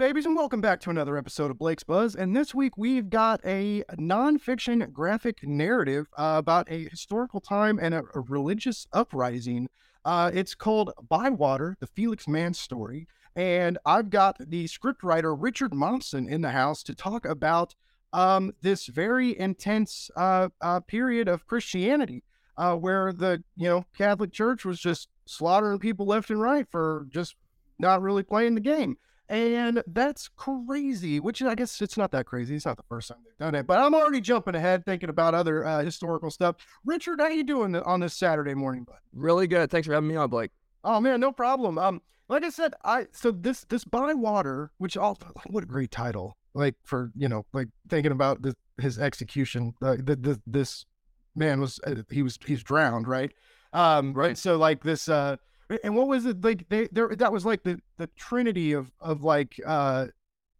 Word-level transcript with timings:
babies, 0.00 0.24
and 0.24 0.34
welcome 0.34 0.62
back 0.62 0.80
to 0.80 0.88
another 0.88 1.18
episode 1.18 1.50
of 1.50 1.58
Blake's 1.58 1.84
Buzz. 1.84 2.14
And 2.14 2.34
this 2.34 2.54
week 2.54 2.72
we've 2.78 3.10
got 3.10 3.38
a 3.44 3.84
nonfiction 3.98 4.90
graphic 4.94 5.46
narrative 5.46 6.06
uh, 6.16 6.36
about 6.38 6.72
a 6.72 6.88
historical 6.88 7.38
time 7.38 7.78
and 7.78 7.92
a, 7.92 8.02
a 8.14 8.20
religious 8.20 8.86
uprising. 8.94 9.68
Uh, 10.06 10.30
it's 10.32 10.54
called 10.54 10.90
By 11.06 11.28
Water, 11.28 11.76
the 11.80 11.86
Felix 11.86 12.26
Manz 12.26 12.58
story. 12.58 13.08
And 13.36 13.76
I've 13.84 14.08
got 14.08 14.38
the 14.38 14.64
scriptwriter 14.68 15.36
Richard 15.38 15.72
Mommsen 15.72 16.30
in 16.30 16.40
the 16.40 16.52
house 16.52 16.82
to 16.84 16.94
talk 16.94 17.26
about 17.26 17.74
um, 18.14 18.52
this 18.62 18.86
very 18.86 19.38
intense 19.38 20.10
uh, 20.16 20.48
uh 20.62 20.80
period 20.80 21.28
of 21.28 21.46
Christianity, 21.46 22.24
uh, 22.56 22.74
where 22.74 23.12
the 23.12 23.44
you 23.54 23.68
know 23.68 23.84
Catholic 23.98 24.32
Church 24.32 24.64
was 24.64 24.80
just 24.80 25.08
slaughtering 25.26 25.78
people 25.78 26.06
left 26.06 26.30
and 26.30 26.40
right 26.40 26.66
for 26.70 27.06
just 27.10 27.36
not 27.78 28.00
really 28.00 28.22
playing 28.22 28.54
the 28.54 28.62
game. 28.62 28.96
And 29.30 29.80
that's 29.86 30.26
crazy, 30.26 31.20
which 31.20 31.40
I 31.40 31.54
guess 31.54 31.80
it's 31.80 31.96
not 31.96 32.10
that 32.10 32.26
crazy. 32.26 32.56
It's 32.56 32.66
not 32.66 32.76
the 32.76 32.82
first 32.88 33.08
time 33.08 33.18
they've 33.24 33.38
done 33.38 33.54
it, 33.54 33.64
but 33.64 33.78
I'm 33.78 33.94
already 33.94 34.20
jumping 34.20 34.56
ahead 34.56 34.84
thinking 34.84 35.08
about 35.08 35.36
other 35.36 35.64
uh, 35.64 35.84
historical 35.84 36.32
stuff. 36.32 36.56
Richard, 36.84 37.20
how 37.20 37.28
you 37.28 37.44
doing 37.44 37.76
on 37.76 38.00
this 38.00 38.12
Saturday 38.12 38.54
morning, 38.54 38.82
bud? 38.82 38.96
Really 39.12 39.46
good. 39.46 39.70
Thanks 39.70 39.86
for 39.86 39.94
having 39.94 40.08
me 40.08 40.16
on, 40.16 40.30
Blake. 40.30 40.50
Oh 40.82 41.00
man, 41.00 41.20
no 41.20 41.30
problem. 41.30 41.78
Um, 41.78 42.02
like 42.28 42.42
I 42.42 42.50
said, 42.50 42.74
I 42.84 43.06
so 43.12 43.30
this 43.30 43.64
this 43.68 43.84
by 43.84 44.14
water, 44.14 44.72
which 44.78 44.96
all 44.96 45.16
what 45.46 45.62
a 45.62 45.66
great 45.66 45.92
title. 45.92 46.36
Like 46.52 46.74
for 46.82 47.12
you 47.14 47.28
know, 47.28 47.46
like 47.52 47.68
thinking 47.88 48.10
about 48.10 48.42
this, 48.42 48.54
his 48.80 48.98
execution. 48.98 49.74
Uh, 49.80 49.94
the, 50.02 50.16
the, 50.16 50.40
this 50.44 50.86
man 51.36 51.60
was 51.60 51.78
uh, 51.86 51.94
he 52.10 52.24
was 52.24 52.36
he's 52.44 52.64
drowned, 52.64 53.06
right? 53.06 53.30
Um, 53.72 54.12
right. 54.12 54.36
So 54.36 54.56
like 54.56 54.82
this 54.82 55.08
uh 55.08 55.36
and 55.84 55.94
what 55.94 56.08
was 56.08 56.26
it 56.26 56.42
like? 56.42 56.68
They 56.68 56.88
there 56.90 57.14
that 57.16 57.32
was 57.32 57.46
like 57.46 57.62
the 57.62 57.80
the 57.96 58.08
trinity 58.08 58.72
of 58.72 58.90
of 59.00 59.22
like 59.22 59.60
uh 59.64 60.08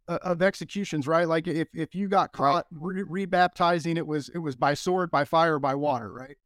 of 0.07 0.41
executions, 0.41 1.07
right? 1.07 1.27
Like 1.27 1.47
if 1.47 1.67
if 1.73 1.95
you 1.95 2.07
got 2.07 2.31
caught 2.31 2.65
re- 2.71 3.25
rebaptizing, 3.25 3.97
it 3.97 4.07
was 4.07 4.29
it 4.29 4.39
was 4.39 4.55
by 4.55 4.73
sword, 4.73 5.11
by 5.11 5.25
fire, 5.25 5.59
by 5.59 5.75
water, 5.75 6.11
right? 6.11 6.37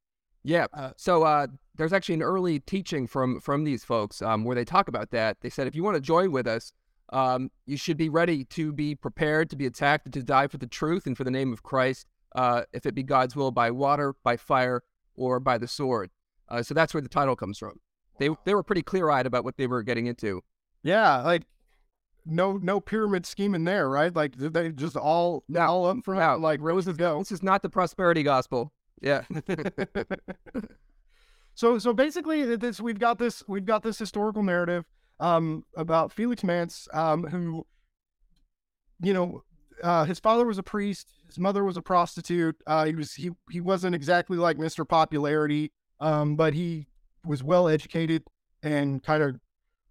Yeah. 0.43 0.67
Uh, 0.73 0.91
so 0.95 1.23
uh, 1.23 1.47
there's 1.75 1.93
actually 1.93 2.15
an 2.15 2.21
early 2.21 2.59
teaching 2.59 3.07
from 3.07 3.39
from 3.39 3.63
these 3.63 3.83
folks 3.83 4.21
um, 4.21 4.43
where 4.43 4.55
they 4.55 4.65
talk 4.65 4.87
about 4.87 5.11
that. 5.11 5.37
They 5.41 5.49
said 5.49 5.67
if 5.67 5.75
you 5.75 5.83
want 5.83 5.95
to 5.95 6.01
join 6.01 6.31
with 6.31 6.47
us, 6.47 6.71
um, 7.11 7.49
you 7.65 7.77
should 7.77 7.97
be 7.97 8.09
ready 8.09 8.45
to 8.45 8.71
be 8.71 8.95
prepared 8.95 9.49
to 9.51 9.55
be 9.55 9.65
attacked 9.65 10.11
to 10.11 10.23
die 10.23 10.47
for 10.47 10.57
the 10.57 10.67
truth 10.67 11.07
and 11.07 11.17
for 11.17 11.23
the 11.23 11.31
name 11.31 11.51
of 11.53 11.63
Christ, 11.63 12.07
uh, 12.35 12.63
if 12.73 12.85
it 12.85 12.93
be 12.93 13.03
God's 13.03 13.35
will, 13.35 13.51
by 13.51 13.71
water, 13.71 14.15
by 14.23 14.37
fire, 14.37 14.83
or 15.15 15.39
by 15.39 15.57
the 15.57 15.67
sword. 15.67 16.11
Uh, 16.47 16.61
so 16.61 16.73
that's 16.73 16.93
where 16.93 17.01
the 17.01 17.09
title 17.09 17.35
comes 17.35 17.57
from 17.57 17.79
they 18.17 18.29
they 18.45 18.53
were 18.53 18.63
pretty 18.63 18.81
clear 18.81 19.09
eyed 19.09 19.25
about 19.25 19.43
what 19.43 19.57
they 19.57 19.67
were 19.67 19.83
getting 19.83 20.07
into. 20.07 20.41
Yeah, 20.83 21.21
like 21.21 21.43
no 22.25 22.57
no 22.57 22.79
pyramid 22.79 23.25
scheme 23.25 23.55
in 23.55 23.63
there, 23.63 23.89
right? 23.89 24.15
Like 24.15 24.35
they 24.35 24.69
just 24.69 24.97
all 24.97 25.43
now 25.47 25.67
all 25.67 25.85
up 25.85 26.03
front, 26.03 26.19
now, 26.19 26.37
like 26.37 26.59
roses 26.61 26.97
go. 26.97 27.19
This 27.19 27.31
is 27.31 27.43
not 27.43 27.61
the 27.61 27.69
prosperity 27.69 28.23
gospel. 28.23 28.71
Yeah. 29.01 29.23
so 31.55 31.77
so 31.77 31.93
basically, 31.93 32.55
this 32.55 32.81
we've 32.81 32.99
got 32.99 33.19
this 33.19 33.43
we've 33.47 33.65
got 33.65 33.83
this 33.83 33.97
historical 33.97 34.43
narrative 34.43 34.85
um, 35.19 35.63
about 35.75 36.11
Felix 36.11 36.43
Manz, 36.43 36.87
um, 36.93 37.23
who, 37.23 37.65
you 39.01 39.13
know, 39.13 39.43
uh, 39.83 40.05
his 40.05 40.19
father 40.19 40.45
was 40.45 40.57
a 40.57 40.63
priest, 40.63 41.07
his 41.27 41.39
mother 41.39 41.63
was 41.63 41.77
a 41.77 41.81
prostitute. 41.81 42.55
Uh, 42.65 42.85
he 42.85 42.95
was 42.95 43.13
he 43.13 43.31
he 43.49 43.61
wasn't 43.61 43.95
exactly 43.95 44.37
like 44.37 44.57
Mr. 44.57 44.87
Popularity, 44.87 45.71
um, 45.99 46.35
but 46.35 46.53
he 46.53 46.87
was 47.25 47.43
well 47.43 47.67
educated 47.67 48.23
and 48.63 49.03
kind 49.03 49.23
of 49.23 49.39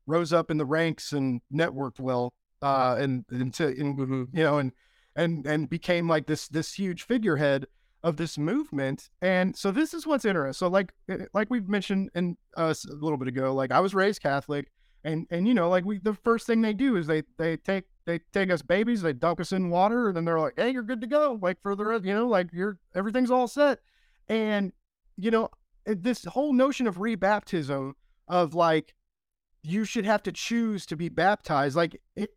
rose 0.07 0.33
up 0.33 0.51
in 0.51 0.59
the 0.59 0.67
ranks 0.67 1.13
and 1.13 1.41
networked 1.53 2.01
well 2.01 2.33
uh 2.63 2.97
and 2.99 3.25
into 3.31 3.69
in, 3.69 3.97
mm-hmm. 3.97 4.25
you 4.37 4.43
know 4.43 4.59
and 4.59 4.73
and 5.17 5.47
and 5.47 5.71
became 5.71 6.09
like 6.09 6.27
this 6.27 6.49
this 6.49 6.75
huge 6.75 7.03
figurehead 7.03 7.67
of 8.03 8.17
this 8.17 8.37
movement 8.37 9.09
and 9.23 9.57
so 9.57 9.71
this 9.71 9.95
is 9.95 10.07
what's 10.07 10.25
interesting 10.25 10.53
so 10.53 10.69
like 10.69 10.93
eh, 11.09 11.25
like 11.33 11.49
we've 11.51 11.69
mentioned 11.69 12.11
in 12.15 12.37
us 12.57 12.85
a 12.85 12.95
little 12.95 13.17
bit 13.17 13.29
ago 13.29 13.55
like 13.55 13.73
i 13.73 13.81
was 13.81 13.95
raised 13.95 14.23
catholic 14.23 14.71
and 15.05 15.27
and 15.31 15.49
you 15.49 15.55
know 15.55 15.69
like 15.69 15.85
we 15.85 15.99
the 15.99 16.15
first 16.15 16.47
thing 16.47 16.61
they 16.61 16.75
do 16.75 16.97
is 16.97 17.07
they 17.07 17.23
they 17.39 17.57
take 17.57 17.85
they 18.07 18.19
take 18.33 18.51
us 18.51 18.61
babies 18.61 19.01
they 19.01 19.13
dunk 19.13 19.41
us 19.41 19.53
in 19.53 19.71
water 19.71 20.09
and 20.09 20.17
then 20.17 20.25
they're 20.25 20.41
like 20.41 20.55
hey 20.57 20.71
you're 20.71 20.83
good 20.83 21.01
to 21.01 21.07
go 21.07 21.39
like 21.41 21.61
for 21.63 21.75
the 21.75 21.85
rest 21.85 22.05
you 22.05 22.15
know 22.15 22.29
like 22.29 22.49
you're 22.53 22.79
everything's 22.95 23.31
all 23.31 23.49
set 23.49 23.79
and 24.29 24.73
you 25.17 25.31
know 25.31 25.49
this 25.87 26.25
whole 26.25 26.53
notion 26.53 26.87
of 26.87 26.97
rebaptism 26.97 27.93
of 28.29 28.55
like 28.55 28.95
you 29.63 29.85
should 29.85 30.05
have 30.05 30.23
to 30.23 30.33
choose 30.33 30.87
to 30.87 30.97
be 30.97 31.09
baptized 31.09 31.77
like 31.77 32.01
it 32.17 32.31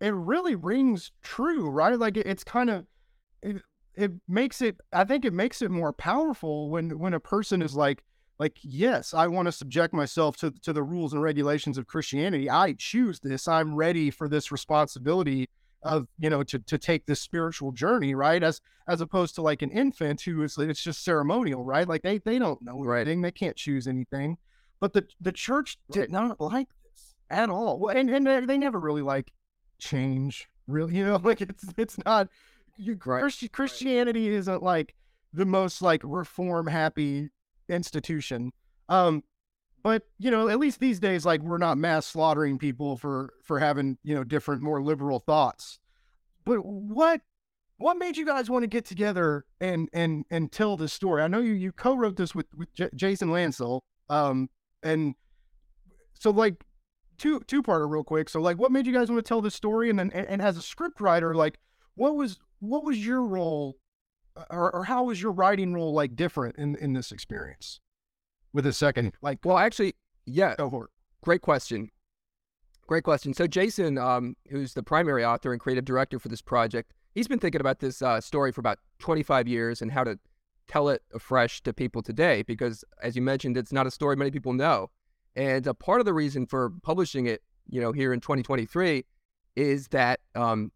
it 0.00 0.14
really 0.14 0.54
rings 0.54 1.12
true 1.22 1.70
right? 1.70 1.98
Like 1.98 2.16
it, 2.16 2.26
it's 2.26 2.44
kind 2.44 2.70
of 2.70 2.86
it, 3.42 3.62
it 3.94 4.12
makes 4.28 4.60
it 4.60 4.76
i 4.92 5.04
think 5.04 5.24
it 5.24 5.32
makes 5.32 5.62
it 5.62 5.70
more 5.70 5.92
powerful 5.92 6.70
when 6.70 6.98
when 6.98 7.14
a 7.14 7.20
person 7.20 7.62
is 7.62 7.74
like 7.74 8.04
like 8.38 8.58
yes 8.62 9.14
i 9.14 9.26
want 9.26 9.46
to 9.46 9.52
subject 9.52 9.94
myself 9.94 10.36
to 10.36 10.50
to 10.62 10.72
the 10.72 10.82
rules 10.82 11.12
and 11.12 11.22
regulations 11.22 11.78
of 11.78 11.86
christianity. 11.86 12.50
I 12.50 12.74
choose 12.74 13.20
this. 13.20 13.48
I'm 13.48 13.74
ready 13.74 14.10
for 14.10 14.28
this 14.28 14.52
responsibility 14.52 15.48
of 15.82 16.08
you 16.18 16.30
know 16.30 16.42
to 16.42 16.58
to 16.58 16.78
take 16.78 17.06
this 17.06 17.20
spiritual 17.20 17.72
journey 17.72 18.14
right 18.14 18.42
as 18.42 18.60
as 18.88 19.00
opposed 19.00 19.34
to 19.34 19.42
like 19.42 19.62
an 19.62 19.70
infant 19.70 20.20
who 20.22 20.42
is 20.42 20.56
it's 20.58 20.82
just 20.82 21.04
ceremonial 21.04 21.64
right? 21.64 21.88
Like 21.88 22.02
they 22.02 22.18
they 22.18 22.38
don't 22.38 22.62
know 22.62 22.82
right. 22.82 23.00
anything. 23.02 23.22
They 23.22 23.30
can't 23.30 23.56
choose 23.56 23.86
anything. 23.86 24.38
But 24.80 24.92
the 24.92 25.06
the 25.20 25.32
church 25.32 25.78
did 25.90 26.00
right. 26.00 26.10
not 26.10 26.40
like 26.40 26.68
this 26.84 27.14
at 27.30 27.50
all. 27.50 27.88
And 27.88 28.10
and 28.10 28.48
they 28.48 28.58
never 28.58 28.78
really 28.78 29.02
like 29.02 29.32
change 29.78 30.48
really 30.66 30.96
you 30.96 31.04
know? 31.04 31.18
Like 31.22 31.40
it's 31.40 31.64
it's 31.76 31.98
not 32.04 32.28
you, 32.76 32.98
right. 33.04 33.20
Christi- 33.20 33.48
christianity 33.48 34.28
isn't 34.28 34.62
like 34.62 34.94
the 35.32 35.46
most 35.46 35.82
like 35.82 36.02
reform 36.04 36.66
happy 36.66 37.30
institution. 37.68 38.52
Um 38.88 39.22
but 39.86 40.02
you 40.18 40.32
know 40.32 40.48
at 40.48 40.58
least 40.58 40.80
these 40.80 40.98
days 40.98 41.24
like 41.24 41.40
we're 41.42 41.58
not 41.58 41.78
mass 41.78 42.04
slaughtering 42.08 42.58
people 42.58 42.96
for 42.96 43.32
for 43.44 43.60
having 43.60 43.96
you 44.02 44.16
know 44.16 44.24
different 44.24 44.60
more 44.60 44.82
liberal 44.82 45.20
thoughts. 45.20 45.78
But 46.44 46.56
what 46.66 47.20
what 47.76 47.96
made 47.96 48.16
you 48.16 48.26
guys 48.26 48.50
want 48.50 48.64
to 48.64 48.66
get 48.66 48.84
together 48.84 49.44
and 49.60 49.88
and 49.92 50.24
and 50.28 50.50
tell 50.50 50.76
this 50.76 50.92
story? 50.92 51.22
I 51.22 51.28
know 51.28 51.38
you 51.38 51.52
you 51.52 51.70
co-wrote 51.70 52.16
this 52.16 52.34
with 52.34 52.46
with 52.56 52.74
J- 52.74 52.90
jason 52.96 53.30
Landsel 53.30 53.84
um 54.10 54.50
and 54.82 55.14
so 56.14 56.30
like 56.30 56.64
two 57.16 57.38
two 57.46 57.62
parter 57.62 57.88
real 57.88 58.02
quick. 58.02 58.28
So 58.28 58.40
like 58.40 58.58
what 58.58 58.72
made 58.72 58.88
you 58.88 58.92
guys 58.92 59.08
want 59.08 59.24
to 59.24 59.28
tell 59.28 59.40
this 59.40 59.54
story? 59.54 59.88
And 59.88 60.00
then 60.00 60.10
and, 60.12 60.26
and 60.26 60.42
as 60.42 60.56
a 60.56 60.62
script 60.62 61.00
writer 61.00 61.32
like 61.32 61.60
what 61.94 62.16
was 62.16 62.40
what 62.58 62.82
was 62.82 63.06
your 63.06 63.22
role 63.22 63.76
or, 64.50 64.74
or 64.74 64.82
how 64.82 65.04
was 65.04 65.22
your 65.22 65.30
writing 65.30 65.74
role 65.74 65.94
like 65.94 66.16
different 66.16 66.56
in 66.56 66.74
in 66.74 66.92
this 66.92 67.12
experience 67.12 67.78
with 68.56 68.66
a 68.66 68.72
second. 68.72 69.12
Like, 69.20 69.38
well, 69.44 69.58
actually, 69.58 69.94
yeah. 70.24 70.54
cohort. 70.54 70.90
Great 71.22 71.42
question. 71.42 71.90
Great 72.86 73.04
question. 73.04 73.34
So 73.34 73.46
Jason, 73.46 73.98
um, 73.98 74.34
who's 74.48 74.72
the 74.72 74.82
primary 74.82 75.24
author 75.24 75.52
and 75.52 75.60
creative 75.60 75.84
director 75.84 76.18
for 76.18 76.28
this 76.28 76.40
project, 76.40 76.92
he's 77.14 77.28
been 77.28 77.38
thinking 77.38 77.60
about 77.60 77.80
this 77.80 78.00
uh, 78.00 78.20
story 78.20 78.52
for 78.52 78.60
about 78.60 78.78
25 78.98 79.46
years 79.46 79.82
and 79.82 79.92
how 79.92 80.04
to 80.04 80.18
tell 80.68 80.88
it 80.88 81.02
afresh 81.14 81.62
to 81.64 81.72
people 81.72 82.00
today. 82.02 82.42
Because, 82.42 82.82
as 83.02 83.14
you 83.14 83.22
mentioned, 83.22 83.58
it's 83.58 83.72
not 83.72 83.86
a 83.86 83.90
story 83.90 84.16
many 84.16 84.30
people 84.30 84.54
know. 84.54 84.90
And 85.36 85.66
a 85.66 85.74
part 85.74 86.00
of 86.00 86.06
the 86.06 86.14
reason 86.14 86.46
for 86.46 86.72
publishing 86.82 87.26
it, 87.26 87.42
you 87.68 87.80
know, 87.80 87.92
here 87.92 88.14
in 88.14 88.20
2023, 88.20 89.04
is 89.54 89.88
that 89.88 90.20
um, 90.34 90.72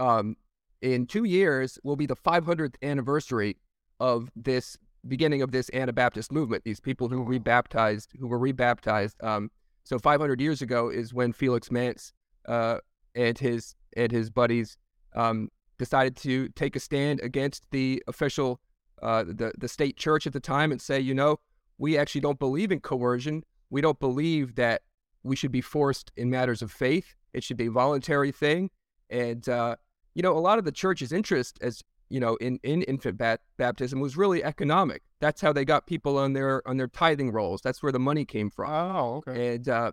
um, 0.00 0.36
in 0.82 1.06
two 1.06 1.24
years 1.24 1.78
will 1.84 1.96
be 1.96 2.06
the 2.06 2.16
500th 2.16 2.74
anniversary 2.82 3.58
of 4.00 4.30
this 4.34 4.76
beginning 5.06 5.42
of 5.42 5.52
this 5.52 5.70
Anabaptist 5.72 6.32
movement. 6.32 6.64
These 6.64 6.80
people 6.80 7.08
who 7.08 7.22
rebaptized, 7.22 8.10
who 8.18 8.26
were 8.26 8.38
rebaptized. 8.38 9.22
Um, 9.22 9.50
so 9.84 9.98
500 9.98 10.40
years 10.40 10.62
ago 10.62 10.88
is 10.88 11.14
when 11.14 11.32
Felix 11.32 11.70
Manz 11.70 12.12
uh, 12.46 12.78
and 13.14 13.38
his 13.38 13.74
and 13.96 14.12
his 14.12 14.30
buddies 14.30 14.76
um, 15.14 15.50
decided 15.78 16.16
to 16.16 16.48
take 16.50 16.76
a 16.76 16.80
stand 16.80 17.20
against 17.20 17.64
the 17.70 18.02
official, 18.06 18.60
uh, 19.02 19.24
the 19.24 19.52
the 19.56 19.68
state 19.68 19.96
church 19.96 20.26
at 20.26 20.32
the 20.32 20.40
time, 20.40 20.72
and 20.72 20.80
say, 20.80 21.00
you 21.00 21.14
know, 21.14 21.38
we 21.78 21.96
actually 21.96 22.20
don't 22.20 22.38
believe 22.38 22.72
in 22.72 22.80
coercion. 22.80 23.44
We 23.70 23.80
don't 23.80 23.98
believe 24.00 24.56
that 24.56 24.82
we 25.22 25.36
should 25.36 25.52
be 25.52 25.60
forced 25.60 26.12
in 26.16 26.30
matters 26.30 26.62
of 26.62 26.70
faith. 26.70 27.14
It 27.32 27.44
should 27.44 27.56
be 27.56 27.66
a 27.66 27.70
voluntary 27.70 28.32
thing. 28.32 28.70
And 29.10 29.48
uh, 29.48 29.76
you 30.14 30.22
know, 30.22 30.36
a 30.36 30.40
lot 30.40 30.58
of 30.58 30.64
the 30.64 30.72
church's 30.72 31.12
interest, 31.12 31.58
as 31.62 31.82
you 32.08 32.20
know, 32.20 32.36
in, 32.36 32.58
in 32.62 32.82
infant 32.82 33.18
bat- 33.18 33.40
baptism 33.56 34.00
was 34.00 34.16
really 34.16 34.42
economic. 34.42 35.02
That's 35.20 35.40
how 35.40 35.52
they 35.52 35.64
got 35.64 35.86
people 35.86 36.16
on 36.18 36.32
their 36.32 36.66
on 36.66 36.76
their 36.76 36.88
tithing 36.88 37.32
rolls. 37.32 37.60
That's 37.60 37.82
where 37.82 37.92
the 37.92 37.98
money 37.98 38.24
came 38.24 38.50
from. 38.50 38.70
Oh, 38.70 39.16
okay. 39.16 39.54
And 39.54 39.68
uh, 39.68 39.92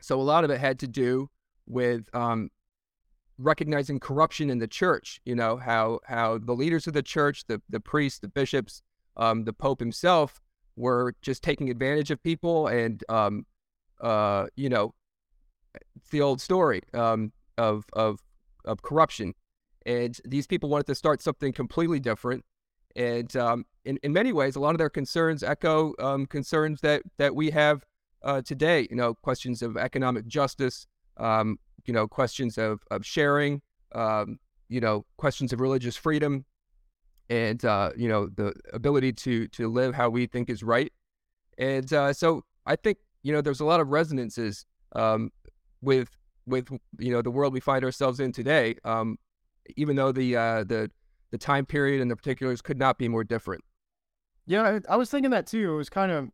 so 0.00 0.20
a 0.20 0.22
lot 0.22 0.44
of 0.44 0.50
it 0.50 0.60
had 0.60 0.78
to 0.80 0.88
do 0.88 1.30
with 1.66 2.08
um, 2.14 2.50
recognizing 3.38 4.00
corruption 4.00 4.50
in 4.50 4.58
the 4.58 4.68
church. 4.68 5.20
You 5.24 5.34
know 5.34 5.56
how 5.56 6.00
how 6.06 6.38
the 6.38 6.54
leaders 6.54 6.86
of 6.86 6.94
the 6.94 7.02
church, 7.02 7.44
the 7.46 7.60
the 7.68 7.80
priests, 7.80 8.20
the 8.20 8.28
bishops, 8.28 8.82
um, 9.16 9.44
the 9.44 9.52
Pope 9.52 9.80
himself, 9.80 10.40
were 10.76 11.14
just 11.22 11.42
taking 11.42 11.70
advantage 11.70 12.10
of 12.10 12.22
people 12.22 12.68
and 12.68 13.02
um, 13.08 13.46
uh, 14.00 14.46
you 14.56 14.68
know 14.68 14.94
it's 15.96 16.10
the 16.10 16.20
old 16.20 16.40
story 16.40 16.82
um, 16.94 17.32
of 17.58 17.84
of 17.92 18.20
of 18.64 18.82
corruption, 18.82 19.34
and 19.86 20.20
these 20.24 20.46
people 20.46 20.68
wanted 20.68 20.86
to 20.88 20.94
start 20.94 21.22
something 21.22 21.52
completely 21.52 22.00
different. 22.00 22.44
And 22.96 23.34
um, 23.36 23.64
in 23.84 23.98
in 24.02 24.12
many 24.12 24.32
ways, 24.32 24.56
a 24.56 24.60
lot 24.60 24.74
of 24.74 24.78
their 24.78 24.90
concerns 24.90 25.42
echo 25.42 25.94
um, 25.98 26.26
concerns 26.26 26.80
that 26.80 27.02
that 27.18 27.34
we 27.34 27.50
have 27.50 27.84
uh, 28.22 28.42
today. 28.42 28.86
You 28.90 28.96
know, 28.96 29.14
questions 29.14 29.62
of 29.62 29.76
economic 29.76 30.26
justice, 30.26 30.86
um, 31.16 31.58
you 31.86 31.94
know, 31.94 32.08
questions 32.08 32.58
of 32.58 32.80
of 32.90 33.06
sharing, 33.06 33.62
um, 33.94 34.38
you 34.68 34.80
know, 34.80 35.06
questions 35.18 35.52
of 35.52 35.60
religious 35.60 35.96
freedom, 35.96 36.44
and 37.30 37.64
uh, 37.64 37.90
you 37.96 38.08
know, 38.08 38.28
the 38.28 38.54
ability 38.72 39.12
to 39.12 39.46
to 39.48 39.68
live 39.68 39.94
how 39.94 40.08
we 40.10 40.26
think 40.26 40.50
is 40.50 40.62
right. 40.62 40.92
And 41.58 41.90
uh, 41.92 42.12
so 42.12 42.42
I 42.64 42.76
think 42.76 42.98
you 43.22 43.32
know 43.32 43.40
there's 43.40 43.60
a 43.60 43.64
lot 43.64 43.80
of 43.80 43.88
resonances 43.88 44.64
um, 44.94 45.30
with 45.82 46.08
with 46.46 46.70
you 46.98 47.12
know 47.12 47.20
the 47.20 47.30
world 47.30 47.52
we 47.52 47.60
find 47.60 47.84
ourselves 47.84 48.20
in 48.20 48.32
today. 48.32 48.76
Um, 48.84 49.18
even 49.76 49.96
though 49.96 50.12
the 50.12 50.36
uh, 50.36 50.64
the 50.64 50.90
the 51.30 51.38
time 51.38 51.66
period 51.66 52.00
and 52.00 52.10
the 52.10 52.16
particulars 52.16 52.62
could 52.62 52.78
not 52.78 52.98
be 52.98 53.08
more 53.08 53.24
different. 53.24 53.64
Yeah, 54.46 54.62
I, 54.88 54.94
I 54.94 54.96
was 54.96 55.10
thinking 55.10 55.30
that 55.32 55.46
too. 55.46 55.72
It 55.72 55.76
was 55.76 55.90
kind 55.90 56.12
of 56.12 56.28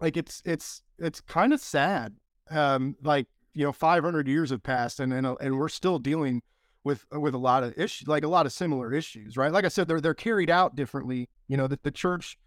like 0.00 0.16
it's 0.16 0.42
it's 0.44 0.82
it's 0.98 1.20
kind 1.20 1.52
of 1.52 1.60
sad. 1.60 2.14
Um, 2.50 2.96
like 3.02 3.26
you 3.54 3.64
know, 3.64 3.72
500 3.72 4.28
years 4.28 4.50
have 4.50 4.62
passed, 4.62 5.00
and 5.00 5.12
and 5.12 5.26
and 5.40 5.58
we're 5.58 5.68
still 5.68 5.98
dealing 5.98 6.42
with 6.84 7.06
with 7.10 7.34
a 7.34 7.38
lot 7.38 7.64
of 7.64 7.76
issues, 7.78 8.06
like 8.06 8.24
a 8.24 8.28
lot 8.28 8.46
of 8.46 8.52
similar 8.52 8.92
issues, 8.92 9.36
right? 9.36 9.52
Like 9.52 9.64
I 9.64 9.68
said, 9.68 9.88
they're 9.88 10.00
they're 10.00 10.14
carried 10.14 10.50
out 10.50 10.76
differently. 10.76 11.28
You 11.48 11.56
know, 11.56 11.66
that 11.66 11.82
the 11.82 11.90
church, 11.90 12.38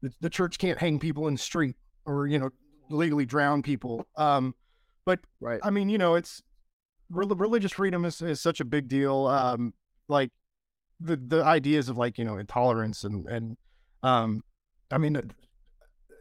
the, 0.00 0.12
the 0.20 0.30
church 0.30 0.58
can't 0.58 0.78
hang 0.78 0.98
people 0.98 1.28
in 1.28 1.34
the 1.34 1.40
street 1.40 1.76
or 2.06 2.26
you 2.26 2.38
know 2.38 2.50
legally 2.88 3.26
drown 3.26 3.62
people. 3.62 4.06
Um, 4.16 4.54
but 5.04 5.20
right. 5.40 5.60
I 5.62 5.70
mean, 5.70 5.88
you 5.88 5.98
know, 5.98 6.14
it's 6.14 6.42
religious 7.10 7.72
freedom 7.72 8.04
is, 8.04 8.22
is 8.22 8.40
such 8.40 8.60
a 8.60 8.64
big 8.64 8.88
deal. 8.88 9.26
Um, 9.26 9.74
like 10.08 10.30
the 10.98 11.16
the 11.16 11.42
ideas 11.44 11.88
of 11.88 11.98
like 11.98 12.18
you 12.18 12.24
know 12.24 12.38
intolerance 12.38 13.04
and 13.04 13.26
and 13.26 13.56
um, 14.02 14.42
I 14.90 14.98
mean, 14.98 15.16
uh, 15.16 15.22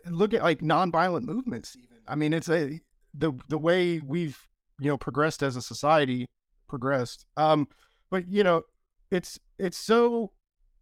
look 0.09 0.33
at 0.33 0.43
like 0.43 0.59
nonviolent 0.59 1.23
movements. 1.23 1.75
Even 1.75 1.97
I 2.07 2.15
mean, 2.15 2.33
it's 2.33 2.49
a 2.49 2.79
the 3.13 3.33
the 3.47 3.57
way 3.57 3.99
we've 3.99 4.47
you 4.79 4.87
know 4.89 4.97
progressed 4.97 5.43
as 5.43 5.55
a 5.55 5.61
society 5.61 6.25
progressed. 6.67 7.25
Um, 7.37 7.67
but 8.09 8.27
you 8.27 8.43
know, 8.43 8.63
it's 9.11 9.39
it's 9.57 9.77
so 9.77 10.31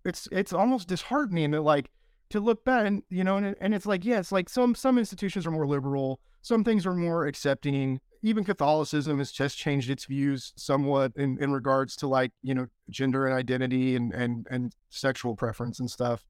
it's 0.06 0.28
it's 0.32 0.54
almost 0.54 0.88
disheartening 0.88 1.52
to 1.52 1.62
like 1.62 1.90
to 2.30 2.40
look 2.40 2.66
back 2.66 2.86
and 2.86 3.04
you 3.10 3.24
know 3.24 3.38
and, 3.38 3.56
and 3.62 3.74
it's 3.74 3.86
like 3.86 4.04
yes 4.04 4.32
yeah, 4.32 4.36
like 4.36 4.50
some 4.50 4.76
some 4.76 4.98
institutions 4.98 5.48
are 5.48 5.52
more 5.52 5.68
liberal 5.68 6.20
some 6.48 6.64
things 6.64 6.86
are 6.86 6.94
more 6.94 7.26
accepting. 7.26 8.00
Even 8.24 8.44
catholicism 8.44 9.20
has 9.20 9.32
just 9.32 9.58
changed 9.58 9.90
its 9.90 10.06
views 10.06 10.54
somewhat 10.56 11.12
in, 11.16 11.38
in 11.42 11.52
regards 11.52 11.96
to 11.98 12.08
like 12.08 12.32
you 12.42 12.56
know 12.56 12.68
gender 12.90 13.28
and 13.28 13.36
identity 13.36 13.96
and 13.96 14.14
and 14.14 14.48
and 14.50 14.74
sexual 14.90 15.36
preference 15.36 15.80
and 15.80 15.92
stuff. 15.92 16.26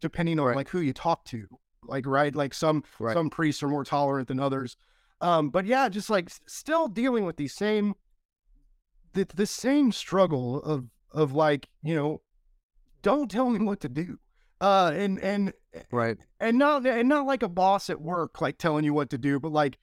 Depending 0.00 0.38
on 0.38 0.46
right. 0.46 0.56
like 0.56 0.68
who 0.68 0.80
you 0.80 0.92
talk 0.92 1.24
to 1.26 1.46
like 1.84 2.06
right? 2.06 2.34
Like 2.34 2.54
some 2.54 2.84
right. 2.98 3.14
some 3.14 3.30
priests 3.30 3.62
are 3.62 3.68
more 3.68 3.84
tolerant 3.84 4.28
than 4.28 4.38
others. 4.38 4.76
Um 5.20 5.50
but 5.50 5.66
yeah 5.66 5.88
just 5.88 6.10
like 6.10 6.30
still 6.46 6.88
dealing 6.88 7.24
with 7.24 7.36
these 7.36 7.54
same 7.54 7.94
the, 9.14 9.26
the 9.34 9.46
same 9.46 9.92
struggle 9.92 10.62
of 10.62 10.86
of 11.10 11.32
like 11.32 11.68
you 11.82 11.94
know 11.94 12.20
don't 13.02 13.30
tell 13.30 13.50
me 13.50 13.64
what 13.64 13.80
to 13.80 13.88
do 13.88 14.18
uh 14.62 14.92
and 14.94 15.18
and 15.20 15.52
right 15.90 16.16
and 16.40 16.58
not 16.58 16.86
and 16.86 17.08
not 17.08 17.26
like 17.26 17.42
a 17.42 17.48
boss 17.48 17.90
at 17.90 18.00
work 18.00 18.40
like 18.40 18.56
telling 18.56 18.84
you 18.84 18.94
what 18.94 19.10
to 19.10 19.18
do 19.18 19.38
but 19.38 19.52
like 19.52 19.78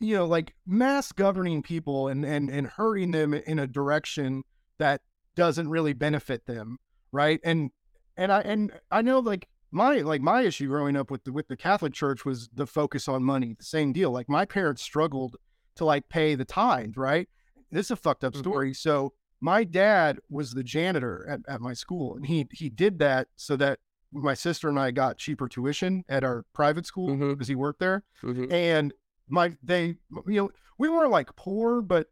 you 0.00 0.16
know 0.16 0.24
like 0.24 0.54
mass 0.66 1.12
governing 1.12 1.62
people 1.62 2.08
and 2.08 2.24
and 2.24 2.48
and 2.48 2.66
hurting 2.66 3.10
them 3.10 3.34
in 3.34 3.58
a 3.58 3.66
direction 3.66 4.42
that 4.78 5.02
doesn't 5.34 5.68
really 5.68 5.92
benefit 5.92 6.46
them 6.46 6.78
right 7.12 7.40
and 7.44 7.70
and 8.16 8.32
i 8.32 8.40
and 8.40 8.72
i 8.90 9.02
know 9.02 9.18
like 9.18 9.48
my 9.70 9.96
like 9.98 10.22
my 10.22 10.42
issue 10.42 10.68
growing 10.68 10.96
up 10.96 11.10
with 11.10 11.24
the 11.24 11.32
with 11.32 11.48
the 11.48 11.56
catholic 11.56 11.92
church 11.92 12.24
was 12.24 12.48
the 12.54 12.66
focus 12.66 13.08
on 13.08 13.22
money 13.22 13.54
the 13.58 13.64
same 13.64 13.92
deal 13.92 14.10
like 14.10 14.28
my 14.28 14.44
parents 14.44 14.80
struggled 14.80 15.36
to 15.74 15.84
like 15.84 16.08
pay 16.08 16.34
the 16.34 16.44
tithe 16.44 16.96
right 16.96 17.28
this 17.74 17.86
is 17.88 17.90
a 17.90 17.96
fucked 17.96 18.24
up 18.24 18.32
mm-hmm. 18.32 18.40
story. 18.40 18.70
Mm-hmm. 18.70 18.74
So 18.88 19.12
my 19.40 19.64
dad 19.64 20.18
was 20.30 20.52
the 20.52 20.62
janitor 20.64 21.26
at, 21.28 21.40
at 21.48 21.60
my 21.60 21.74
school, 21.74 22.14
and 22.14 22.24
he 22.26 22.46
he 22.52 22.70
did 22.70 22.98
that 23.00 23.28
so 23.36 23.56
that 23.56 23.80
my 24.14 24.34
sister 24.34 24.68
and 24.68 24.78
I 24.78 24.90
got 24.90 25.18
cheaper 25.18 25.48
tuition 25.48 26.04
at 26.08 26.24
our 26.24 26.44
private 26.52 26.86
school 26.86 27.10
mm-hmm. 27.10 27.32
because 27.32 27.48
he 27.48 27.54
worked 27.54 27.80
there. 27.80 28.04
Mm-hmm. 28.22 28.52
And 28.52 28.94
my 29.28 29.56
they 29.62 29.96
you 30.26 30.42
know 30.42 30.50
we 30.78 30.88
weren't 30.88 31.10
like 31.10 31.34
poor, 31.36 31.82
but 31.82 32.08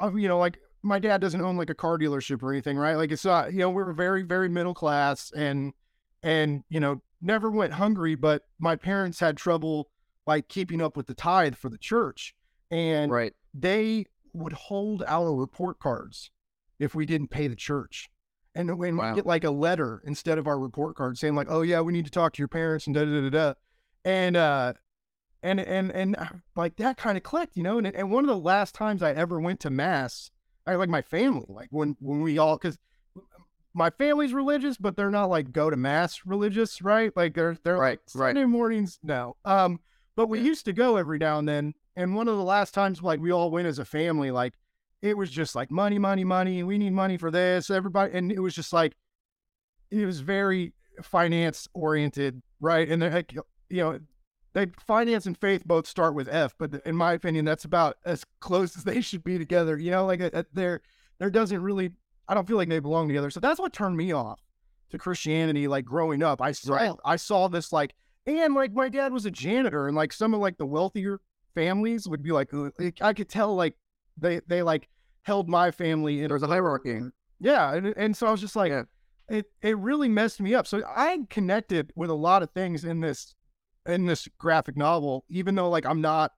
uh, 0.00 0.14
you 0.14 0.28
know 0.28 0.38
like 0.38 0.58
my 0.82 0.98
dad 0.98 1.20
doesn't 1.20 1.40
own 1.40 1.56
like 1.56 1.70
a 1.70 1.74
car 1.74 1.98
dealership 1.98 2.42
or 2.42 2.52
anything, 2.52 2.76
right? 2.76 2.96
Like 2.96 3.10
it's 3.10 3.24
not 3.24 3.52
you 3.52 3.60
know 3.60 3.70
we 3.70 3.82
were 3.82 3.92
very 3.92 4.22
very 4.22 4.48
middle 4.48 4.74
class 4.74 5.32
and 5.34 5.72
and 6.22 6.62
you 6.68 6.80
know 6.80 7.02
never 7.20 7.50
went 7.50 7.72
hungry, 7.72 8.14
but 8.14 8.42
my 8.58 8.76
parents 8.76 9.20
had 9.20 9.36
trouble 9.36 9.90
like 10.26 10.48
keeping 10.48 10.82
up 10.82 10.96
with 10.96 11.06
the 11.06 11.14
tithe 11.14 11.54
for 11.54 11.70
the 11.70 11.78
church, 11.78 12.34
and 12.70 13.10
right 13.10 13.32
they 13.54 14.04
would 14.32 14.52
hold 14.52 15.02
our 15.06 15.34
report 15.34 15.78
cards 15.78 16.30
if 16.78 16.94
we 16.94 17.06
didn't 17.06 17.28
pay 17.28 17.48
the 17.48 17.56
church. 17.56 18.10
And 18.56 18.78
when 18.78 18.96
wow. 18.96 19.10
we 19.10 19.16
get 19.16 19.26
like 19.26 19.44
a 19.44 19.50
letter 19.50 20.02
instead 20.04 20.38
of 20.38 20.46
our 20.46 20.58
report 20.58 20.96
card 20.96 21.18
saying 21.18 21.34
like, 21.34 21.48
"Oh 21.50 21.62
yeah, 21.62 21.80
we 21.80 21.92
need 21.92 22.06
to 22.06 22.10
talk 22.10 22.32
to 22.32 22.38
your 22.38 22.48
parents," 22.48 22.86
and 22.86 22.94
da 22.94 23.04
da 23.04 23.20
da 23.20 23.30
da, 23.30 23.54
and 24.04 24.36
uh, 24.36 24.72
and 25.42 25.60
and 25.60 25.92
and 25.92 26.16
uh, 26.16 26.26
like 26.56 26.76
that 26.76 26.96
kind 26.96 27.16
of 27.16 27.22
clicked, 27.22 27.56
you 27.56 27.62
know. 27.62 27.78
And 27.78 27.86
and 27.86 28.10
one 28.10 28.24
of 28.24 28.28
the 28.28 28.36
last 28.36 28.74
times 28.74 29.02
I 29.02 29.12
ever 29.12 29.40
went 29.40 29.60
to 29.60 29.70
mass, 29.70 30.30
I 30.66 30.74
like 30.74 30.88
my 30.88 31.02
family, 31.02 31.46
like 31.48 31.68
when 31.70 31.96
when 32.00 32.22
we 32.22 32.38
all 32.38 32.56
because 32.56 32.78
my 33.74 33.90
family's 33.90 34.32
religious, 34.32 34.78
but 34.78 34.96
they're 34.96 35.10
not 35.10 35.26
like 35.28 35.52
go 35.52 35.68
to 35.68 35.76
mass 35.76 36.22
religious, 36.24 36.80
right? 36.80 37.14
Like 37.14 37.34
they're 37.34 37.58
they're 37.62 37.76
right, 37.76 37.98
like 37.98 38.00
Sunday 38.06 38.40
right. 38.40 38.48
mornings, 38.48 38.98
no. 39.02 39.36
Um, 39.44 39.80
but 40.16 40.28
we 40.28 40.38
yeah. 40.38 40.46
used 40.46 40.64
to 40.64 40.72
go 40.72 40.96
every 40.96 41.18
now 41.18 41.38
and 41.38 41.46
then, 41.46 41.74
and 41.94 42.16
one 42.16 42.26
of 42.26 42.38
the 42.38 42.42
last 42.42 42.72
times, 42.72 43.02
like 43.02 43.20
we 43.20 43.30
all 43.30 43.50
went 43.50 43.66
as 43.66 43.78
a 43.78 43.84
family, 43.84 44.30
like 44.30 44.54
it 45.02 45.16
was 45.16 45.30
just 45.30 45.54
like 45.54 45.70
money, 45.70 45.98
money, 45.98 46.24
money. 46.24 46.62
We 46.62 46.78
need 46.78 46.92
money 46.92 47.16
for 47.16 47.30
this. 47.30 47.70
Everybody, 47.70 48.16
and 48.16 48.32
it 48.32 48.40
was 48.40 48.54
just 48.54 48.72
like 48.72 48.94
it 49.90 50.04
was 50.04 50.20
very 50.20 50.72
finance 51.02 51.68
oriented, 51.74 52.42
right? 52.60 52.88
And 52.88 53.00
they're 53.00 53.10
like 53.10 53.34
you 53.68 53.82
know, 53.82 54.00
they 54.54 54.66
finance 54.86 55.26
and 55.26 55.36
faith 55.36 55.64
both 55.66 55.86
start 55.86 56.14
with 56.14 56.28
F, 56.28 56.54
but 56.58 56.80
in 56.86 56.96
my 56.96 57.12
opinion, 57.12 57.44
that's 57.44 57.64
about 57.64 57.96
as 58.04 58.24
close 58.40 58.76
as 58.76 58.84
they 58.84 59.00
should 59.00 59.24
be 59.24 59.38
together. 59.38 59.76
You 59.78 59.90
know, 59.90 60.06
like 60.06 60.20
uh, 60.20 60.44
there, 60.52 60.80
there 61.18 61.30
doesn't 61.30 61.60
really. 61.62 61.90
I 62.28 62.34
don't 62.34 62.48
feel 62.48 62.56
like 62.56 62.68
they 62.68 62.80
belong 62.80 63.06
together. 63.06 63.30
So 63.30 63.38
that's 63.38 63.60
what 63.60 63.72
turned 63.72 63.96
me 63.96 64.10
off 64.10 64.40
to 64.90 64.98
Christianity. 64.98 65.68
Like 65.68 65.84
growing 65.84 66.22
up, 66.22 66.42
I 66.42 66.52
saw 66.52 66.74
right. 66.74 66.92
I 67.04 67.16
saw 67.16 67.48
this 67.48 67.72
like, 67.72 67.94
and 68.26 68.54
like 68.54 68.72
my 68.72 68.88
dad 68.88 69.12
was 69.12 69.26
a 69.26 69.30
janitor, 69.30 69.86
and 69.86 69.96
like 69.96 70.12
some 70.12 70.34
of 70.34 70.40
like 70.40 70.56
the 70.58 70.66
wealthier 70.66 71.20
families 71.54 72.08
would 72.08 72.22
be 72.22 72.32
like, 72.32 72.50
I 73.00 73.12
could 73.12 73.28
tell 73.28 73.54
like 73.54 73.74
they 74.16 74.40
they 74.46 74.62
like 74.62 74.88
held 75.22 75.48
my 75.48 75.70
family 75.70 76.22
in. 76.22 76.28
There's 76.28 76.42
a 76.42 76.46
hierarchy. 76.46 77.00
Yeah, 77.40 77.74
and 77.74 77.88
and 77.96 78.16
so 78.16 78.26
I 78.26 78.30
was 78.30 78.40
just 78.40 78.56
like, 78.56 78.70
yeah. 78.70 78.84
it 79.28 79.46
it 79.62 79.76
really 79.78 80.08
messed 80.08 80.40
me 80.40 80.54
up. 80.54 80.66
So 80.66 80.82
I 80.86 81.18
connected 81.30 81.92
with 81.96 82.10
a 82.10 82.14
lot 82.14 82.42
of 82.42 82.50
things 82.50 82.84
in 82.84 83.00
this 83.00 83.34
in 83.86 84.06
this 84.06 84.28
graphic 84.38 84.76
novel, 84.76 85.24
even 85.28 85.54
though 85.54 85.68
like 85.68 85.86
I'm 85.86 86.00
not 86.00 86.32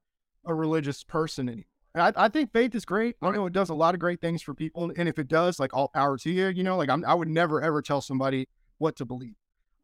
a 0.44 0.54
religious 0.54 1.04
person 1.04 1.49
anymore. 1.49 1.64
I, 1.94 2.12
I 2.16 2.28
think 2.28 2.52
faith 2.52 2.75
is 2.75 2.85
great. 2.85 3.16
I 3.23 3.30
know 3.30 3.47
it 3.47 3.52
does 3.52 3.70
a 3.70 3.75
lot 3.75 3.94
of 3.94 4.00
great 4.00 4.20
things 4.20 4.42
for 4.42 4.54
people, 4.54 4.92
and 4.97 5.08
if 5.08 5.18
it 5.18 5.28
does, 5.28 5.58
like 5.58 5.75
all 5.75 5.88
power 5.88 6.16
to 6.18 6.30
you. 6.30 6.49
You 6.49 6.62
know, 6.62 6.76
like 6.76 6.90
I'm, 6.90 7.04
I 7.04 7.14
would 7.14 7.28
never 7.28 7.62
ever 7.62 7.82
tell 7.82 8.00
somebody 8.00 8.49
what 8.78 8.97
to 8.97 9.04
believe. 9.04 9.35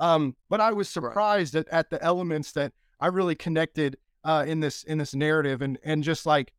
Um, 0.01 0.37
but 0.49 0.61
I 0.61 0.73
was 0.73 0.89
surprised 0.89 1.55
at, 1.55 1.69
at 1.69 1.91
the 1.91 2.03
elements 2.03 2.53
that 2.53 2.73
I 3.01 3.09
really 3.09 3.35
connected 3.35 3.97
uh, 4.25 4.45
in 4.47 4.61
this 4.61 4.83
in 4.85 4.99
this 4.99 5.15
narrative, 5.15 5.63
and 5.63 5.79
and 5.85 6.03
just 6.05 6.27
like 6.27 6.53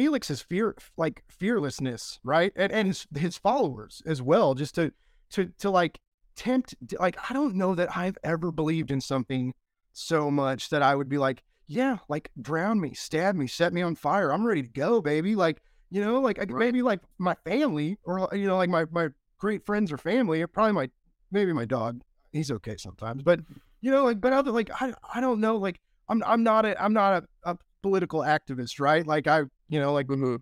Felix's 0.00 0.40
fear, 0.40 0.74
like 0.96 1.22
fearlessness, 1.28 2.20
right, 2.24 2.54
and 2.56 2.72
and 2.72 2.88
his 2.88 3.06
his 3.14 3.36
followers 3.36 4.02
as 4.06 4.22
well, 4.22 4.54
just 4.54 4.74
to 4.76 4.94
to 5.32 5.52
to 5.58 5.68
like 5.68 6.00
tempt, 6.34 6.74
like 6.98 7.18
I 7.28 7.34
don't 7.34 7.54
know 7.54 7.74
that 7.74 7.94
I've 7.94 8.16
ever 8.24 8.50
believed 8.50 8.90
in 8.90 9.02
something 9.02 9.52
so 9.92 10.30
much 10.30 10.70
that 10.70 10.80
I 10.80 10.94
would 10.94 11.10
be 11.10 11.18
like, 11.18 11.42
yeah, 11.66 11.98
like 12.08 12.30
drown 12.40 12.80
me, 12.80 12.94
stab 12.94 13.34
me, 13.34 13.46
set 13.46 13.74
me 13.74 13.82
on 13.82 13.94
fire, 13.94 14.32
I'm 14.32 14.46
ready 14.46 14.62
to 14.62 14.70
go, 14.70 15.02
baby, 15.02 15.36
like 15.36 15.60
you 15.90 16.02
know, 16.02 16.18
like 16.18 16.38
right. 16.38 16.48
maybe 16.48 16.80
like 16.80 17.00
my 17.18 17.34
family 17.44 17.98
or 18.04 18.26
you 18.32 18.46
know, 18.46 18.56
like 18.56 18.70
my 18.70 18.86
my 18.90 19.08
great 19.36 19.66
friends 19.66 19.92
or 19.92 19.98
family, 19.98 20.40
or 20.40 20.46
probably 20.46 20.72
my 20.72 20.88
maybe 21.30 21.52
my 21.52 21.66
dog, 21.66 22.00
he's 22.32 22.50
okay 22.50 22.78
sometimes, 22.78 23.22
but 23.22 23.40
mm-hmm. 23.40 23.58
you 23.82 23.90
know, 23.90 24.04
like 24.04 24.18
but 24.18 24.32
other 24.32 24.50
like 24.50 24.70
I 24.80 24.94
I 25.12 25.20
don't 25.20 25.40
know, 25.40 25.58
like 25.58 25.78
I'm 26.08 26.22
I'm 26.24 26.42
not 26.42 26.64
a 26.64 26.82
I'm 26.82 26.94
not 26.94 27.22
a, 27.44 27.50
a 27.50 27.58
political 27.82 28.20
activist, 28.20 28.80
right? 28.80 29.06
Like 29.06 29.26
I, 29.26 29.42
you 29.70 29.80
know, 29.80 29.94
like 29.94 30.08
mm-hmm. 30.08 30.36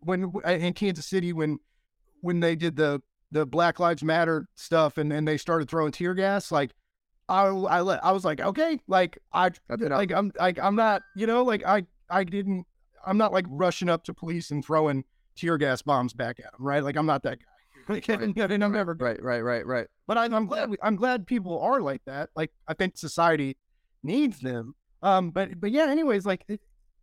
when 0.00 0.32
in 0.44 0.72
Kansas 0.72 1.06
City 1.06 1.32
when 1.32 1.58
when 2.22 2.40
they 2.40 2.56
did 2.56 2.74
the 2.74 3.00
the 3.30 3.46
Black 3.46 3.78
Lives 3.78 4.02
Matter 4.02 4.48
stuff 4.56 4.98
and 4.98 5.12
and 5.12 5.28
they 5.28 5.36
started 5.36 5.70
throwing 5.70 5.92
tear 5.92 6.14
gas, 6.14 6.50
like 6.50 6.72
I 7.28 7.44
I 7.46 7.80
let 7.82 8.04
I 8.04 8.10
was 8.10 8.24
like, 8.24 8.40
okay, 8.40 8.80
like 8.88 9.18
I 9.32 9.50
like 9.68 10.10
I'm 10.10 10.32
like 10.38 10.58
I'm 10.58 10.74
not, 10.74 11.02
you 11.14 11.26
know, 11.26 11.44
like 11.44 11.64
I 11.64 11.84
I 12.08 12.24
didn't 12.24 12.66
I'm 13.06 13.18
not 13.18 13.32
like 13.32 13.46
rushing 13.48 13.88
up 13.88 14.02
to 14.04 14.14
police 14.14 14.50
and 14.50 14.64
throwing 14.64 15.04
tear 15.36 15.58
gas 15.58 15.82
bombs 15.82 16.14
back 16.14 16.40
at 16.40 16.50
them, 16.52 16.66
right? 16.66 16.82
Like 16.82 16.96
I'm 16.96 17.06
not 17.06 17.22
that 17.22 17.38
guy. 17.38 17.44
Like, 17.88 18.06
Right, 18.08 18.20
and, 18.20 18.38
and 18.38 18.62
I'm 18.62 18.70
never. 18.72 18.94
Right, 18.94 19.20
right, 19.20 19.40
right, 19.40 19.66
right. 19.66 19.86
But 20.06 20.16
I, 20.16 20.26
I'm 20.26 20.46
glad. 20.46 20.70
we- 20.70 20.76
I'm 20.80 20.94
glad 20.94 21.26
people 21.26 21.58
are 21.58 21.80
like 21.80 22.02
that. 22.04 22.28
Like 22.36 22.52
I 22.68 22.74
think 22.74 22.96
society 22.96 23.56
needs 24.04 24.38
them. 24.38 24.74
Um, 25.02 25.30
but 25.30 25.58
but 25.60 25.72
yeah. 25.72 25.86
Anyways, 25.88 26.24
like 26.24 26.44
it, 26.46 26.60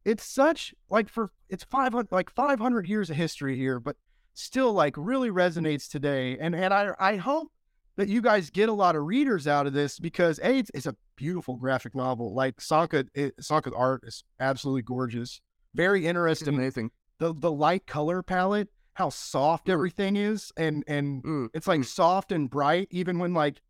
it's 0.08 0.24
such 0.24 0.74
like 0.90 1.10
for 1.10 1.30
it's 1.50 1.64
five 1.66 1.94
hundred 1.94 2.12
like 2.12 2.30
five 2.32 2.60
hundred 2.60 2.88
years 2.88 3.10
of 3.10 3.18
history 3.18 3.58
here, 3.58 3.80
but 3.80 3.98
still 4.34 4.72
like 4.74 4.96
really 4.98 5.30
resonates 5.30 5.90
today. 5.90 6.38
And 6.40 6.56
and 6.56 6.74
I 6.74 6.92
I 7.00 7.18
hope 7.18 7.52
that 7.98 8.08
you 8.08 8.22
guys 8.22 8.50
get 8.50 8.70
a 8.70 8.74
lot 8.74 8.96
of 8.96 9.04
readers 9.04 9.48
out 9.48 9.68
of 9.68 9.74
this 9.74 10.00
because 10.00 10.40
a 10.40 10.60
it's, 10.60 10.72
it's 10.74 10.86
a 10.86 10.96
beautiful 11.18 11.58
graphic 11.58 11.94
novel. 11.94 12.34
Like 12.34 12.62
Sanka, 12.62 13.06
it, 13.14 13.34
Sanka's 13.42 13.74
art 13.76 14.04
is 14.06 14.24
absolutely 14.40 14.84
gorgeous, 14.84 15.42
very 15.76 16.08
interesting. 16.08 16.56
amazing. 16.56 16.92
The 17.20 17.34
the 17.34 17.52
light 17.52 17.86
color 17.86 18.24
palette, 18.24 18.70
how 18.94 19.10
soft 19.10 19.68
everything 19.68 20.16
is, 20.16 20.52
and 20.56 20.84
and 20.88 21.22
Mm, 21.24 21.50
it's 21.54 21.68
like 21.68 21.82
mm. 21.82 21.86
soft 21.86 22.32
and 22.32 22.50
bright, 22.50 22.88
even 22.92 23.20
when 23.20 23.34
like 23.34 23.62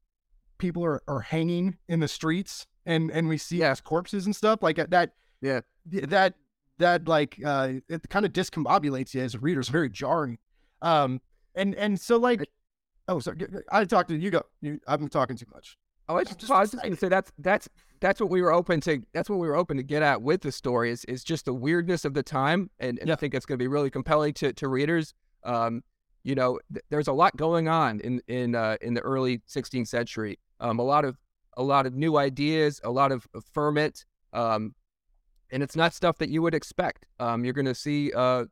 people 0.60 0.84
are, 0.86 1.02
are 1.08 1.22
hanging 1.22 1.78
in 1.88 2.00
the 2.00 2.08
streets 2.08 2.68
and 2.86 3.10
and 3.10 3.28
we 3.28 3.38
see 3.38 3.58
Yeah. 3.58 3.74
corpses 3.84 4.26
and 4.26 4.36
stuff 4.36 4.62
like 4.62 4.76
that. 4.76 5.14
Yeah. 5.42 5.62
That 5.92 6.36
that 6.80 7.08
like 7.08 7.40
uh, 7.44 7.74
it 7.90 8.10
kind 8.10 8.26
of 8.26 8.34
discombobulates 8.34 9.14
you 9.14 9.22
as 9.22 9.36
a 9.36 9.40
reader. 9.40 9.60
It's 9.60 9.70
very 9.70 9.90
jarring. 9.90 10.38
Um, 10.82 11.22
and 11.56 11.74
and 11.76 12.00
so 12.00 12.18
like, 12.18 12.48
oh, 13.08 13.20
sorry, 13.20 13.38
I 13.72 13.86
talked 13.86 14.10
to 14.10 14.16
you. 14.16 14.32
Go. 14.32 14.44
You, 14.62 14.80
I've 14.88 15.00
been 15.00 15.10
talking 15.10 15.36
too 15.36 15.48
much. 15.54 15.78
Oh, 16.10 16.16
I 16.16 16.20
I'm 16.20 16.26
just, 16.26 16.40
just 16.40 16.52
I 16.52 16.60
was 16.62 16.72
just 16.72 16.84
gonna 16.84 16.96
say 16.96 17.10
that's 17.10 17.32
that's 17.40 17.68
that's 18.00 18.22
what 18.22 18.30
we 18.30 18.42
were 18.42 18.54
open 18.54 18.80
to. 18.82 19.02
That's 19.14 19.30
what 19.30 19.40
we 19.40 19.48
were 19.48 19.56
open 19.56 19.78
to 19.78 19.84
get 19.84 20.04
at 20.04 20.22
with 20.22 20.42
the 20.42 20.52
story 20.52 20.92
is 20.92 21.04
is 21.06 21.24
just 21.24 21.46
the 21.46 21.54
weirdness 21.54 22.06
of 22.06 22.14
the 22.14 22.24
time, 22.24 22.70
and, 22.80 23.00
and 23.00 23.08
Yeah. 23.08 23.14
I 23.14 23.18
think 23.18 23.34
it's 23.34 23.46
going 23.46 23.58
to 23.58 23.64
be 23.64 23.68
really 23.68 23.90
compelling 23.90 24.34
to 24.36 24.54
to 24.54 24.68
readers. 24.68 25.14
Um, 25.44 25.84
you 26.24 26.36
know, 26.36 26.60
th- 26.72 26.84
there's 26.90 27.08
a 27.08 27.14
lot 27.14 27.36
going 27.38 27.68
on 27.68 28.00
in 28.02 28.22
in 28.28 28.56
uh, 28.56 28.78
in 28.82 28.94
the 28.94 29.02
early 29.02 29.40
16th 29.50 29.88
century. 29.88 30.40
Um, 30.60 30.80
a 30.80 30.84
lot 30.84 31.06
of 31.06 31.18
a 31.56 31.64
lot 31.64 31.86
of 31.86 31.96
new 31.96 32.18
ideas, 32.18 32.80
a 32.84 32.92
lot 32.92 33.12
of 33.12 33.28
of 33.34 33.44
ferment, 33.54 34.06
um, 34.34 34.76
and 35.52 35.64
it's 35.64 35.76
not 35.76 35.94
stuff 35.94 36.18
that 36.18 36.30
you 36.30 36.42
would 36.42 36.54
expect. 36.54 37.06
Um, 37.20 37.44
you're 37.44 37.54
going 37.54 37.66
to 37.66 37.76
see, 37.76 38.12
uh, 38.14 38.46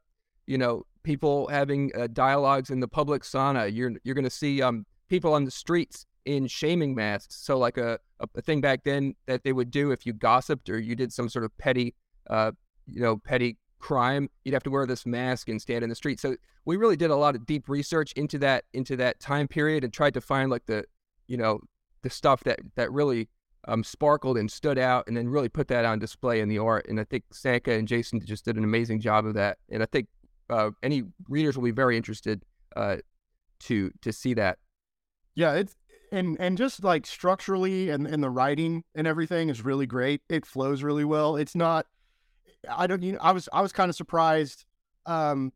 you 0.48 0.58
know, 0.58 0.84
people 1.04 1.48
having 1.48 1.92
uh, 1.98 2.08
dialogues 2.08 2.70
in 2.70 2.80
the 2.80 2.88
public 2.88 3.24
sauna. 3.24 3.74
You're 3.74 3.94
you're 4.04 4.16
going 4.16 4.24
to 4.24 4.30
see 4.30 4.62
um, 4.62 4.86
people 5.10 5.34
on 5.34 5.46
the 5.46 5.52
streets 5.52 6.06
in 6.26 6.48
shaming 6.48 6.96
masks. 6.96 7.36
So 7.36 7.58
like 7.58 7.78
a, 7.78 8.00
a, 8.20 8.42
thing 8.42 8.60
back 8.60 8.84
then 8.84 9.14
that 9.28 9.44
they 9.44 9.54
would 9.54 9.70
do 9.70 9.92
if 9.92 10.06
you 10.06 10.14
gossiped 10.14 10.70
or 10.70 10.80
you 10.80 10.96
did 10.96 11.14
some 11.14 11.30
sort 11.30 11.46
of 11.46 11.56
petty, 11.60 11.94
uh, 12.30 12.52
you 12.88 13.00
know, 13.00 13.18
petty 13.18 13.58
crime, 13.80 14.28
you'd 14.44 14.54
have 14.54 14.64
to 14.64 14.72
wear 14.72 14.88
this 14.88 15.06
mask 15.06 15.50
and 15.50 15.62
stand 15.62 15.84
in 15.84 15.90
the 15.90 15.96
street. 15.96 16.20
So 16.20 16.36
we 16.66 16.78
really 16.78 16.96
did 16.96 17.12
a 17.12 17.16
lot 17.16 17.36
of 17.36 17.46
deep 17.46 17.70
research 17.70 18.12
into 18.14 18.40
that 18.40 18.66
into 18.74 18.96
that 18.98 19.20
time 19.20 19.48
period 19.48 19.84
and 19.84 19.94
tried 19.94 20.16
to 20.16 20.22
find 20.22 20.50
like 20.50 20.66
the, 20.66 20.84
you 21.28 21.38
know, 21.38 21.60
the 22.02 22.10
stuff 22.10 22.44
that 22.44 22.60
that 22.76 22.92
really 22.92 23.30
um, 23.68 23.84
sparkled 23.84 24.38
and 24.38 24.50
stood 24.52 24.78
out, 24.78 25.08
and 25.08 25.16
then 25.16 25.28
really 25.28 25.50
put 25.50 25.68
that 25.70 25.86
on 25.86 26.00
display 26.00 26.42
in 26.42 26.50
the 26.50 26.60
art. 26.60 26.88
And 26.88 27.00
I 27.00 27.04
think 27.04 27.24
Sanka 27.32 27.72
and 27.72 27.88
Jason 27.88 28.20
just 28.26 28.46
did 28.46 28.58
an 28.58 28.64
amazing 28.64 29.00
job 29.00 29.26
of 29.26 29.34
that. 29.36 29.58
And 29.70 29.82
I 29.82 29.86
think 29.86 30.08
uh, 30.50 30.72
any 30.84 31.04
readers 31.28 31.58
will 31.58 31.64
be 31.64 31.72
very 31.72 31.98
interested 31.98 32.44
uh, 32.76 32.98
to 33.62 33.92
to 34.02 34.12
see 34.12 34.34
that. 34.36 34.60
Yeah, 35.36 35.54
it's 35.54 35.76
and 36.12 36.38
and 36.40 36.58
just 36.58 36.84
like 36.84 37.06
structurally 37.06 37.90
and 37.90 38.08
and 38.08 38.24
the 38.24 38.30
writing 38.30 38.84
and 38.94 39.08
everything 39.08 39.50
is 39.50 39.64
really 39.64 39.86
great. 39.86 40.22
It 40.30 40.46
flows 40.46 40.84
really 40.84 41.06
well. 41.06 41.36
It's 41.36 41.56
not. 41.56 41.88
I 42.70 42.88
don't. 42.88 43.04
You 43.04 43.14
know, 43.14 43.20
I 43.22 43.32
was 43.32 43.50
I 43.54 43.62
was 43.62 43.72
kind 43.72 43.90
of 43.90 43.96
surprised, 43.96 44.66
um, 45.06 45.54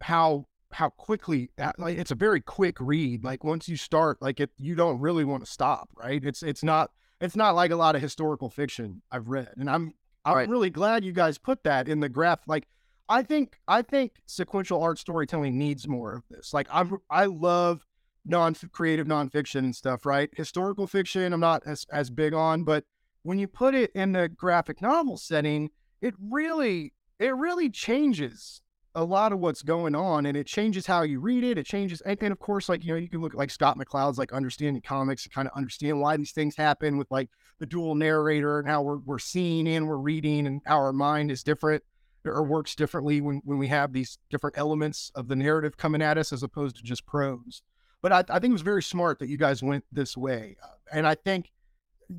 how 0.00 0.46
how 0.72 0.90
quickly 0.90 1.50
uh, 1.58 1.72
like 1.78 1.98
it's 1.98 2.10
a 2.10 2.16
very 2.16 2.40
quick 2.40 2.76
read. 2.80 3.24
Like 3.24 3.44
once 3.44 3.68
you 3.68 3.76
start, 3.76 4.20
like 4.20 4.40
it 4.40 4.50
you 4.58 4.74
don't 4.74 5.00
really 5.00 5.24
want 5.24 5.44
to 5.44 5.50
stop. 5.50 5.88
Right? 5.96 6.24
It's 6.24 6.42
it's 6.42 6.62
not 6.62 6.90
it's 7.24 7.36
not 7.36 7.54
like 7.54 7.70
a 7.70 7.76
lot 7.76 7.96
of 7.96 8.02
historical 8.02 8.50
fiction 8.50 9.02
I've 9.10 9.28
read, 9.28 9.52
and 9.56 9.68
I'm 9.70 9.94
I'm 10.24 10.36
Right. 10.36 10.48
really 10.48 10.70
glad 10.70 11.04
you 11.04 11.12
guys 11.12 11.38
put 11.38 11.64
that 11.64 11.88
in 11.88 12.00
the 12.00 12.08
graph. 12.08 12.40
Like 12.46 12.66
I 13.08 13.22
think 13.22 13.58
I 13.68 13.82
think 13.82 14.22
sequential 14.26 14.82
art 14.82 14.98
storytelling 14.98 15.58
needs 15.58 15.86
more 15.88 16.14
of 16.16 16.22
this. 16.30 16.52
Like 16.54 16.68
I'm 16.70 16.98
I 17.10 17.26
love 17.26 17.86
non 18.24 18.54
creative 18.72 19.06
nonfiction 19.06 19.60
and 19.60 19.74
stuff, 19.76 20.06
right? 20.06 20.30
Historical 20.36 20.86
fiction, 20.86 21.32
I'm 21.32 21.40
not 21.40 21.62
as 21.66 21.86
as 21.90 22.10
big 22.10 22.34
on, 22.34 22.64
but 22.64 22.84
when 23.22 23.38
you 23.38 23.48
put 23.48 23.74
it 23.74 23.90
in 23.94 24.12
the 24.12 24.28
graphic 24.28 24.82
novel 24.82 25.16
setting, 25.16 25.70
it 26.02 26.14
really 26.18 26.92
it 27.18 27.34
really 27.34 27.70
changes 27.70 28.60
a 28.94 29.04
lot 29.04 29.32
of 29.32 29.40
what's 29.40 29.62
going 29.62 29.94
on, 29.94 30.26
and 30.26 30.36
it 30.36 30.46
changes 30.46 30.86
how 30.86 31.02
you 31.02 31.20
read 31.20 31.44
it. 31.44 31.58
It 31.58 31.66
changes, 31.66 32.00
and, 32.02 32.16
and 32.22 32.32
of 32.32 32.38
course, 32.38 32.68
like 32.68 32.84
you 32.84 32.92
know, 32.92 32.98
you 32.98 33.08
can 33.08 33.20
look 33.20 33.34
at 33.34 33.38
like 33.38 33.50
Scott 33.50 33.78
McCloud's 33.78 34.18
like 34.18 34.32
understanding 34.32 34.82
comics 34.82 35.24
and 35.24 35.32
kind 35.32 35.48
of 35.48 35.54
understand 35.56 36.00
why 36.00 36.16
these 36.16 36.32
things 36.32 36.56
happen 36.56 36.96
with 36.96 37.10
like 37.10 37.28
the 37.58 37.66
dual 37.66 37.94
narrator 37.94 38.58
and 38.58 38.68
how 38.68 38.82
we're 38.82 38.98
we're 38.98 39.18
seeing 39.18 39.66
and 39.68 39.88
we're 39.88 39.96
reading, 39.96 40.46
and 40.46 40.60
how 40.66 40.76
our 40.76 40.92
mind 40.92 41.30
is 41.30 41.42
different 41.42 41.82
or 42.24 42.42
works 42.42 42.74
differently 42.74 43.20
when 43.20 43.42
when 43.44 43.58
we 43.58 43.68
have 43.68 43.92
these 43.92 44.18
different 44.30 44.56
elements 44.56 45.10
of 45.14 45.28
the 45.28 45.36
narrative 45.36 45.76
coming 45.76 46.00
at 46.00 46.16
us 46.16 46.32
as 46.32 46.42
opposed 46.42 46.76
to 46.76 46.82
just 46.82 47.04
prose 47.04 47.62
but 48.00 48.12
I, 48.12 48.18
I 48.28 48.38
think 48.38 48.50
it 48.50 48.52
was 48.52 48.62
very 48.62 48.82
smart 48.82 49.18
that 49.20 49.28
you 49.30 49.38
guys 49.38 49.62
went 49.62 49.82
this 49.90 50.14
way, 50.14 50.56
Uh, 50.62 50.68
and 50.92 51.06
I 51.06 51.14
think 51.14 51.50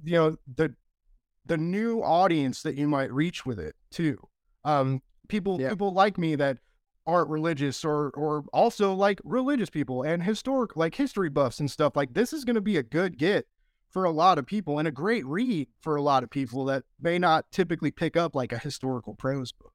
you 0.03 0.13
know 0.13 0.35
the 0.55 0.73
the 1.45 1.57
new 1.57 2.01
audience 2.01 2.63
that 2.63 2.75
you 2.75 2.87
might 2.87 3.11
reach 3.13 3.45
with 3.45 3.59
it 3.59 3.75
too. 3.91 4.17
Um, 4.63 5.01
people 5.27 5.59
Yeah. 5.59 5.69
people 5.69 5.93
like 5.93 6.17
me 6.17 6.35
that 6.35 6.57
aren't 7.07 7.29
religious 7.29 7.85
or 7.85 8.09
or 8.11 8.45
also 8.51 8.93
like 8.93 9.19
religious 9.23 9.69
people 9.69 10.01
and 10.01 10.23
historic 10.23 10.75
like 10.75 10.95
history 10.95 11.29
buffs 11.29 11.59
and 11.59 11.69
stuff 11.69 11.95
like 11.95 12.13
this 12.13 12.33
is 12.33 12.45
going 12.45 12.55
to 12.55 12.61
be 12.61 12.77
a 12.77 12.83
good 12.83 13.17
get 13.17 13.47
for 13.89 14.03
a 14.03 14.11
lot 14.11 14.37
of 14.37 14.45
people 14.45 14.79
and 14.79 14.87
a 14.87 14.91
great 14.91 15.25
read 15.25 15.67
for 15.81 15.95
a 15.95 16.01
lot 16.01 16.23
of 16.23 16.29
people 16.29 16.65
that 16.65 16.83
may 16.99 17.17
not 17.17 17.49
typically 17.51 17.91
pick 17.91 18.17
up 18.17 18.35
like 18.35 18.51
a 18.51 18.57
historical 18.57 19.13
prose 19.13 19.51
book. 19.51 19.71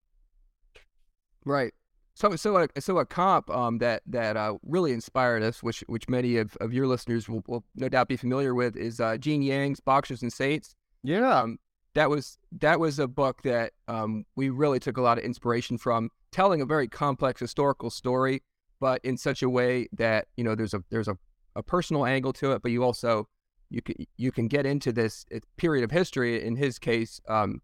Right. 1.44 1.72
So 2.14 2.36
so 2.36 2.56
a 2.58 2.80
so 2.80 2.98
a 2.98 3.06
comp 3.06 3.48
um 3.48 3.78
that 3.78 4.02
that 4.06 4.36
uh 4.36 4.58
really 4.62 4.92
inspired 4.92 5.42
us, 5.42 5.62
which 5.62 5.80
which 5.86 6.08
many 6.08 6.36
of, 6.36 6.56
of 6.60 6.72
your 6.72 6.86
listeners 6.86 7.28
will, 7.28 7.42
will 7.46 7.64
no 7.76 7.88
doubt 7.88 8.08
be 8.08 8.16
familiar 8.16 8.54
with, 8.54 8.76
is 8.76 9.00
uh 9.00 9.16
Gene 9.16 9.42
Yang's 9.42 9.80
Boxers 9.80 10.20
and 10.20 10.32
Saints. 10.32 10.74
Yeah, 11.02 11.40
Um, 11.40 11.58
that 11.94 12.10
was 12.10 12.36
that 12.60 12.78
was 12.78 12.98
a 12.98 13.08
book 13.08 13.40
that 13.42 13.72
um 13.88 14.26
we 14.36 14.50
really 14.50 14.80
took 14.80 14.98
a 14.98 15.00
lot 15.00 15.16
of 15.16 15.24
inspiration 15.24 15.78
from, 15.78 16.10
telling 16.32 16.60
a 16.60 16.66
very 16.66 16.88
complex 16.88 17.40
historical 17.40 17.90
story, 17.90 18.42
but 18.80 19.00
in 19.04 19.16
such 19.16 19.42
a 19.42 19.50
way 19.50 19.88
that 19.92 20.28
you 20.36 20.44
know 20.44 20.54
there's 20.54 20.74
a 20.74 20.82
there's 20.90 21.08
a, 21.08 21.16
a 21.56 21.62
personal 21.62 22.06
angle 22.06 22.32
to 22.34 22.52
it, 22.52 22.62
but 22.62 22.72
you 22.72 22.82
also 22.82 23.28
you 23.70 23.82
can 23.82 23.94
you 24.16 24.32
can 24.32 24.48
get 24.48 24.66
into 24.66 24.92
this 24.92 25.26
uh, 25.34 25.38
period 25.56 25.84
of 25.84 25.90
history. 25.90 26.44
In 26.44 26.56
his 26.56 26.78
case, 26.78 27.20
um, 27.28 27.60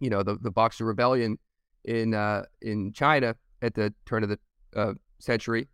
you 0.00 0.10
know 0.10 0.22
the 0.22 0.36
the 0.36 0.50
Boxer 0.50 0.84
Rebellion 0.84 1.38
in 1.84 2.14
uh 2.14 2.44
in 2.62 2.92
China 2.92 3.36
at 3.62 3.74
the 3.74 3.94
turn 4.06 4.22
of 4.22 4.28
the 4.28 4.38
uh, 4.76 4.94
century, 5.18 5.68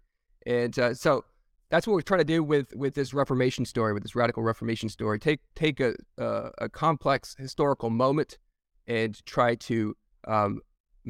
and 0.47 0.79
uh, 0.79 0.95
so 0.95 1.25
that's 1.71 1.87
what 1.87 1.95
we're 1.95 2.03
trying 2.03 2.19
to 2.19 2.25
do 2.25 2.43
with 2.43 2.75
with 2.75 2.95
this 2.95 3.15
Reformation 3.15 3.65
story, 3.65 3.93
with 3.93 4.03
this 4.03 4.15
radical 4.15 4.43
Reformation 4.43 4.89
story. 4.89 5.19
Take 5.19 5.41
take 5.55 5.81
a 5.81 5.95
a, 6.19 6.51
a 6.59 6.69
complex 6.69 7.35
historical 7.39 7.91
moment 7.91 8.39
and 8.87 9.25
try 9.25 9.55
to 9.55 9.97
um, 10.27 10.61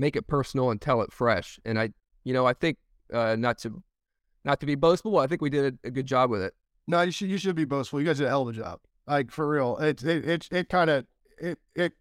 make 0.01 0.17
it 0.17 0.27
personal 0.27 0.71
and 0.71 0.81
tell 0.81 1.03
it 1.03 1.13
fresh. 1.13 1.61
And 1.65 1.79
I, 1.79 1.91
you 2.25 2.33
know, 2.33 2.47
I 2.47 2.55
think 2.55 2.79
uh, 3.13 3.37
not 3.39 3.59
to 3.59 3.83
not 4.45 4.59
to 4.61 4.67
be 4.67 4.75
boastful, 4.75 5.19
I 5.19 5.27
think 5.27 5.43
we 5.43 5.51
did 5.51 5.79
a, 5.85 5.89
a 5.89 5.91
good 5.91 6.07
job 6.07 6.31
with 6.31 6.43
it. 6.43 6.55
No, 6.89 7.03
you 7.03 7.13
should 7.13 7.29
you 7.31 7.39
should 7.39 7.55
be 7.55 7.67
boastful. 7.67 8.01
You 8.01 8.07
guys 8.07 8.19
did 8.19 8.27
a 8.27 8.31
hell 8.31 8.43
of 8.43 8.49
a 8.49 8.53
job. 8.53 8.81
Like 9.07 9.31
for 9.31 9.49
real. 9.49 9.77
It 9.79 10.03
it 10.03 10.25
it, 10.29 10.49
it 10.51 10.69
kind 10.69 10.91
of 10.91 11.07
it 11.39 11.59
it. 11.75 11.93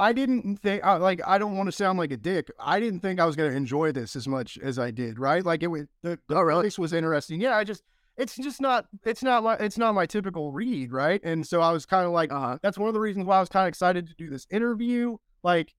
I 0.00 0.12
didn't 0.12 0.58
think 0.58 0.84
I 0.84 0.96
like 0.96 1.20
I 1.26 1.38
don't 1.38 1.56
want 1.56 1.66
to 1.68 1.72
sound 1.72 1.98
like 1.98 2.12
a 2.12 2.16
dick. 2.16 2.50
I 2.60 2.78
didn't 2.78 3.00
think 3.00 3.18
I 3.18 3.24
was 3.24 3.34
going 3.34 3.50
to 3.50 3.56
enjoy 3.56 3.90
this 3.90 4.14
as 4.14 4.28
much 4.28 4.56
as 4.58 4.78
I 4.78 4.90
did. 4.92 5.18
Right? 5.18 5.44
Like 5.44 5.62
it 5.62 5.68
was 5.68 5.86
the 6.02 6.18
the 6.28 6.36
Oh, 6.36 6.42
really? 6.42 6.62
place 6.62 6.78
was 6.78 6.92
interesting. 6.92 7.40
Yeah, 7.40 7.56
I 7.56 7.64
just 7.64 7.82
it's 8.16 8.36
just 8.36 8.60
not 8.60 8.86
it's 9.04 9.22
not 9.22 9.42
like 9.42 9.60
it's 9.60 9.78
not 9.78 9.94
my 9.94 10.06
typical 10.06 10.52
read. 10.52 10.92
Right? 10.92 11.20
And 11.24 11.46
so 11.46 11.60
I 11.60 11.72
was 11.72 11.84
kind 11.86 12.06
of 12.06 12.12
like 12.12 12.30
Uh 12.32 12.40
huh. 12.40 12.58
that's 12.62 12.78
one 12.78 12.88
of 12.88 12.94
the 12.94 13.00
reasons 13.00 13.26
why 13.26 13.38
I 13.38 13.40
was 13.40 13.48
kind 13.48 13.64
of 13.64 13.68
excited 13.68 14.06
to 14.08 14.14
do 14.14 14.28
this 14.30 14.46
interview. 14.50 15.16
Like 15.42 15.74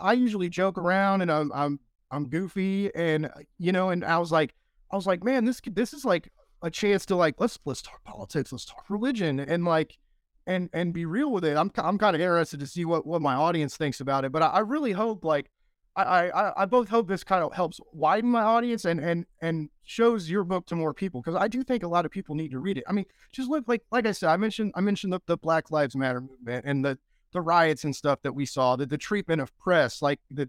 I 0.00 0.12
usually 0.12 0.48
joke 0.48 0.78
around 0.78 1.22
and 1.22 1.30
I'm 1.30 1.52
I'm 1.52 1.80
I'm 2.10 2.28
goofy 2.28 2.94
and 2.94 3.26
uh, 3.26 3.30
you 3.58 3.72
know 3.72 3.90
and 3.90 4.04
I 4.04 4.18
was 4.18 4.32
like 4.32 4.54
I 4.90 4.96
was 4.96 5.06
like 5.06 5.24
man 5.24 5.44
this 5.44 5.60
this 5.64 5.92
is 5.92 6.04
like 6.04 6.30
a 6.62 6.70
chance 6.70 7.04
to 7.06 7.16
like 7.16 7.36
let's 7.38 7.58
let's 7.64 7.82
talk 7.82 8.02
politics 8.04 8.52
let's 8.52 8.64
talk 8.64 8.84
religion 8.88 9.38
and 9.40 9.64
like 9.64 9.98
and 10.46 10.68
and 10.72 10.92
be 10.92 11.06
real 11.06 11.30
with 11.30 11.44
it. 11.44 11.56
I'm 11.56 11.70
I'm 11.76 11.98
kind 11.98 12.14
of 12.14 12.20
interested 12.20 12.60
to 12.60 12.66
see 12.66 12.84
what 12.84 13.06
what 13.06 13.22
my 13.22 13.34
audience 13.34 13.76
thinks 13.76 14.00
about 14.00 14.24
it, 14.24 14.32
but 14.32 14.42
I, 14.42 14.46
I 14.46 14.58
really 14.60 14.92
hope 14.92 15.24
like 15.24 15.50
I, 15.96 16.30
I 16.30 16.62
I 16.62 16.66
both 16.66 16.88
hope 16.88 17.08
this 17.08 17.24
kind 17.24 17.42
of 17.42 17.52
helps 17.54 17.80
widen 17.92 18.30
my 18.30 18.42
audience 18.42 18.84
and 18.84 19.00
and 19.00 19.26
and 19.40 19.70
shows 19.84 20.28
your 20.28 20.44
book 20.44 20.66
to 20.66 20.76
more 20.76 20.92
people 20.92 21.20
because 21.20 21.40
I 21.40 21.48
do 21.48 21.62
think 21.62 21.82
a 21.82 21.88
lot 21.88 22.04
of 22.04 22.10
people 22.10 22.34
need 22.34 22.50
to 22.50 22.58
read 22.58 22.78
it. 22.78 22.84
I 22.88 22.92
mean, 22.92 23.06
just 23.32 23.48
look 23.48 23.64
like 23.68 23.82
like 23.90 24.06
I 24.06 24.12
said, 24.12 24.28
I 24.28 24.36
mentioned 24.36 24.72
I 24.74 24.80
mentioned 24.80 25.12
the, 25.12 25.20
the 25.26 25.36
Black 25.36 25.70
Lives 25.70 25.96
Matter 25.96 26.20
movement 26.20 26.64
and 26.66 26.84
the 26.84 26.98
the 27.34 27.42
riots 27.42 27.84
and 27.84 27.94
stuff 27.94 28.22
that 28.22 28.34
we 28.34 28.46
saw, 28.46 28.76
the 28.76 28.86
the 28.86 28.96
treatment 28.96 29.42
of 29.42 29.56
press, 29.58 30.00
like 30.00 30.20
the 30.30 30.48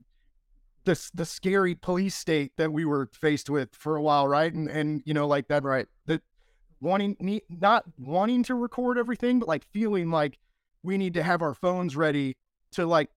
this 0.85 1.11
the 1.11 1.25
scary 1.25 1.75
police 1.75 2.15
state 2.15 2.53
that 2.57 2.71
we 2.71 2.85
were 2.85 3.09
faced 3.13 3.49
with 3.49 3.75
for 3.75 3.97
a 3.97 4.01
while, 4.01 4.27
right? 4.27 4.53
And 4.53 4.69
and 4.69 5.01
you 5.05 5.13
know, 5.13 5.27
like 5.27 5.49
that, 5.49 5.63
right? 5.63 5.87
That 6.05 6.21
wanting 6.79 7.41
not 7.49 7.83
wanting 7.97 8.43
to 8.43 8.55
record 8.55 8.97
everything, 8.97 9.39
but 9.39 9.49
like 9.49 9.65
feeling 9.73 10.09
like 10.09 10.39
we 10.83 10.97
need 10.97 11.15
to 11.15 11.23
have 11.23 11.41
our 11.41 11.53
phones 11.53 11.97
ready 11.97 12.37
to 12.71 12.85
like 12.85 13.09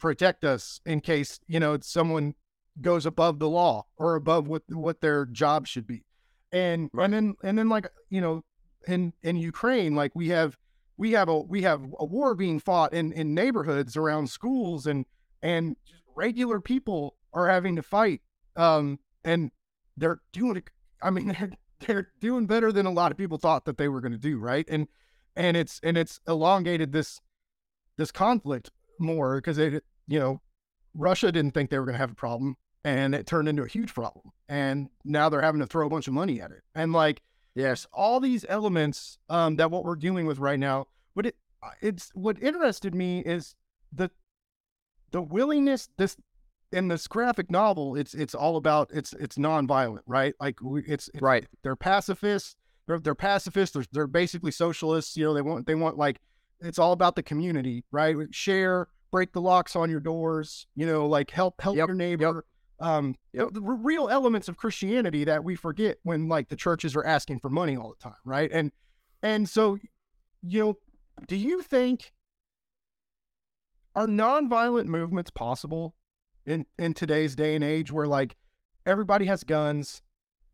protect 0.00 0.44
us 0.44 0.80
in 0.86 1.00
case 1.00 1.38
you 1.46 1.60
know 1.60 1.78
someone 1.80 2.34
goes 2.80 3.04
above 3.04 3.38
the 3.38 3.48
law 3.48 3.84
or 3.98 4.16
above 4.16 4.48
what 4.48 4.62
what 4.68 5.00
their 5.00 5.26
job 5.26 5.66
should 5.66 5.86
be 5.86 6.02
and 6.52 6.90
right. 6.92 7.04
and 7.04 7.14
then 7.14 7.34
and 7.42 7.58
then 7.58 7.68
like 7.68 7.86
you 8.08 8.20
know 8.20 8.42
in 8.86 9.12
in 9.22 9.36
Ukraine 9.36 9.94
like 9.94 10.12
we 10.14 10.28
have 10.28 10.56
we 11.00 11.12
have 11.12 11.30
a 11.30 11.40
we 11.40 11.62
have 11.62 11.82
a 11.98 12.04
war 12.04 12.34
being 12.34 12.60
fought 12.60 12.92
in 12.92 13.10
in 13.12 13.34
neighborhoods 13.34 13.96
around 13.96 14.28
schools 14.28 14.86
and 14.86 15.06
and 15.42 15.74
regular 16.14 16.60
people 16.60 17.16
are 17.32 17.48
having 17.48 17.74
to 17.74 17.82
fight 17.82 18.20
um 18.56 18.98
and 19.24 19.50
they're 19.96 20.20
doing 20.32 20.62
I 21.02 21.08
mean 21.08 21.28
they're, 21.38 21.52
they're 21.80 22.08
doing 22.20 22.46
better 22.46 22.70
than 22.70 22.84
a 22.84 22.92
lot 22.92 23.10
of 23.10 23.16
people 23.16 23.38
thought 23.38 23.64
that 23.64 23.78
they 23.78 23.88
were 23.88 24.02
going 24.02 24.12
to 24.12 24.18
do 24.18 24.38
right 24.38 24.66
and 24.68 24.88
and 25.34 25.56
it's 25.56 25.80
and 25.82 25.96
it's 25.96 26.20
elongated 26.28 26.92
this 26.92 27.18
this 27.96 28.12
conflict 28.12 28.70
more 28.98 29.36
because 29.36 29.56
it 29.56 29.82
you 30.06 30.18
know 30.18 30.42
Russia 30.92 31.32
didn't 31.32 31.54
think 31.54 31.70
they 31.70 31.78
were 31.78 31.86
going 31.86 31.94
to 31.94 32.00
have 32.00 32.12
a 32.12 32.14
problem 32.14 32.58
and 32.84 33.14
it 33.14 33.26
turned 33.26 33.48
into 33.48 33.62
a 33.62 33.68
huge 33.68 33.94
problem. 33.94 34.32
And 34.48 34.88
now 35.04 35.28
they're 35.28 35.42
having 35.42 35.60
to 35.60 35.66
throw 35.66 35.86
a 35.86 35.90
bunch 35.90 36.08
of 36.08 36.14
money 36.14 36.40
at 36.40 36.50
it. 36.50 36.62
And 36.74 36.92
like, 36.92 37.22
yes, 37.60 37.86
all 37.92 38.20
these 38.20 38.44
elements 38.48 39.18
um, 39.28 39.56
that 39.56 39.70
what 39.70 39.84
we're 39.84 39.96
dealing 39.96 40.26
with 40.26 40.38
right 40.38 40.58
now. 40.58 40.86
But 41.14 41.26
it, 41.26 41.36
uh, 41.62 41.70
it's 41.80 42.10
what 42.14 42.42
interested 42.42 42.94
me 42.94 43.20
is 43.20 43.54
the 43.92 44.10
the 45.10 45.22
willingness 45.22 45.88
this 45.96 46.16
in 46.72 46.88
this 46.88 47.06
graphic 47.06 47.50
novel. 47.50 47.96
It's 47.96 48.14
it's 48.14 48.34
all 48.34 48.56
about 48.56 48.90
it's 48.92 49.12
it's 49.14 49.36
nonviolent, 49.36 50.02
right? 50.06 50.34
Like 50.40 50.58
it's, 50.86 51.08
it's 51.08 51.22
right. 51.22 51.46
They're 51.62 51.76
pacifists. 51.76 52.56
They're 52.86 52.98
they're 52.98 53.14
pacifists. 53.14 53.74
They're, 53.74 53.84
they're 53.92 54.06
basically 54.06 54.52
socialists. 54.52 55.16
You 55.16 55.24
know, 55.24 55.34
they 55.34 55.42
want 55.42 55.66
they 55.66 55.74
want 55.74 55.98
like 55.98 56.20
it's 56.60 56.78
all 56.78 56.92
about 56.92 57.16
the 57.16 57.22
community, 57.22 57.84
right? 57.90 58.16
Share, 58.30 58.88
break 59.10 59.32
the 59.32 59.40
locks 59.40 59.74
on 59.76 59.90
your 59.90 60.00
doors. 60.00 60.66
You 60.74 60.86
know, 60.86 61.06
like 61.06 61.30
help 61.30 61.60
help 61.60 61.76
yep. 61.76 61.88
your 61.88 61.96
neighbor. 61.96 62.34
Yep 62.36 62.44
um, 62.80 63.14
yep. 63.32 63.48
the, 63.52 63.60
the 63.60 63.60
real 63.60 64.08
elements 64.08 64.48
of 64.48 64.56
Christianity 64.56 65.24
that 65.24 65.44
we 65.44 65.54
forget 65.54 65.98
when 66.02 66.28
like 66.28 66.48
the 66.48 66.56
churches 66.56 66.96
are 66.96 67.04
asking 67.04 67.40
for 67.40 67.50
money 67.50 67.76
all 67.76 67.90
the 67.90 68.02
time, 68.02 68.18
right? 68.24 68.50
And 68.52 68.72
and 69.22 69.48
so, 69.48 69.78
you 70.42 70.60
know, 70.60 70.78
do 71.28 71.36
you 71.36 71.62
think 71.62 72.12
are 73.94 74.06
nonviolent 74.06 74.86
movements 74.86 75.30
possible 75.30 75.94
in 76.46 76.66
in 76.78 76.94
today's 76.94 77.36
day 77.36 77.54
and 77.54 77.62
age 77.62 77.92
where 77.92 78.06
like 78.06 78.36
everybody 78.86 79.26
has 79.26 79.44
guns, 79.44 80.02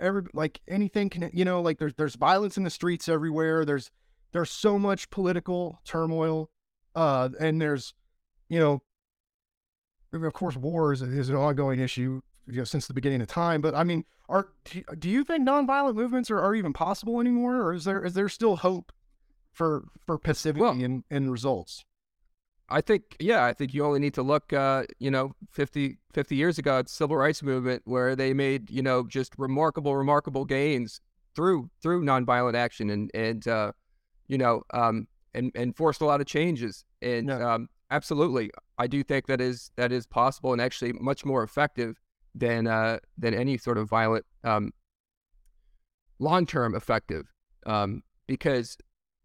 every 0.01 0.23
like 0.35 0.61
anything 0.69 1.09
can 1.09 1.31
you 1.33 1.45
know 1.45 1.61
like 1.61 1.79
there's 1.79 1.95
there's 1.95 2.17
violence 2.17 2.57
in 2.57 2.65
the 2.65 2.71
streets 2.71 3.09
everywhere. 3.09 3.65
There's 3.65 3.91
there's 4.33 4.51
so 4.51 4.79
much 4.79 5.11
political 5.11 5.79
turmoil, 5.85 6.51
uh, 6.95 7.29
and 7.39 7.61
there's 7.61 7.95
you 8.49 8.59
know 8.59 8.83
of 10.13 10.33
course, 10.33 10.57
war 10.57 10.93
is, 10.93 11.03
is 11.03 11.29
an 11.29 11.37
ongoing 11.37 11.81
issue 11.81 12.21
you 12.47 12.59
know, 12.59 12.65
since 12.65 12.87
the 12.87 12.95
beginning 12.95 13.21
of 13.21 13.29
time. 13.29 13.61
But 13.61 13.75
I 13.75 13.85
mean, 13.85 14.05
are 14.29 14.49
do 14.99 15.09
you 15.09 15.25
think 15.25 15.47
nonviolent 15.47 15.95
movements 15.95 16.31
are, 16.31 16.41
are 16.41 16.55
even 16.55 16.73
possible 16.73 17.21
anymore, 17.21 17.61
or 17.63 17.75
is 17.75 17.85
there 17.85 18.05
is 18.05 18.15
there 18.15 18.29
still 18.29 18.57
hope 18.57 18.93
for 19.53 19.85
for 20.07 20.19
passivity 20.19 20.61
well, 20.61 20.73
and, 20.73 21.05
and 21.11 21.31
results? 21.31 21.85
I 22.69 22.81
think, 22.81 23.17
yeah, 23.21 23.45
I 23.45 23.53
think 23.53 23.75
you 23.75 23.85
only 23.85 24.01
need 24.01 24.15
to 24.15 24.23
look, 24.23 24.53
uh, 24.53 24.85
you 24.99 25.09
know, 25.09 25.37
50, 25.53 25.99
50 26.13 26.35
years 26.35 26.59
ago 26.59 26.81
at 26.81 26.89
civil 26.89 27.17
rights 27.17 27.41
movement 27.41 27.83
where 27.85 28.17
they 28.17 28.35
made, 28.35 28.71
you 28.71 28.83
know, 28.83 29.05
just 29.07 29.35
remarkable, 29.39 29.97
remarkable 29.97 30.45
gains 30.45 31.01
through 31.37 31.71
through 31.81 32.03
nonviolent 32.03 32.55
action 32.55 32.91
and 32.91 33.11
and 33.15 33.47
uh, 33.47 33.71
you 34.27 34.39
know, 34.39 34.63
um, 34.73 35.07
and 35.35 35.53
and 35.55 35.77
forced 35.77 36.01
a 36.01 36.05
lot 36.05 36.21
of 36.21 36.27
changes. 36.27 36.85
And 37.03 37.29
yeah. 37.29 37.55
um, 37.55 37.69
absolutely, 37.91 38.51
I 38.79 38.87
do 38.87 39.03
think 39.03 39.27
that 39.27 39.41
is 39.41 39.71
that 39.77 39.93
is 39.93 40.07
possible 40.07 40.53
and 40.53 40.61
actually 40.61 40.93
much 40.95 41.25
more 41.25 41.43
effective 41.43 42.01
than 42.35 42.67
uh, 42.67 42.99
than 43.17 43.35
any 43.35 43.59
sort 43.59 43.79
of 43.79 43.89
violent 43.89 44.25
um, 44.45 44.73
long 46.19 46.47
term 46.47 46.75
effective 46.75 47.33
um, 47.67 48.03
because 48.27 48.77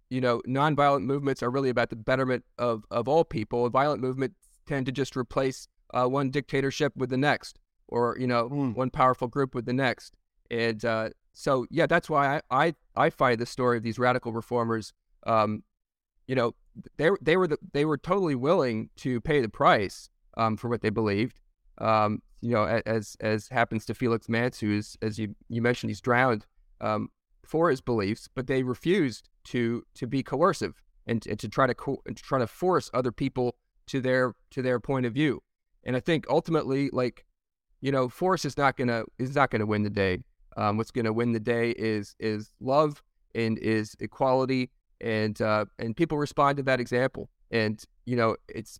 you 0.09 0.21
know 0.21 0.41
nonviolent 0.47 1.03
movements 1.03 1.41
are 1.43 1.49
really 1.49 1.69
about 1.69 1.89
the 1.89 1.95
betterment 1.95 2.43
of 2.57 2.83
of 2.91 3.07
all 3.07 3.23
people. 3.23 3.69
Violent 3.69 4.01
movements 4.01 4.35
tend 4.67 4.85
to 4.85 4.91
just 4.91 5.15
replace 5.15 5.67
uh, 5.93 6.05
one 6.05 6.29
dictatorship 6.29 6.93
with 6.95 7.09
the 7.09 7.17
next, 7.17 7.59
or 7.87 8.17
you 8.19 8.27
know 8.27 8.49
mm. 8.49 8.75
one 8.75 8.89
powerful 8.89 9.27
group 9.27 9.53
with 9.55 9.65
the 9.65 9.73
next, 9.73 10.15
and 10.49 10.83
uh, 10.85 11.09
so 11.33 11.65
yeah, 11.69 11.85
that's 11.85 12.09
why 12.09 12.37
I, 12.51 12.65
I 12.67 12.75
I 12.95 13.09
find 13.09 13.39
the 13.39 13.45
story 13.45 13.77
of 13.77 13.83
these 13.83 13.99
radical 13.99 14.31
reformers 14.31 14.93
um, 15.25 15.63
you 16.27 16.35
know, 16.35 16.53
they 16.97 17.09
they 17.21 17.37
were 17.37 17.47
the, 17.47 17.57
they 17.73 17.85
were 17.85 17.97
totally 17.97 18.35
willing 18.35 18.89
to 18.97 19.21
pay 19.21 19.41
the 19.41 19.49
price 19.49 20.09
um, 20.37 20.57
for 20.57 20.69
what 20.69 20.81
they 20.81 20.89
believed. 20.89 21.39
Um, 21.77 22.21
you 22.41 22.51
know, 22.51 22.65
as 22.85 23.15
as 23.19 23.47
happens 23.49 23.85
to 23.85 23.93
Felix 23.93 24.27
Manz, 24.29 24.59
who 24.59 24.71
is, 24.71 24.97
as 25.01 25.19
you 25.19 25.35
you 25.49 25.61
mentioned, 25.61 25.89
he's 25.89 26.01
drowned 26.01 26.45
um, 26.79 27.09
for 27.45 27.69
his 27.69 27.81
beliefs, 27.81 28.27
but 28.33 28.47
they 28.47 28.63
refused 28.63 29.29
to 29.45 29.83
to 29.95 30.07
be 30.07 30.23
coercive 30.23 30.81
and, 31.07 31.25
and 31.27 31.39
to 31.39 31.49
try 31.49 31.67
to 31.67 31.73
co- 31.73 32.01
to 32.07 32.13
try 32.13 32.39
to 32.39 32.47
force 32.47 32.89
other 32.93 33.11
people 33.11 33.55
to 33.87 34.01
their 34.01 34.33
to 34.51 34.61
their 34.61 34.79
point 34.79 35.05
of 35.05 35.13
view. 35.13 35.41
And 35.83 35.95
I 35.95 35.99
think 35.99 36.25
ultimately, 36.29 36.89
like, 36.91 37.25
you 37.81 37.91
know, 37.91 38.07
force 38.09 38.45
is 38.45 38.57
not 38.57 38.77
gonna 38.77 39.03
is 39.19 39.35
not 39.35 39.51
gonna 39.51 39.65
win 39.65 39.83
the 39.83 39.89
day. 39.89 40.19
Um, 40.57 40.77
what's 40.77 40.91
gonna 40.91 41.13
win 41.13 41.31
the 41.31 41.39
day 41.39 41.71
is 41.71 42.15
is 42.19 42.51
love 42.59 43.01
and 43.35 43.57
is 43.59 43.95
equality 43.99 44.71
and 45.01 45.41
uh, 45.41 45.65
and 45.79 45.95
people 45.95 46.17
respond 46.17 46.57
to 46.57 46.63
that 46.63 46.79
example. 46.79 47.29
And 47.49 47.83
you 48.05 48.15
know, 48.15 48.37
it's 48.47 48.79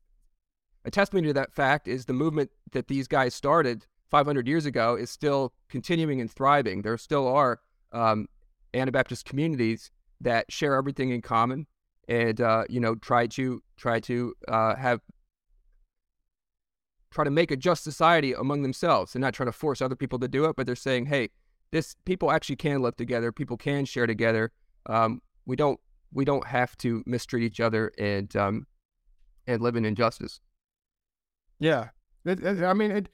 a 0.86 0.92
testimony 0.92 1.28
to 1.28 1.34
that 1.34 1.54
fact 1.54 1.88
is 1.88 2.06
the 2.06 2.14
movement 2.14 2.50
that 2.72 2.88
these 2.88 3.08
guys 3.08 3.36
started 3.36 3.86
500 4.10 4.48
years 4.48 4.66
ago 4.66 4.96
is 4.96 5.10
still 5.10 5.54
continuing 5.70 6.22
and 6.22 6.32
thriving. 6.32 6.82
There 6.82 6.98
still 6.98 7.28
are 7.28 7.60
um, 7.92 8.28
Anabaptist 8.74 9.26
communities 9.26 9.92
that 10.22 10.52
share 10.52 10.76
everything 10.76 11.10
in 11.10 11.22
common, 11.22 11.68
and 12.08 12.40
uh, 12.40 12.64
you 12.70 12.80
know, 12.80 12.96
try 12.96 13.28
to 13.28 13.62
try 13.78 14.00
to 14.02 14.34
uh, 14.48 14.76
have 14.76 15.02
try 17.10 17.26
to 17.26 17.32
make 17.32 17.52
a 17.52 17.58
just 17.58 17.84
society 17.84 18.34
among 18.34 18.62
themselves, 18.62 19.16
and 19.16 19.22
not 19.22 19.34
try 19.34 19.46
to 19.46 19.52
force 19.52 19.82
other 19.82 19.96
people 19.96 20.20
to 20.20 20.28
do 20.28 20.46
it. 20.46 20.56
But 20.56 20.66
they're 20.66 20.76
saying, 20.76 21.08
hey, 21.08 21.30
this 21.72 21.96
people 22.06 22.32
actually 22.32 22.58
can 22.58 22.82
live 22.82 22.96
together. 22.96 23.32
People 23.32 23.58
can 23.58 23.86
share 23.86 24.08
together. 24.08 24.52
Um, 24.86 25.22
we 25.46 25.56
don't 25.56 25.80
we 26.14 26.26
don't 26.26 26.46
have 26.46 26.78
to 26.78 27.04
mistreat 27.06 27.44
each 27.44 27.60
other 27.60 27.92
and 27.98 28.36
um, 28.36 28.68
and 29.48 29.62
live 29.62 29.76
in 29.76 29.86
injustice. 29.86 30.40
Yeah, 31.60 31.90
it, 32.26 32.40
it, 32.44 32.64
I 32.64 32.74
mean, 32.74 32.92
it, 32.92 33.10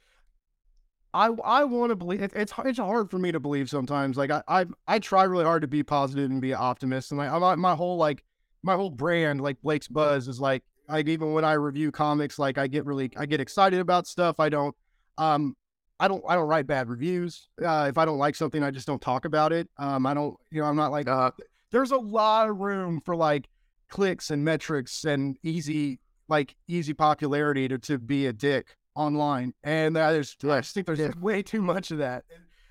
I 1.13 1.27
I 1.43 1.63
want 1.63 1.91
to 1.91 1.95
believe 1.95 2.21
it, 2.21 2.33
it's 2.35 2.53
it's 2.65 2.79
hard 2.79 3.09
for 3.09 3.19
me 3.19 3.31
to 3.31 3.39
believe 3.39 3.69
sometimes. 3.69 4.17
Like 4.17 4.31
I, 4.31 4.43
I 4.47 4.65
I 4.87 4.99
try 4.99 5.23
really 5.23 5.45
hard 5.45 5.61
to 5.61 5.67
be 5.67 5.83
positive 5.83 6.29
and 6.29 6.41
be 6.41 6.51
an 6.51 6.59
optimist, 6.59 7.11
and 7.11 7.17
like 7.17 7.31
my 7.39 7.55
my 7.55 7.75
whole 7.75 7.97
like 7.97 8.23
my 8.63 8.75
whole 8.75 8.89
brand 8.89 9.41
like 9.41 9.61
Blake's 9.61 9.87
Buzz 9.87 10.27
is 10.27 10.39
like 10.39 10.63
like 10.89 11.07
even 11.07 11.33
when 11.33 11.45
I 11.45 11.53
review 11.53 11.91
comics, 11.91 12.39
like 12.39 12.57
I 12.57 12.67
get 12.67 12.85
really 12.85 13.11
I 13.17 13.25
get 13.25 13.41
excited 13.41 13.79
about 13.79 14.07
stuff. 14.07 14.39
I 14.39 14.49
don't 14.49 14.75
um 15.17 15.55
I 15.99 16.07
don't 16.07 16.23
I 16.27 16.35
don't 16.35 16.47
write 16.47 16.67
bad 16.67 16.89
reviews. 16.89 17.47
Uh, 17.63 17.87
if 17.89 17.97
I 17.97 18.05
don't 18.05 18.19
like 18.19 18.35
something, 18.35 18.63
I 18.63 18.71
just 18.71 18.87
don't 18.87 19.01
talk 19.01 19.25
about 19.25 19.51
it. 19.51 19.67
Um, 19.77 20.05
I 20.05 20.13
don't 20.13 20.35
you 20.51 20.61
know 20.61 20.67
I'm 20.67 20.75
not 20.75 20.91
like 20.91 21.07
uh, 21.07 21.31
there's 21.71 21.91
a 21.91 21.97
lot 21.97 22.49
of 22.49 22.57
room 22.57 23.01
for 23.01 23.15
like 23.15 23.49
clicks 23.89 24.31
and 24.31 24.43
metrics 24.43 25.05
and 25.05 25.37
easy 25.43 25.99
like 26.29 26.55
easy 26.67 26.93
popularity 26.93 27.67
to, 27.67 27.77
to 27.77 27.97
be 27.97 28.27
a 28.27 28.33
dick 28.33 28.75
online. 28.95 29.53
And 29.63 29.95
there's 29.95 30.35
I 30.43 30.59
just 30.59 30.73
think 30.73 30.87
there's 30.87 30.99
yeah. 30.99 31.11
way 31.19 31.41
too 31.41 31.61
much 31.61 31.91
of 31.91 31.99
that. 31.99 32.25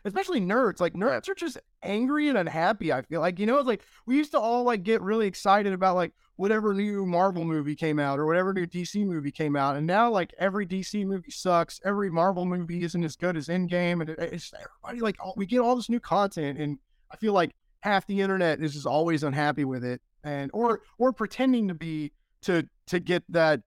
Especially 0.05 0.41
nerds. 0.41 0.81
Like 0.81 0.95
nerds 0.95 1.29
are 1.29 1.35
just 1.35 1.59
angry 1.83 2.29
and 2.29 2.39
unhappy. 2.39 2.93
I 2.93 3.03
feel 3.03 3.21
like, 3.21 3.41
you 3.41 3.47
know, 3.47 3.59
it's 3.59 3.67
like 3.67 3.83
we 4.07 4.17
used 4.17 4.31
to 4.33 4.39
all 4.39 4.63
like 4.63 4.85
get 4.85 5.03
really 5.03 5.27
excited 5.27 5.73
about 5.73 5.97
like 5.97 6.13
whatever 6.37 6.75
new 6.75 7.05
Marvel 7.07 7.45
movie 7.45 7.75
came 7.75 7.99
out 7.99 8.21
or 8.21 8.27
whatever 8.27 8.53
new 8.53 8.67
DC 8.67 9.05
movie 9.05 9.33
came 9.33 9.57
out. 9.57 9.77
And 9.77 9.87
now 9.87 10.11
like 10.11 10.33
every 10.39 10.65
DC 10.65 11.05
movie 11.05 11.31
sucks. 11.31 11.81
Every 11.85 12.11
Marvel 12.11 12.45
movie 12.45 12.85
isn't 12.85 13.03
as 13.03 13.17
good 13.17 13.37
as 13.37 13.49
Endgame. 13.49 14.01
And 14.01 14.11
it's 14.11 14.53
everybody 14.55 15.01
like 15.01 15.17
all, 15.19 15.35
we 15.37 15.45
get 15.45 15.61
all 15.61 15.75
this 15.75 15.89
new 15.89 16.01
content. 16.01 16.59
And 16.59 16.79
I 17.11 17.17
feel 17.17 17.33
like 17.33 17.53
half 17.87 18.07
the 18.07 18.21
internet 18.21 18.61
is 18.61 18.75
just 18.75 18.87
always 18.87 19.23
unhappy 19.23 19.65
with 19.65 19.85
it 19.85 20.01
and 20.25 20.51
or 20.53 20.81
or 20.99 21.13
pretending 21.13 21.69
to 21.69 21.75
be 21.75 22.13
to 22.43 22.69
to 22.87 22.99
get 22.99 23.23
that 23.29 23.61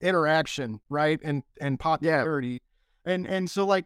interaction 0.00 0.80
right 0.88 1.18
and 1.24 1.42
and 1.60 1.78
popularity 1.78 2.62
yeah. 3.04 3.12
and 3.12 3.26
and 3.26 3.50
so 3.50 3.66
like 3.66 3.84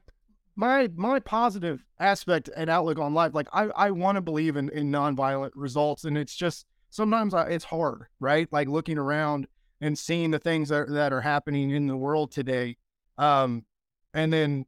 my 0.54 0.88
my 0.94 1.18
positive 1.18 1.82
aspect 1.98 2.50
and 2.56 2.68
outlook 2.68 2.98
on 2.98 3.14
life 3.14 3.32
like 3.34 3.48
i 3.52 3.64
i 3.74 3.90
want 3.90 4.16
to 4.16 4.20
believe 4.20 4.54
in 4.56 4.68
in 4.68 4.92
nonviolent 4.92 5.50
results 5.54 6.04
and 6.04 6.18
it's 6.18 6.36
just 6.36 6.66
sometimes 6.90 7.32
I, 7.32 7.46
it's 7.46 7.64
hard 7.64 8.04
right 8.20 8.46
like 8.52 8.68
looking 8.68 8.98
around 8.98 9.48
and 9.80 9.98
seeing 9.98 10.30
the 10.30 10.38
things 10.38 10.68
that, 10.68 10.88
that 10.90 11.12
are 11.12 11.22
happening 11.22 11.70
in 11.70 11.86
the 11.86 11.96
world 11.96 12.30
today 12.30 12.76
um 13.16 13.64
and 14.12 14.30
then 14.30 14.66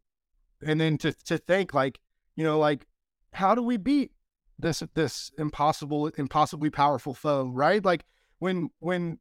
and 0.64 0.80
then 0.80 0.96
to 0.98 1.12
to 1.26 1.36
think 1.36 1.74
like 1.74 2.00
you 2.34 2.44
know 2.44 2.58
like 2.58 2.86
how 3.32 3.54
do 3.54 3.62
we 3.62 3.76
beat 3.76 4.12
this 4.58 4.82
this 4.94 5.30
impossible 5.38 6.08
impossibly 6.16 6.70
powerful 6.70 7.14
foe 7.14 7.46
right? 7.46 7.84
Like 7.84 8.04
when 8.38 8.70
when 8.80 9.18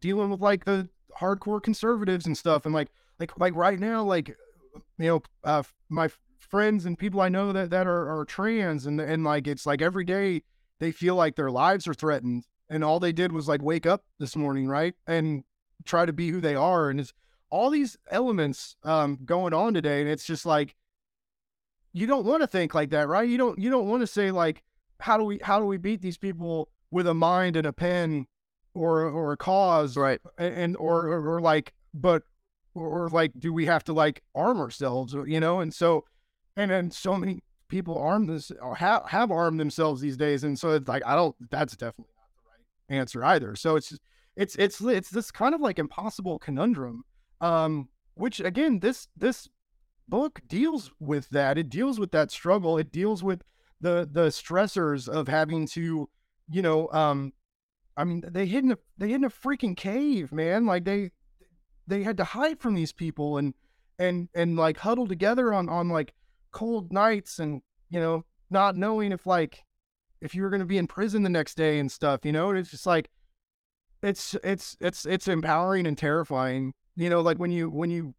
dealing 0.00 0.30
with 0.30 0.40
like 0.40 0.64
the 0.64 0.88
hardcore 1.18 1.62
conservatives 1.62 2.26
and 2.26 2.36
stuff 2.36 2.66
and 2.66 2.74
like 2.74 2.88
like 3.18 3.38
like 3.38 3.54
right 3.54 3.78
now 3.78 4.02
like 4.02 4.28
you 4.28 5.06
know 5.06 5.22
uh 5.44 5.62
my 5.88 6.08
friends 6.38 6.84
and 6.84 6.98
people 6.98 7.20
i 7.20 7.28
know 7.28 7.52
that 7.52 7.70
that 7.70 7.86
are, 7.86 8.08
are 8.08 8.24
trans 8.24 8.84
and 8.84 9.00
and 9.00 9.22
like 9.22 9.46
it's 9.46 9.64
like 9.64 9.80
every 9.80 10.04
day 10.04 10.42
they 10.80 10.90
feel 10.90 11.14
like 11.14 11.36
their 11.36 11.50
lives 11.50 11.86
are 11.86 11.94
threatened 11.94 12.44
and 12.68 12.84
all 12.84 13.00
they 13.00 13.12
did 13.12 13.32
was 13.32 13.48
like 13.48 13.62
wake 13.62 13.86
up 13.86 14.04
this 14.18 14.36
morning 14.36 14.66
right? 14.66 14.94
And 15.06 15.44
try 15.84 16.06
to 16.06 16.12
be 16.12 16.30
who 16.30 16.40
they 16.40 16.54
are 16.54 16.90
and 16.90 17.00
it's 17.00 17.12
all 17.50 17.70
these 17.70 17.96
elements 18.10 18.76
um 18.84 19.18
going 19.24 19.52
on 19.52 19.74
today 19.74 20.00
and 20.00 20.10
it's 20.10 20.24
just 20.24 20.46
like 20.46 20.74
you 21.94 22.06
don't 22.06 22.26
want 22.26 22.42
to 22.42 22.46
think 22.46 22.74
like 22.74 22.90
that 22.90 23.08
right? 23.08 23.26
You 23.26 23.38
don't 23.38 23.58
you 23.58 23.70
don't 23.70 23.88
want 23.88 24.02
to 24.02 24.06
say 24.06 24.30
like 24.30 24.62
how 25.00 25.16
do 25.16 25.24
we 25.24 25.38
how 25.42 25.58
do 25.58 25.64
we 25.64 25.78
beat 25.78 26.02
these 26.02 26.18
people 26.18 26.68
with 26.90 27.06
a 27.06 27.14
mind 27.14 27.56
and 27.56 27.66
a 27.66 27.72
pen 27.72 28.26
or 28.74 29.02
or 29.02 29.32
a 29.32 29.36
cause? 29.38 29.96
Right. 29.96 30.20
And 30.36 30.76
or 30.76 31.06
or, 31.06 31.36
or 31.36 31.40
like 31.40 31.72
but 31.94 32.24
or, 32.74 33.04
or 33.04 33.08
like 33.08 33.32
do 33.38 33.52
we 33.52 33.64
have 33.66 33.84
to 33.84 33.94
like 33.94 34.22
arm 34.34 34.60
ourselves? 34.60 35.14
You 35.14 35.40
know 35.40 35.60
and 35.60 35.72
so 35.72 36.04
and 36.56 36.70
then 36.70 36.90
so 36.90 37.16
many 37.16 37.42
people 37.68 37.96
arm 37.96 38.26
this 38.26 38.52
or 38.60 38.74
have, 38.74 39.08
have 39.08 39.30
armed 39.30 39.58
themselves 39.58 40.00
these 40.00 40.16
days 40.16 40.44
and 40.44 40.58
so 40.58 40.72
it's 40.72 40.86
like 40.86 41.02
i 41.06 41.16
don't 41.16 41.34
that's 41.50 41.74
definitely 41.74 42.12
not 42.16 42.28
the 42.36 42.42
right 42.48 43.00
answer 43.00 43.24
either. 43.24 43.56
So 43.56 43.76
it's 43.76 43.96
it's 44.36 44.56
it's 44.56 44.80
it's 44.80 45.10
this 45.10 45.30
kind 45.30 45.54
of 45.54 45.60
like 45.60 45.78
impossible 45.78 46.38
conundrum 46.40 47.04
um 47.40 47.88
which 48.14 48.40
again 48.40 48.80
this 48.80 49.08
this 49.16 49.48
book 50.08 50.40
deals 50.48 50.90
with 51.00 51.28
that. 51.30 51.58
It 51.58 51.68
deals 51.70 51.98
with 51.98 52.12
that 52.12 52.30
struggle. 52.30 52.78
It 52.78 52.92
deals 52.92 53.22
with 53.22 53.42
the 53.80 54.08
the 54.10 54.28
stressors 54.28 55.08
of 55.08 55.28
having 55.28 55.66
to 55.66 56.08
you 56.48 56.62
know 56.62 56.88
um 56.92 57.32
i 57.96 58.04
mean 58.04 58.22
they 58.26 58.46
hid 58.46 58.64
in 58.64 58.72
a 58.72 58.78
they 58.96 59.08
hid 59.08 59.16
in 59.16 59.24
a 59.24 59.30
freaking 59.30 59.76
cave 59.76 60.32
man. 60.32 60.66
Like 60.66 60.84
they 60.84 61.10
they 61.86 62.02
had 62.02 62.16
to 62.16 62.24
hide 62.24 62.60
from 62.60 62.74
these 62.74 62.92
people 62.92 63.36
and 63.38 63.54
and 63.98 64.28
and 64.34 64.56
like 64.56 64.78
huddle 64.78 65.06
together 65.06 65.52
on 65.52 65.68
on 65.68 65.88
like 65.88 66.14
cold 66.52 66.92
nights 66.92 67.38
and 67.38 67.62
you 67.90 68.00
know 68.00 68.24
not 68.50 68.76
knowing 68.76 69.12
if 69.12 69.26
like 69.26 69.62
if 70.20 70.34
you 70.34 70.42
were 70.42 70.50
going 70.50 70.60
to 70.60 70.66
be 70.66 70.78
in 70.78 70.86
prison 70.86 71.22
the 71.22 71.28
next 71.28 71.56
day 71.56 71.78
and 71.78 71.90
stuff 71.90 72.24
you 72.24 72.32
know? 72.32 72.50
It's 72.50 72.70
just 72.70 72.86
like 72.86 73.10
it's 74.02 74.34
it's 74.44 74.76
it's 74.80 75.06
it's 75.06 75.28
empowering 75.28 75.86
and 75.86 75.96
terrifying. 75.96 76.74
You 76.96 77.10
know 77.10 77.20
like 77.20 77.38
when 77.38 77.50
you 77.50 77.70
when 77.70 77.90
you 77.90 78.14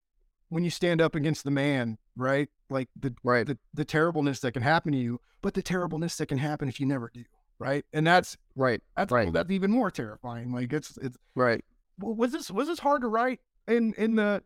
when 0.50 0.64
you 0.64 0.70
stand 0.70 1.02
up 1.02 1.16
against 1.16 1.44
the 1.44 1.52
man 1.52 1.98
right? 2.18 2.50
Like 2.70 2.90
the 3.00 3.14
right. 3.24 3.46
the, 3.46 3.58
the 3.74 3.86
terribleness 3.86 4.40
that 4.40 4.54
can 4.54 4.64
happen 4.64 4.92
to 4.94 4.98
you 4.98 5.20
but 5.42 5.54
the 5.54 5.62
terribleness 5.62 6.16
that 6.18 6.28
can 6.28 6.38
happen 6.38 6.68
if 6.68 6.80
you 6.80 6.86
never 6.86 7.12
do 7.14 7.24
right? 7.60 7.86
And 7.94 8.06
that's 8.06 8.38
right 8.56 8.82
that's 8.96 9.12
right. 9.12 9.32
that's 9.32 9.52
even 9.52 9.72
more 9.72 9.92
terrifying. 9.92 10.52
Like 10.52 10.74
it's 10.74 10.98
it's 10.98 11.18
right. 11.36 11.64
Was 12.00 12.32
this 12.32 12.52
was 12.52 12.68
this 12.68 12.80
hard 12.80 13.02
to 13.02 13.08
write 13.08 13.40
in 13.68 13.94
in 13.98 14.16
the 14.16 14.44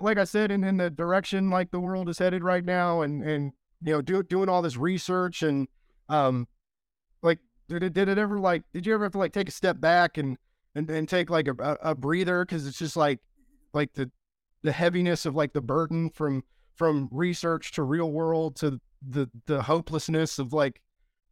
like 0.00 0.18
I 0.18 0.24
said, 0.24 0.50
in, 0.50 0.64
in 0.64 0.78
the 0.78 0.90
direction 0.90 1.50
like 1.50 1.70
the 1.70 1.80
world 1.80 2.08
is 2.08 2.18
headed 2.18 2.42
right 2.42 2.64
now, 2.64 3.02
and 3.02 3.22
and 3.22 3.52
you 3.82 3.92
know, 3.92 4.02
do, 4.02 4.22
doing 4.22 4.48
all 4.48 4.62
this 4.62 4.76
research 4.76 5.42
and 5.42 5.68
um, 6.08 6.48
like 7.22 7.38
did 7.68 7.82
it 7.82 7.92
did 7.92 8.08
it 8.08 8.18
ever 8.18 8.38
like 8.38 8.62
did 8.72 8.86
you 8.86 8.94
ever 8.94 9.04
have 9.04 9.12
to 9.12 9.18
like 9.18 9.32
take 9.32 9.48
a 9.48 9.52
step 9.52 9.80
back 9.80 10.18
and 10.18 10.38
and, 10.74 10.88
and 10.90 11.08
take 11.08 11.30
like 11.30 11.48
a, 11.48 11.54
a, 11.58 11.90
a 11.90 11.94
breather? 11.94 12.44
Because 12.44 12.66
it's 12.66 12.78
just 12.78 12.96
like 12.96 13.20
like 13.74 13.92
the 13.94 14.10
the 14.62 14.72
heaviness 14.72 15.26
of 15.26 15.34
like 15.34 15.52
the 15.52 15.60
burden 15.60 16.10
from 16.10 16.42
from 16.74 17.08
research 17.10 17.72
to 17.72 17.82
real 17.82 18.10
world 18.10 18.56
to 18.56 18.80
the 19.06 19.28
the 19.46 19.62
hopelessness 19.62 20.38
of 20.38 20.52
like 20.52 20.80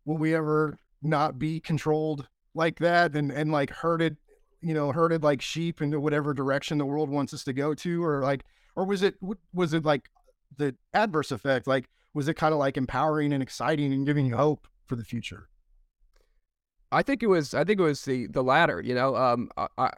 will 0.04 0.18
we 0.18 0.34
ever 0.34 0.78
not 1.02 1.38
be 1.38 1.60
controlled 1.60 2.28
like 2.54 2.78
that 2.78 3.14
and 3.14 3.30
and 3.30 3.52
like 3.52 3.70
herded 3.70 4.16
you 4.66 4.74
know, 4.74 4.90
herded 4.90 5.22
like 5.22 5.40
sheep 5.40 5.80
into 5.80 6.00
whatever 6.00 6.34
direction 6.34 6.78
the 6.78 6.84
world 6.84 7.08
wants 7.08 7.32
us 7.34 7.44
to 7.44 7.52
go 7.52 7.72
to, 7.74 8.04
or 8.04 8.22
like, 8.22 8.44
or 8.74 8.84
was 8.84 9.02
it 9.02 9.14
was 9.52 9.72
it 9.74 9.84
like 9.84 10.10
the 10.56 10.74
adverse 10.94 11.30
effect? 11.30 11.66
Like, 11.66 11.88
was 12.14 12.26
it 12.28 12.34
kind 12.34 12.52
of 12.52 12.58
like 12.58 12.76
empowering 12.76 13.32
and 13.32 13.42
exciting 13.42 13.92
and 13.92 14.04
giving 14.04 14.26
you 14.26 14.36
hope 14.36 14.66
for 14.86 14.96
the 14.96 15.04
future? 15.04 15.48
I 16.90 17.02
think 17.02 17.22
it 17.22 17.28
was. 17.28 17.54
I 17.54 17.62
think 17.62 17.78
it 17.78 17.84
was 17.84 18.04
the 18.04 18.26
the 18.26 18.42
latter. 18.42 18.80
You 18.80 18.94
know, 18.94 19.14
um, 19.14 19.50
I, 19.56 19.90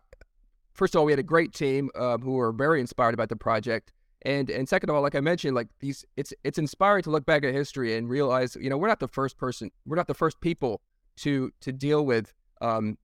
first 0.79 0.95
of 0.95 1.01
all, 1.01 1.05
we 1.05 1.13
had 1.13 1.19
a 1.19 1.25
great 1.25 1.53
team 1.53 1.91
uh, 1.97 2.17
who 2.19 2.33
were 2.33 2.53
very 2.53 2.81
inspired 2.81 3.13
about 3.13 3.29
the 3.29 3.37
project, 3.37 3.93
and 4.23 4.49
and 4.49 4.69
second 4.69 4.89
of 4.89 4.97
all, 4.97 5.03
like 5.03 5.17
I 5.17 5.21
mentioned, 5.21 5.55
like 5.55 5.69
these, 5.81 6.05
it's 6.17 6.33
it's 6.45 6.59
inspiring 6.59 7.03
to 7.03 7.11
look 7.11 7.27
back 7.27 7.45
at 7.45 7.53
history 7.53 7.97
and 7.97 8.09
realize, 8.09 8.57
you 8.59 8.71
know, 8.71 8.79
we're 8.79 8.89
not 8.89 9.01
the 9.01 9.09
first 9.09 9.37
person, 9.37 9.71
we're 9.85 9.97
not 9.97 10.07
the 10.07 10.15
first 10.15 10.41
people 10.41 10.81
to 11.17 11.53
to 11.61 11.73
deal 11.73 12.07
with 12.07 12.33
um, 12.61 12.97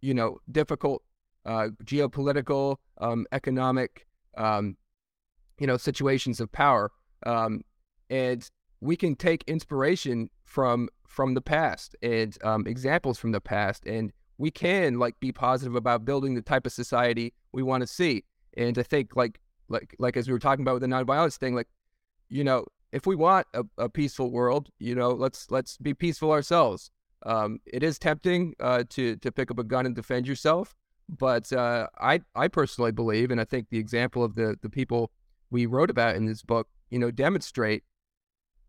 you 0.00 0.12
know, 0.12 0.38
difficult 0.50 1.02
uh, 1.46 1.68
geopolitical, 1.82 2.76
um, 2.98 3.26
economic, 3.32 4.06
um, 4.36 4.76
you 5.58 5.66
know, 5.66 5.76
situations 5.76 6.40
of 6.40 6.50
power, 6.52 6.90
um, 7.24 7.62
and 8.10 8.50
we 8.80 8.96
can 8.96 9.14
take 9.14 9.44
inspiration 9.46 10.28
from 10.44 10.88
from 11.06 11.34
the 11.34 11.40
past 11.40 11.96
and 12.02 12.36
um, 12.42 12.66
examples 12.66 13.18
from 13.18 13.32
the 13.32 13.40
past, 13.40 13.86
and 13.86 14.12
we 14.38 14.50
can 14.50 14.98
like 14.98 15.18
be 15.20 15.32
positive 15.32 15.74
about 15.74 16.04
building 16.04 16.34
the 16.34 16.42
type 16.42 16.66
of 16.66 16.72
society 16.72 17.32
we 17.52 17.62
want 17.62 17.82
to 17.82 17.86
see. 17.86 18.24
And 18.56 18.78
I 18.78 18.82
think 18.82 19.16
like 19.16 19.40
like 19.68 19.94
like 19.98 20.16
as 20.16 20.26
we 20.26 20.32
were 20.32 20.38
talking 20.38 20.62
about 20.62 20.74
with 20.74 20.82
the 20.82 20.88
nonviolence 20.88 21.36
thing, 21.36 21.54
like 21.54 21.68
you 22.28 22.44
know, 22.44 22.64
if 22.92 23.06
we 23.06 23.16
want 23.16 23.46
a, 23.54 23.64
a 23.78 23.88
peaceful 23.88 24.30
world, 24.30 24.70
you 24.78 24.94
know, 24.94 25.10
let's 25.10 25.50
let's 25.50 25.76
be 25.78 25.94
peaceful 25.94 26.30
ourselves. 26.30 26.90
Um, 27.26 27.60
it 27.66 27.82
is 27.82 27.98
tempting 27.98 28.54
uh, 28.60 28.84
to 28.90 29.16
to 29.16 29.32
pick 29.32 29.50
up 29.50 29.58
a 29.58 29.64
gun 29.64 29.86
and 29.86 29.94
defend 29.94 30.26
yourself, 30.26 30.74
but 31.08 31.52
uh, 31.52 31.88
I 31.98 32.20
I 32.34 32.48
personally 32.48 32.92
believe, 32.92 33.30
and 33.30 33.40
I 33.40 33.44
think 33.44 33.68
the 33.70 33.78
example 33.78 34.22
of 34.22 34.34
the 34.34 34.56
the 34.60 34.70
people 34.70 35.10
we 35.50 35.66
wrote 35.66 35.90
about 35.90 36.16
in 36.16 36.26
this 36.26 36.42
book, 36.42 36.68
you 36.90 36.98
know, 36.98 37.10
demonstrate 37.10 37.84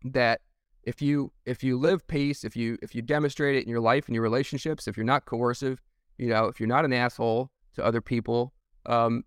that 0.04 0.40
if 0.86 1.02
you 1.02 1.32
if 1.44 1.62
you 1.62 1.76
live 1.78 2.06
peace, 2.06 2.44
if 2.44 2.56
you 2.56 2.78
if 2.80 2.94
you 2.94 3.02
demonstrate 3.02 3.56
it 3.56 3.64
in 3.64 3.68
your 3.68 3.80
life 3.80 4.06
and 4.06 4.14
your 4.14 4.22
relationships, 4.22 4.86
if 4.86 4.96
you're 4.96 5.04
not 5.04 5.26
coercive, 5.26 5.82
you 6.16 6.28
know, 6.28 6.46
if 6.46 6.60
you're 6.60 6.68
not 6.68 6.84
an 6.84 6.92
asshole 6.92 7.50
to 7.74 7.84
other 7.84 8.00
people, 8.00 8.54
um, 8.86 9.24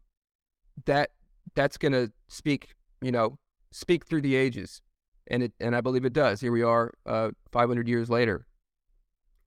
that 0.85 1.11
that's 1.55 1.77
gonna 1.77 2.09
speak, 2.29 2.69
you 3.01 3.11
know, 3.11 3.37
speak 3.71 4.05
through 4.05 4.21
the 4.21 4.35
ages, 4.35 4.81
and 5.27 5.43
it 5.43 5.53
and 5.59 5.75
I 5.75 5.81
believe 5.81 6.05
it 6.05 6.13
does. 6.13 6.39
Here 6.39 6.51
we 6.51 6.63
are, 6.63 6.93
uh, 7.05 7.31
500 7.51 7.87
years 7.89 8.09
later, 8.09 8.47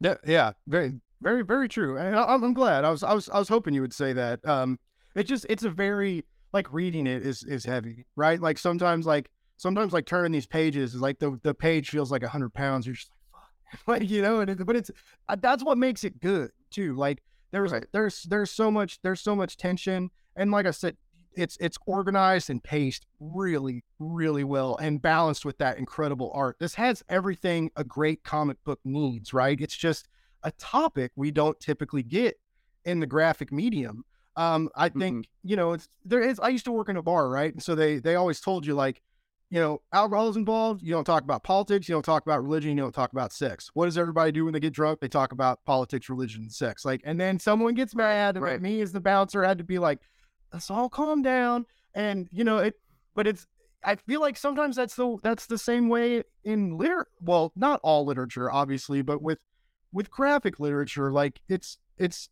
yeah, 0.03 0.16
yeah, 0.27 0.53
very, 0.66 1.01
very, 1.22 1.42
very 1.42 1.68
true. 1.68 1.96
And 1.96 2.16
I, 2.16 2.35
am 2.35 2.53
glad. 2.55 2.85
I 2.85 2.90
was, 2.90 3.03
I 3.03 3.14
was, 3.14 3.29
I 3.31 3.38
was 3.38 3.48
hoping 3.48 3.72
you 3.72 3.81
would 3.81 3.94
say 3.94 4.12
that. 4.12 4.44
Um, 4.46 4.79
it 5.14 5.25
just, 5.25 5.46
it's 5.48 5.62
a 5.62 5.70
very 5.70 6.25
like 6.53 6.70
reading 6.72 7.07
it 7.07 7.25
is 7.25 7.44
is 7.44 7.64
heavy, 7.64 8.05
right? 8.16 8.40
Like 8.40 8.59
sometimes, 8.59 9.07
like 9.07 9.31
sometimes, 9.62 9.92
like 9.92 10.07
turning 10.07 10.33
these 10.33 10.46
pages 10.46 10.94
is 10.94 11.01
like 11.01 11.18
the 11.18 11.38
the 11.42 11.55
page 11.55 11.88
feels 11.88 12.11
like 12.11 12.22
a 12.22 12.29
hundred 12.29 12.53
pounds. 12.53 12.87
You're 12.87 12.96
just 12.96 13.11
like, 13.11 13.79
fuck, 13.79 13.87
like 13.87 14.11
you 14.11 14.20
know. 14.20 14.40
And 14.40 14.51
it, 14.51 14.66
but 14.66 14.77
it's 14.77 14.90
uh, 15.29 15.37
that's 15.40 15.64
what 15.64 15.79
makes 15.79 16.05
it 16.05 16.20
good 16.20 16.51
too. 16.70 16.94
Like 16.94 17.22
there's 17.53 17.72
right. 17.72 17.87
there's 17.92 18.25
there's 18.25 18.51
so 18.51 18.70
much 18.70 19.01
there's 19.03 19.20
so 19.20 19.35
much 19.35 19.57
tension, 19.57 20.11
and 20.37 20.51
like 20.51 20.66
I 20.66 20.72
said, 20.72 20.96
it's 21.35 21.57
it's 21.61 21.79
organized 21.87 22.51
and 22.51 22.62
paced 22.62 23.07
really 23.20 23.85
really 23.98 24.44
well 24.44 24.77
and 24.77 25.01
balanced 25.01 25.44
with 25.44 25.57
that 25.59 25.79
incredible 25.79 26.31
art 26.35 26.57
this 26.59 26.75
has 26.75 27.03
everything 27.09 27.70
a 27.77 27.85
great 27.85 28.22
comic 28.25 28.57
book 28.64 28.81
needs 28.85 29.33
right 29.33 29.61
it's 29.61 29.77
just 29.77 30.09
a 30.42 30.51
topic 30.53 31.12
we 31.16 31.31
don't 31.31 31.59
typically 31.61 32.03
get 32.03 32.38
in 32.85 33.01
the 33.01 33.07
graphic 33.07 33.53
medium 33.53 34.05
um 34.37 34.68
i 34.75 34.88
think 34.88 35.25
mm-hmm. 35.25 35.48
you 35.48 35.57
know 35.57 35.72
it's 35.72 35.88
there 36.05 36.20
is 36.20 36.38
i 36.40 36.48
used 36.48 36.64
to 36.64 36.72
work 36.72 36.88
in 36.88 36.96
a 36.96 37.03
bar 37.03 37.29
right 37.29 37.53
and 37.53 37.62
so 37.62 37.75
they 37.75 37.98
they 37.98 38.14
always 38.16 38.40
told 38.40 38.66
you 38.66 38.75
like 38.75 39.03
you 39.52 39.60
know 39.60 39.80
alcohol 39.92 40.28
is 40.28 40.36
involved 40.36 40.82
you 40.82 40.92
don't 40.92 41.04
talk 41.04 41.22
about 41.22 41.44
politics 41.44 41.88
you 41.88 41.94
don't 41.94 42.04
talk 42.04 42.24
about 42.24 42.42
religion 42.42 42.70
you 42.70 42.82
don't 42.82 42.94
talk 42.94 43.12
about 43.12 43.32
sex 43.32 43.70
what 43.74 43.84
does 43.84 43.98
everybody 43.98 44.32
do 44.32 44.44
when 44.44 44.54
they 44.54 44.60
get 44.60 44.72
drunk 44.72 44.98
they 44.98 45.08
talk 45.08 45.32
about 45.32 45.62
politics 45.64 46.08
religion 46.08 46.42
and 46.42 46.52
sex 46.52 46.84
like 46.84 47.02
and 47.04 47.20
then 47.20 47.38
someone 47.38 47.74
gets 47.74 47.94
mad 47.94 48.36
and 48.36 48.44
right. 48.44 48.62
me 48.62 48.80
as 48.80 48.92
the 48.92 49.00
bouncer 49.00 49.44
had 49.44 49.58
to 49.58 49.64
be 49.64 49.78
like 49.78 50.00
let's 50.52 50.70
all 50.70 50.88
calm 50.88 51.22
down. 51.22 51.66
And 51.94 52.28
you 52.32 52.44
know 52.44 52.58
it, 52.58 52.74
but 53.14 53.26
it's. 53.26 53.46
I 53.84 53.96
feel 53.96 54.20
like 54.20 54.36
sometimes 54.36 54.76
that's 54.76 54.94
the 54.94 55.16
that's 55.22 55.46
the 55.46 55.58
same 55.58 55.88
way 55.88 56.22
in 56.44 56.78
liter. 56.78 57.08
Well, 57.20 57.52
not 57.56 57.80
all 57.82 58.04
literature, 58.04 58.50
obviously, 58.50 59.02
but 59.02 59.20
with 59.20 59.40
with 59.92 60.10
graphic 60.10 60.60
literature, 60.60 61.10
like 61.10 61.40
it's 61.48 61.78
it's 61.98 62.28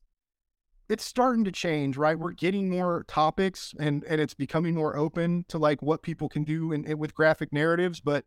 it's 0.90 1.04
starting 1.04 1.44
to 1.44 1.52
change, 1.52 1.96
right? 1.96 2.18
We're 2.18 2.32
getting 2.32 2.68
more 2.68 3.04
topics 3.06 3.74
and 3.78 4.02
and 4.04 4.20
it's 4.20 4.34
becoming 4.34 4.74
more 4.74 4.96
open 4.96 5.44
to 5.48 5.56
like 5.56 5.80
what 5.82 6.02
people 6.02 6.28
can 6.28 6.42
do 6.42 6.72
in 6.72 6.98
with 6.98 7.14
graphic 7.14 7.52
narratives. 7.52 8.00
But 8.00 8.24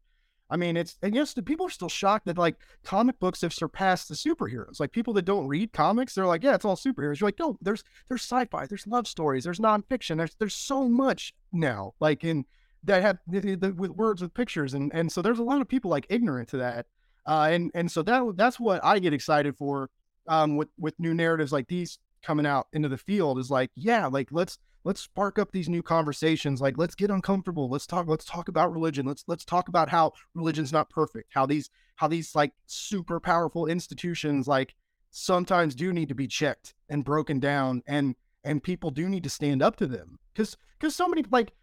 I 0.50 0.56
mean, 0.56 0.78
it's 0.78 0.98
and 1.02 1.14
yes, 1.14 1.34
the 1.34 1.44
people 1.44 1.66
are 1.66 1.72
still 1.72 1.90
shocked 1.90 2.26
that 2.26 2.38
like 2.38 2.56
comic 2.84 3.20
books 3.20 3.42
have 3.42 3.54
surpassed 3.54 4.08
the 4.08 4.16
superheroes. 4.16 4.80
Like 4.80 4.94
people 4.94 5.14
that 5.16 5.26
don't 5.26 5.48
read 5.48 5.74
comics, 5.74 6.16
they're 6.16 6.26
like, 6.26 6.44
yeah, 6.44 6.56
it's 6.56 6.64
all 6.64 6.78
superheroes. 6.78 7.20
You're 7.20 7.28
like, 7.28 7.40
no, 7.40 7.58
there's 7.62 7.84
there's 8.08 8.22
sci-fi, 8.22 8.66
there's 8.66 8.88
love 8.88 9.08
stories, 9.08 9.44
there's 9.44 9.60
nonfiction, 9.60 10.18
there's 10.18 10.36
there's 10.40 10.56
so 10.56 10.88
much 10.88 11.34
now, 11.52 11.94
like 12.00 12.24
in 12.24 12.46
that 12.86 13.02
have 13.02 13.18
the, 13.28 13.56
the, 13.56 13.74
with 13.74 13.92
words 13.92 14.22
with 14.22 14.34
pictures, 14.34 14.74
and 14.74 14.90
and 14.94 15.12
so 15.12 15.22
there's 15.22 15.40
a 15.40 15.44
lot 15.44 15.60
of 15.60 15.68
people 15.68 15.92
like 15.92 16.06
ignorant 16.10 16.48
to 16.50 16.58
that, 16.58 16.86
uh, 17.26 17.50
and 17.52 17.72
and 17.74 17.92
so 17.92 18.02
that 18.04 18.34
that's 18.38 18.60
what 18.60 18.84
I 18.84 19.00
get 19.00 19.14
excited 19.14 19.58
for, 19.58 19.90
um, 20.28 20.56
with 20.56 20.70
with 20.78 20.94
new 20.98 21.14
narratives 21.14 21.52
like 21.52 21.68
these 21.68 22.00
coming 22.24 22.46
out 22.46 22.68
into 22.74 22.90
the 22.90 22.98
field 22.98 23.38
is 23.38 23.52
like, 23.52 23.72
yeah, 23.76 24.08
like 24.08 24.30
let's 24.32 24.58
let's 24.84 25.02
spark 25.02 25.40
up 25.40 25.52
these 25.52 25.70
new 25.70 25.82
conversations 25.82 26.60
like 26.60 26.78
let's 26.78 26.94
get 26.94 27.10
uncomfortable 27.10 27.70
let's 27.70 27.88
talk 27.88 28.06
let's 28.06 28.26
talk 28.26 28.50
about 28.50 28.74
religion 28.74 29.06
let's 29.06 29.24
let's 29.28 29.46
talk 29.46 29.70
about 29.70 29.88
how 29.88 30.12
religion's 30.36 30.74
not 30.74 30.90
perfect 30.90 31.30
how 31.34 31.46
these 31.46 31.70
how 31.96 32.06
these 32.06 32.36
like 32.36 32.52
super 32.66 33.18
powerful 33.22 33.66
institutions 33.66 34.46
like 34.46 34.76
sometimes 35.14 35.76
do 35.76 35.94
need 35.94 36.10
to 36.10 36.16
be 36.16 36.28
checked 36.28 36.74
and 36.90 37.06
broken 37.06 37.40
down 37.40 37.82
and 37.88 38.16
and 38.44 38.64
people 38.64 38.90
do 38.92 39.08
need 39.08 39.24
to 39.24 39.30
stand 39.30 39.62
up 39.62 39.76
to 39.78 39.88
them. 39.88 40.20
Because 40.34 40.58
because 40.78 40.96
so 40.96 41.08
many 41.08 41.24
like 41.32 41.54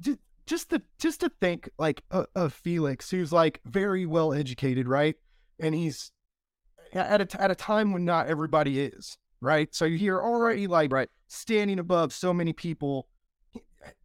just 0.00 0.18
just 0.46 0.70
to 0.70 0.82
just 0.98 1.20
to 1.20 1.30
think 1.40 1.70
like 1.78 2.02
uh, 2.10 2.24
of 2.34 2.52
felix 2.52 3.10
who's 3.10 3.32
like 3.32 3.60
very 3.64 4.04
well 4.04 4.32
educated 4.32 4.88
right? 4.88 5.16
And 5.60 5.74
he's 5.74 6.12
at 6.92 7.20
a, 7.20 7.40
at 7.42 7.50
a 7.50 7.54
time 7.54 7.92
when 7.92 8.04
not 8.04 8.26
everybody 8.26 8.80
is 8.80 9.16
right 9.40 9.74
so 9.74 9.84
you 9.84 9.96
hear 9.98 10.20
already 10.20 10.66
like 10.66 10.92
right 10.92 11.08
standing 11.28 11.78
above 11.78 12.12
so 12.12 12.34
many 12.34 12.52
people, 12.52 13.06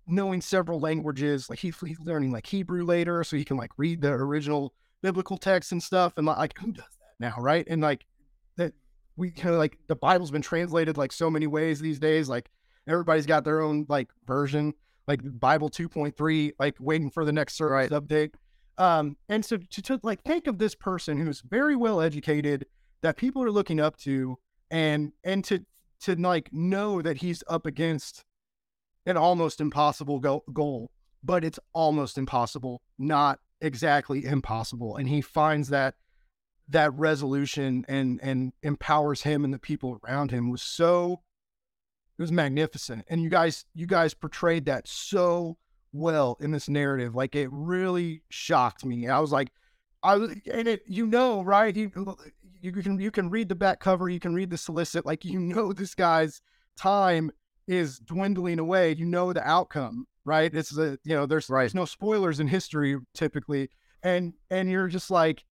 knowing 0.06 0.41
several 0.41 0.80
languages. 0.80 1.50
Like 1.50 1.60
he, 1.60 1.74
he's 1.86 2.00
learning 2.00 2.32
like 2.32 2.46
Hebrew 2.46 2.86
later, 2.86 3.24
so 3.24 3.36
he 3.36 3.46
can 3.46 3.58
like 3.58 3.72
read 3.78 4.02
the 4.02 4.12
original 4.12 4.74
biblical 5.02 5.38
text 5.38 5.72
and 5.72 5.82
stuff. 5.82 6.13
And 6.17 6.28
like, 6.28 6.58
who 6.58 6.72
does 6.72 6.84
that 6.86 7.15
now, 7.19 7.36
right? 7.39 7.65
And 7.67 7.82
like 7.82 8.06
that, 8.58 8.74
we 9.15 9.32
kind 9.32 9.56
of 9.56 9.60
like 9.60 9.78
the 9.88 9.96
Bible's 9.96 10.32
been 10.32 10.41
translated 10.41 10.98
like 10.98 11.12
so 11.12 11.30
many 11.30 11.48
ways 11.48 11.80
these 11.80 12.00
days. 12.00 12.30
Like 12.30 12.50
everybody's 12.88 13.26
got 13.26 13.43
their 13.43 13.62
own 13.62 13.86
like 13.89 14.10
version, 14.28 14.74
like 15.08 15.22
Bible 15.39 15.69
2.3, 15.69 16.52
like 16.60 16.76
waiting 16.80 17.10
for 17.10 17.26
the 17.26 17.34
next 17.34 17.56
service 17.56 17.91
right. 17.91 18.02
update. 18.02 18.34
Um, 18.78 19.17
and 19.30 19.46
so 19.46 19.58
to, 19.58 19.82
to 19.84 20.00
like 20.04 20.24
think 20.24 20.48
of 20.48 20.58
this 20.58 20.74
person 20.74 21.19
who's 21.19 21.41
very 21.41 21.76
well 21.76 22.02
educated 22.02 22.65
that 23.02 23.17
people 23.17 23.43
are 23.43 23.52
looking 23.52 23.80
up 23.80 23.98
to 23.98 24.39
and 24.73 25.13
and 25.23 25.45
to 25.45 25.63
to 26.01 26.15
like 26.15 26.51
know 26.51 27.01
that 27.01 27.17
he's 27.17 27.43
up 27.47 27.65
against 27.65 28.25
an 29.05 29.15
almost 29.15 29.62
impossible 29.62 30.19
go- 30.19 30.43
goal, 30.51 30.89
but 31.23 31.45
it's 31.45 31.59
almost 31.73 32.17
impossible, 32.17 32.81
not 32.97 33.39
exactly 33.62 34.25
impossible. 34.25 34.97
And 34.97 35.07
he 35.07 35.21
finds 35.21 35.69
that 35.69 35.95
that 36.69 36.91
resolution 36.95 37.86
and 37.88 38.19
and 38.23 38.51
empowers 38.63 39.21
him 39.21 39.45
and 39.45 39.53
the 39.53 39.59
people 39.59 39.99
around 40.03 40.31
him 40.31 40.49
was 40.49 40.63
so 40.63 41.21
it 42.17 42.21
was 42.21 42.31
magnificent. 42.31 43.05
And 43.07 43.21
you 43.21 43.29
guys 43.29 43.65
you 43.75 43.86
guys 43.86 44.15
portrayed 44.15 44.65
that 44.65 44.88
so 44.88 45.57
well 45.91 46.36
in 46.39 46.49
this 46.49 46.67
narrative. 46.67 47.13
Like 47.13 47.36
it 47.36 47.49
really 47.51 48.23
shocked 48.29 48.83
me. 48.83 49.07
I 49.07 49.19
was 49.19 49.31
like, 49.31 49.51
I 50.01 50.15
was, 50.15 50.31
and 50.51 50.67
it, 50.67 50.81
you 50.88 51.05
know, 51.05 51.43
right? 51.43 51.77
You 52.63 52.71
can 52.71 52.99
you 52.99 53.12
can 53.12 53.30
read 53.30 53.49
the 53.49 53.56
back 53.56 53.80
cover, 53.80 54.10
you 54.10 54.19
can 54.19 54.34
read 54.34 54.49
the 54.49 54.58
solicit, 54.58 55.06
like 55.06 55.26
you 55.26 55.39
know 55.39 55.73
this 55.73 55.93
guy's 55.93 56.41
time 56.78 57.30
is 57.67 57.99
dwindling 57.99 58.60
away. 58.60 58.93
You 58.93 59.06
know 59.06 59.34
the 59.34 59.47
outcome, 59.47 60.08
right? 60.26 60.54
It's 60.54 60.76
a 60.78 60.97
you 61.04 61.15
know 61.15 61.26
there's 61.26 61.49
right. 61.49 61.63
there's 61.63 61.76
no 61.76 61.86
spoilers 61.86 62.39
in 62.39 62.47
history 62.47 62.97
typically, 63.13 63.69
and 64.02 64.34
and 64.49 64.69
you're 64.69 64.88
just 64.88 65.12
like 65.12 65.43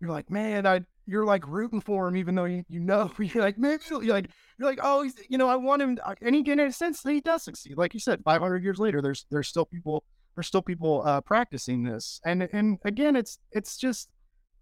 you're 0.00 0.10
like 0.10 0.28
man, 0.28 0.66
I 0.66 0.84
you're 1.06 1.24
like 1.24 1.46
rooting 1.46 1.80
for 1.80 2.08
him 2.08 2.16
even 2.16 2.34
though 2.34 2.46
you, 2.46 2.64
you 2.68 2.80
know 2.80 3.10
you're 3.18 3.44
like 3.44 3.56
man 3.58 3.78
you're 3.88 4.02
like 4.02 4.28
you're 4.58 4.68
like 4.68 4.80
oh 4.82 5.02
he's 5.02 5.14
you 5.28 5.38
know 5.38 5.48
I 5.48 5.54
want 5.54 5.80
him 5.80 5.98
and 6.20 6.34
he 6.34 6.50
in 6.50 6.58
a 6.58 6.72
sense 6.72 7.02
he 7.02 7.20
does 7.20 7.44
succeed 7.44 7.76
like 7.76 7.94
you 7.94 8.00
said 8.00 8.22
500 8.24 8.62
years 8.62 8.80
later 8.80 9.00
there's 9.00 9.24
there's 9.30 9.46
still 9.46 9.64
people 9.64 10.02
there's 10.34 10.48
still 10.48 10.62
people 10.62 11.02
uh, 11.06 11.20
practicing 11.20 11.84
this 11.84 12.20
and 12.24 12.48
and 12.52 12.78
again 12.84 13.14
it's 13.14 13.38
it's 13.52 13.76
just 13.76 14.08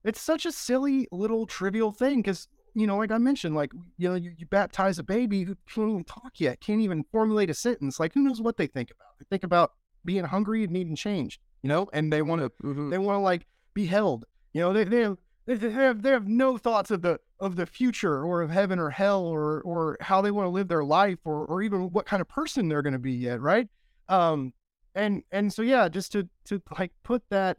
it's 0.04 0.20
such 0.20 0.46
a 0.46 0.52
silly 0.52 1.08
little 1.10 1.46
trivial 1.46 1.92
thing 1.92 2.18
because 2.18 2.48
you 2.74 2.88
know, 2.88 2.96
like 2.96 3.12
I 3.12 3.18
mentioned, 3.18 3.54
like 3.54 3.72
you 3.98 4.08
know, 4.08 4.16
you, 4.16 4.32
you, 4.36 4.46
baptize 4.46 4.98
a 4.98 5.04
baby 5.04 5.44
who 5.44 5.56
can't 5.72 5.90
even 5.90 6.04
talk 6.04 6.32
yet, 6.38 6.60
can't 6.60 6.80
even 6.80 7.04
formulate 7.12 7.48
a 7.48 7.54
sentence. 7.54 8.00
Like, 8.00 8.12
who 8.12 8.22
knows 8.22 8.40
what 8.40 8.56
they 8.56 8.66
think 8.66 8.90
about? 8.90 9.18
They 9.18 9.26
think 9.30 9.44
about 9.44 9.72
being 10.04 10.24
hungry 10.24 10.64
and 10.64 10.72
needing 10.72 10.96
change, 10.96 11.40
you 11.62 11.68
know, 11.68 11.88
and 11.92 12.12
they 12.12 12.22
want 12.22 12.42
to, 12.42 12.48
mm-hmm. 12.66 12.90
they 12.90 12.98
want 12.98 13.16
to 13.16 13.20
like 13.20 13.46
be 13.74 13.86
held. 13.86 14.24
You 14.52 14.62
know, 14.62 14.72
they 14.72 14.84
they 14.84 15.00
have, 15.02 15.16
they 15.46 15.70
have 15.70 16.02
they 16.02 16.10
have 16.10 16.26
no 16.26 16.58
thoughts 16.58 16.90
of 16.90 17.02
the 17.02 17.20
of 17.38 17.54
the 17.54 17.66
future 17.66 18.24
or 18.24 18.42
of 18.42 18.50
heaven 18.50 18.80
or 18.80 18.90
hell 18.90 19.24
or 19.24 19.62
or 19.62 19.96
how 20.00 20.20
they 20.20 20.32
want 20.32 20.46
to 20.46 20.50
live 20.50 20.66
their 20.66 20.84
life 20.84 21.18
or 21.24 21.46
or 21.46 21.62
even 21.62 21.92
what 21.92 22.06
kind 22.06 22.20
of 22.20 22.28
person 22.28 22.68
they're 22.68 22.82
going 22.82 22.92
to 22.92 22.98
be 22.98 23.12
yet, 23.12 23.40
right? 23.40 23.68
Um, 24.08 24.52
and 24.96 25.22
and 25.30 25.52
so 25.52 25.62
yeah, 25.62 25.88
just 25.88 26.10
to 26.12 26.28
to 26.46 26.60
like 26.76 26.92
put 27.04 27.22
that 27.30 27.58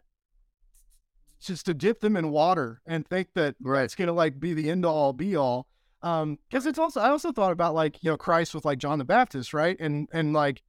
just 1.47 1.65
to 1.67 1.73
dip 1.73 1.99
them 1.99 2.15
in 2.17 2.31
water 2.31 2.81
and 2.85 3.07
think 3.07 3.29
that 3.35 3.55
right. 3.61 3.83
it's 3.83 3.95
gonna 3.95 4.13
like 4.13 4.39
be 4.39 4.53
the 4.53 4.69
end 4.69 4.85
all 4.85 5.13
be 5.13 5.35
all. 5.35 5.67
Um, 6.01 6.37
because 6.49 6.65
it's 6.65 6.79
also 6.79 6.99
I 6.99 7.09
also 7.09 7.31
thought 7.31 7.51
about 7.51 7.73
like 7.73 8.03
you 8.03 8.11
know 8.11 8.17
Christ 8.17 8.53
with 8.53 8.65
like 8.65 8.77
John 8.77 8.99
the 8.99 9.05
Baptist, 9.05 9.53
right? 9.53 9.77
And 9.79 10.07
and 10.13 10.33
like 10.33 10.61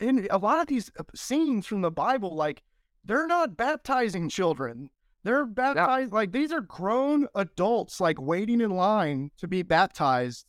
in 0.00 0.26
a 0.30 0.38
lot 0.38 0.60
of 0.60 0.66
these 0.66 0.90
uh, 0.98 1.04
scenes 1.14 1.66
from 1.66 1.82
the 1.82 1.90
Bible, 1.90 2.34
like 2.34 2.62
they're 3.04 3.26
not 3.26 3.56
baptizing 3.56 4.28
children. 4.28 4.90
They're 5.24 5.46
baptized 5.46 6.10
yeah. 6.12 6.16
like 6.16 6.32
these 6.32 6.52
are 6.52 6.60
grown 6.60 7.28
adults 7.34 8.00
like 8.00 8.20
waiting 8.20 8.60
in 8.60 8.70
line 8.70 9.30
to 9.38 9.48
be 9.48 9.62
baptized. 9.62 10.46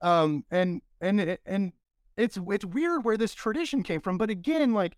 Um, 0.00 0.44
and 0.50 0.82
and 1.00 1.38
and 1.46 1.72
it's 2.16 2.38
it's 2.48 2.64
weird 2.64 3.04
where 3.04 3.16
this 3.16 3.34
tradition 3.34 3.82
came 3.82 4.00
from, 4.00 4.18
but 4.18 4.30
again, 4.30 4.72
like 4.72 4.96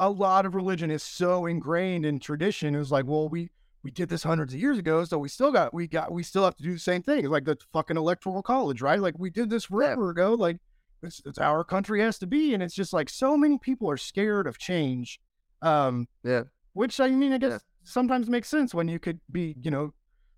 a 0.00 0.08
lot 0.08 0.46
of 0.46 0.54
religion 0.54 0.90
is 0.90 1.02
so 1.02 1.44
ingrained 1.44 2.06
in 2.06 2.18
tradition. 2.18 2.74
It 2.74 2.78
was 2.78 2.90
like, 2.90 3.06
well, 3.06 3.28
we 3.28 3.50
we 3.82 3.90
did 3.90 4.08
this 4.08 4.22
hundreds 4.22 4.54
of 4.54 4.60
years 4.60 4.78
ago, 4.78 5.04
so 5.04 5.18
we 5.18 5.28
still 5.28 5.52
got 5.52 5.72
we 5.72 5.86
got 5.86 6.10
we 6.10 6.22
still 6.22 6.42
have 6.44 6.56
to 6.56 6.62
do 6.62 6.72
the 6.72 6.78
same 6.78 7.02
thing. 7.02 7.20
It's 7.20 7.28
like 7.28 7.44
the 7.44 7.58
fucking 7.72 7.98
electoral 7.98 8.42
college, 8.42 8.80
right? 8.82 8.98
Like 8.98 9.18
we 9.18 9.30
did 9.30 9.50
this 9.50 9.66
forever 9.66 10.10
ago. 10.10 10.34
Like 10.34 10.56
it's, 11.02 11.20
it's 11.26 11.38
our 11.38 11.64
country 11.64 12.00
has 12.00 12.18
to 12.18 12.26
be, 12.26 12.54
and 12.54 12.62
it's 12.62 12.74
just 12.74 12.94
like 12.94 13.10
so 13.10 13.36
many 13.36 13.58
people 13.58 13.90
are 13.90 13.98
scared 13.98 14.46
of 14.46 14.58
change. 14.58 15.20
Um, 15.60 16.08
yeah. 16.24 16.44
Which 16.72 16.98
I 16.98 17.10
mean, 17.10 17.32
I 17.32 17.38
guess 17.38 17.52
yeah. 17.52 17.58
sometimes 17.84 18.28
makes 18.28 18.48
sense 18.48 18.74
when 18.74 18.88
you 18.88 18.98
could 18.98 19.20
be, 19.30 19.54
you 19.60 19.70
know, 19.70 19.92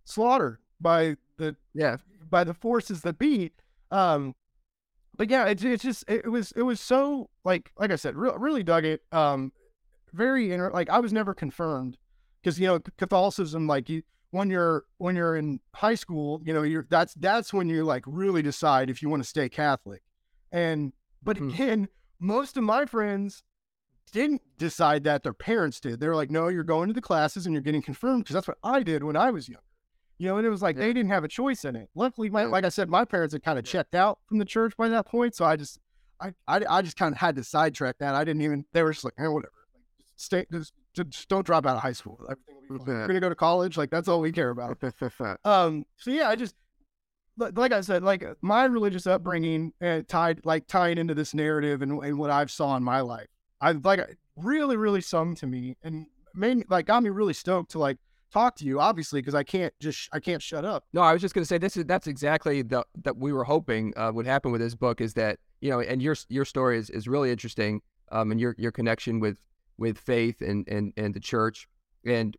slaughtered 0.05 0.59
by 0.81 1.17
the 1.37 1.55
yeah 1.73 1.99
by 2.29 2.43
the 2.43 2.55
forces 2.55 3.03
that 3.03 3.19
be. 3.19 3.53
Um, 3.93 4.35
but 5.17 5.31
yeah, 5.31 5.47
it's 5.47 5.63
it's 5.63 5.83
just 5.83 6.05
it, 6.09 6.31
was 6.31 6.53
it 6.53 6.63
was 6.63 6.81
so 6.81 7.29
like 7.45 7.71
like 7.79 7.91
I 7.91 7.97
said, 7.97 8.17
re- 8.17 8.33
really 8.37 8.63
dug 8.63 8.85
it. 8.85 9.03
Um, 9.13 9.53
very 10.13 10.53
inter- 10.53 10.73
like 10.73 10.91
I 10.91 11.01
was 11.01 11.13
never 11.13 11.35
confirmed 11.35 11.99
because 12.43 12.59
you 12.59 12.67
know 12.67 12.81
Catholicism 12.99 13.67
like 13.67 13.89
you 13.89 14.03
when 14.31 14.49
you're 14.51 14.85
when 14.99 15.17
you're 15.17 15.37
in 15.37 15.61
high 15.75 15.95
school, 15.95 16.41
you 16.45 16.55
know 16.55 16.63
you're 16.63 16.87
that's 16.89 17.15
that's 17.15 17.53
when 17.53 17.69
you 17.69 17.85
like 17.85 18.05
really 18.07 18.43
decide 18.43 18.91
if 18.91 19.03
you 19.03 19.09
want 19.09 19.23
to 19.23 19.29
stay 19.29 19.49
Catholic, 19.49 20.03
and 20.51 20.93
but 21.23 21.37
hmm. 21.37 21.51
again, 21.51 21.89
most 22.19 22.57
of 22.57 22.65
my 22.65 22.87
friends 22.87 23.43
didn't 24.13 24.43
decide 24.59 25.05
that 25.05 25.23
their 25.23 25.33
parents 25.33 25.81
did. 25.81 26.01
They're 26.01 26.17
like, 26.17 26.31
no, 26.31 26.49
you're 26.49 26.65
going 26.65 26.89
to 26.89 26.95
the 26.95 27.01
classes 27.01 27.47
and 27.47 27.55
you're 27.55 27.63
getting 27.63 27.83
confirmed 27.83 28.25
because 28.25 28.35
that's 28.35 28.49
what 28.49 28.59
I 28.63 28.83
did 28.83 29.05
when 29.05 29.17
I 29.17 29.31
was 29.31 29.49
young. 29.49 29.63
You 30.23 30.29
know, 30.29 30.37
and 30.37 30.47
it 30.47 30.51
was 30.51 30.63
like 30.63 30.77
yeah. 30.77 30.83
they 30.83 30.93
didn't 30.93 31.11
have 31.11 31.25
a 31.25 31.29
choice 31.29 31.65
in 31.65 31.75
it. 31.75 31.89
Luckily, 31.97 32.31
my, 32.31 32.45
like 32.45 32.63
I 32.63 32.69
said, 32.69 32.89
my 32.89 33.05
parents 33.05 33.33
had 33.33 33.43
kind 33.43 33.59
of 33.59 33.65
checked 33.65 33.97
out 33.97 34.21
from 34.29 34.39
the 34.39 34.45
church 34.45 34.73
by 34.77 34.89
that 34.89 35.05
point, 35.05 35.35
so 35.35 35.45
I 35.45 35.57
just, 35.57 35.81
I, 36.21 36.29
I, 36.47 36.61
I 36.71 36.81
just 36.81 36.97
kind 36.97 37.13
of 37.13 37.19
had 37.19 37.35
to 37.35 37.43
sidetrack 37.43 37.99
that. 37.99 38.15
I 38.15 38.23
didn't 38.23 38.43
even. 38.43 38.65
They 38.73 38.85
were 38.85 38.93
just 38.93 39.03
like, 39.03 39.15
eh, 39.19 39.27
whatever. 39.27 39.51
Like, 39.75 40.07
stay, 40.15 40.47
just, 40.53 40.75
just 40.95 41.29
don't 41.29 41.45
drop 41.45 41.67
out 41.67 41.75
of 41.75 41.83
high 41.83 41.91
school. 41.91 42.21
Everything 42.31 42.55
will 42.71 42.79
be 42.79 42.85
fine. 42.85 43.01
We're 43.01 43.07
gonna 43.09 43.19
go 43.19 43.31
to 43.31 43.35
college. 43.35 43.77
Like 43.77 43.91
that's 43.91 44.07
all 44.07 44.21
we 44.21 44.31
care 44.31 44.51
about. 44.51 44.79
um. 45.45 45.85
So 45.97 46.13
yeah, 46.13 46.29
I 46.29 46.37
just, 46.37 46.55
like 47.37 47.73
I 47.73 47.81
said, 47.81 48.05
like 48.05 48.25
my 48.43 48.67
religious 48.67 49.09
upbringing 49.09 49.73
uh, 49.83 50.03
tied, 50.07 50.47
like 50.47 50.69
tying 50.69 50.99
into 50.99 51.15
this 51.15 51.35
narrative 51.35 51.83
and, 51.83 52.01
and 52.01 52.17
what 52.17 52.31
I've 52.31 52.53
saw 52.53 52.77
in 52.77 52.85
my 52.85 53.01
life. 53.01 53.27
I 53.61 53.73
like 53.73 54.19
really, 54.37 54.77
really 54.77 55.01
sung 55.01 55.35
to 55.35 55.49
me 55.49 55.79
and 55.83 56.07
made 56.33 56.59
me 56.59 56.65
like 56.71 56.87
got 56.87 57.03
me 57.03 57.11
really 57.11 57.35
stoked 57.35 57.73
to 57.73 57.81
like 57.81 57.99
talk 58.33 58.57
to 58.57 58.65
you, 58.65 58.81
obviously, 58.81 59.21
because 59.21 59.35
I 59.35 59.43
can't 59.43 59.73
just 59.81 60.09
I 60.13 60.21
can't 60.21 60.43
shut 60.43 60.65
up. 60.65 60.85
No, 60.93 61.03
I 61.03 61.13
was 61.13 61.21
just 61.21 61.35
going 61.35 61.43
to 61.43 61.47
say 61.47 61.59
this 61.59 61.77
is 61.77 61.85
that's 61.85 62.07
exactly 62.07 62.63
the 62.63 62.85
that 63.03 63.17
we 63.17 63.33
were 63.33 63.45
hoping 63.45 63.93
uh, 63.97 64.11
would 64.13 64.27
happen 64.27 64.51
with 64.51 64.61
this 64.61 64.75
book 64.75 65.01
is 65.01 65.15
that 65.15 65.39
you 65.61 65.71
know, 65.71 65.81
and 65.81 66.03
your 66.03 66.17
your 66.29 66.45
story 66.45 66.79
is, 66.79 66.91
is 66.91 67.07
really 67.07 67.31
interesting, 67.31 67.81
um, 68.11 68.31
and 68.31 68.41
your 68.41 68.55
your 68.59 68.73
connection 68.73 69.21
with 69.21 69.39
with 69.79 69.99
faith 69.99 70.41
and 70.41 70.67
and 70.69 70.93
and 70.97 71.15
the 71.15 71.21
church, 71.21 71.69
and 72.05 72.37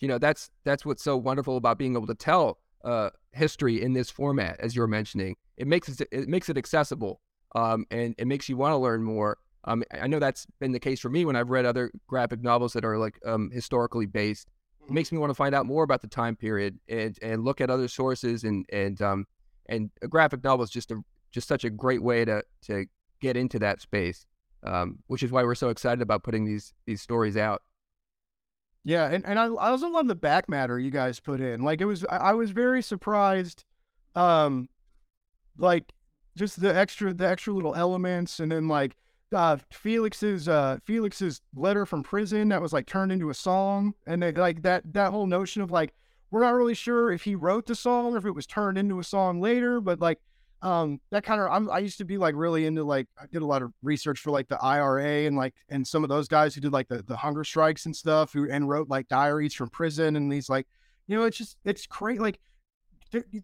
you 0.00 0.08
know 0.08 0.18
that's 0.18 0.50
that's 0.64 0.86
what's 0.86 1.02
so 1.02 1.16
wonderful 1.16 1.56
about 1.56 1.78
being 1.78 1.96
able 1.96 2.06
to 2.06 2.14
tell 2.14 2.58
uh, 2.84 3.10
history 3.32 3.82
in 3.82 3.92
this 3.92 4.10
format, 4.10 4.58
as 4.60 4.76
you're 4.76 4.86
mentioning. 4.86 5.36
It 5.56 5.66
makes 5.66 5.88
it 5.88 6.08
it 6.12 6.28
makes 6.28 6.48
it 6.48 6.56
accessible, 6.56 7.20
um, 7.54 7.84
and 7.90 8.14
it 8.18 8.26
makes 8.26 8.48
you 8.48 8.56
want 8.56 8.72
to 8.72 8.78
learn 8.78 9.02
more. 9.02 9.38
Um, 9.64 9.84
I 9.92 10.08
know 10.08 10.18
that's 10.18 10.46
been 10.60 10.72
the 10.72 10.80
case 10.80 10.98
for 10.98 11.08
me 11.08 11.24
when 11.24 11.36
I've 11.36 11.50
read 11.50 11.64
other 11.64 11.92
graphic 12.08 12.42
novels 12.42 12.72
that 12.72 12.84
are 12.84 12.98
like 12.98 13.18
um, 13.24 13.50
historically 13.52 14.06
based. 14.06 14.48
Makes 14.88 15.12
me 15.12 15.18
want 15.18 15.30
to 15.30 15.34
find 15.34 15.54
out 15.54 15.66
more 15.66 15.84
about 15.84 16.02
the 16.02 16.08
time 16.08 16.36
period 16.36 16.78
and 16.88 17.16
and 17.22 17.44
look 17.44 17.60
at 17.60 17.70
other 17.70 17.88
sources 17.88 18.44
and 18.44 18.66
and 18.72 19.00
um 19.00 19.26
and 19.66 19.90
a 20.02 20.08
graphic 20.08 20.42
novel 20.42 20.64
is 20.64 20.70
just 20.70 20.90
a 20.90 21.00
just 21.30 21.48
such 21.48 21.64
a 21.64 21.70
great 21.70 22.02
way 22.02 22.24
to 22.24 22.42
to 22.66 22.86
get 23.20 23.36
into 23.36 23.58
that 23.60 23.80
space. 23.80 24.26
Um, 24.64 24.98
which 25.08 25.24
is 25.24 25.32
why 25.32 25.42
we're 25.42 25.56
so 25.56 25.70
excited 25.70 26.02
about 26.02 26.22
putting 26.22 26.44
these 26.44 26.72
these 26.86 27.02
stories 27.02 27.36
out. 27.36 27.62
Yeah, 28.84 29.08
and, 29.08 29.24
and 29.24 29.38
I, 29.38 29.46
I 29.46 29.70
also 29.70 29.88
love 29.88 30.08
the 30.08 30.14
back 30.14 30.48
matter 30.48 30.78
you 30.78 30.90
guys 30.90 31.20
put 31.20 31.40
in. 31.40 31.62
Like 31.62 31.80
it 31.80 31.84
was 31.84 32.04
I 32.10 32.34
was 32.34 32.50
very 32.50 32.82
surprised 32.82 33.64
um 34.14 34.68
like 35.56 35.92
just 36.36 36.60
the 36.60 36.74
extra 36.74 37.12
the 37.12 37.28
extra 37.28 37.52
little 37.52 37.74
elements 37.74 38.40
and 38.40 38.52
then 38.52 38.68
like 38.68 38.96
uh 39.32 39.56
Felix's 39.70 40.48
uh 40.48 40.78
Felix's 40.84 41.40
letter 41.54 41.86
from 41.86 42.02
prison 42.02 42.48
that 42.48 42.62
was 42.62 42.72
like 42.72 42.86
turned 42.86 43.12
into 43.12 43.30
a 43.30 43.34
song. 43.34 43.94
And 44.06 44.22
they, 44.22 44.32
like 44.32 44.62
that 44.62 44.92
that 44.92 45.10
whole 45.10 45.26
notion 45.26 45.62
of 45.62 45.70
like 45.70 45.94
we're 46.30 46.40
not 46.40 46.54
really 46.54 46.74
sure 46.74 47.12
if 47.12 47.22
he 47.22 47.34
wrote 47.34 47.66
the 47.66 47.74
song 47.74 48.14
or 48.14 48.18
if 48.18 48.24
it 48.24 48.30
was 48.30 48.46
turned 48.46 48.78
into 48.78 48.98
a 48.98 49.04
song 49.04 49.40
later, 49.40 49.80
but 49.80 50.00
like 50.00 50.18
um 50.62 51.00
that 51.10 51.24
kind 51.24 51.40
of 51.40 51.50
I'm, 51.50 51.70
I 51.70 51.78
used 51.78 51.98
to 51.98 52.04
be 52.04 52.16
like 52.18 52.34
really 52.36 52.66
into 52.66 52.84
like 52.84 53.08
I 53.20 53.26
did 53.30 53.42
a 53.42 53.46
lot 53.46 53.62
of 53.62 53.72
research 53.82 54.20
for 54.20 54.30
like 54.30 54.48
the 54.48 54.62
IRA 54.62 55.26
and 55.26 55.36
like 55.36 55.54
and 55.68 55.86
some 55.86 56.02
of 56.04 56.08
those 56.08 56.28
guys 56.28 56.54
who 56.54 56.60
did 56.60 56.72
like 56.72 56.88
the, 56.88 57.02
the 57.02 57.16
hunger 57.16 57.44
strikes 57.44 57.86
and 57.86 57.94
stuff 57.94 58.32
who 58.32 58.48
and 58.48 58.68
wrote 58.68 58.88
like 58.88 59.08
diaries 59.08 59.54
from 59.54 59.68
prison 59.70 60.16
and 60.16 60.30
these 60.30 60.48
like 60.48 60.66
you 61.06 61.16
know 61.16 61.24
it's 61.24 61.36
just 61.36 61.56
it's 61.64 61.86
great 61.86 62.20
like 62.20 62.38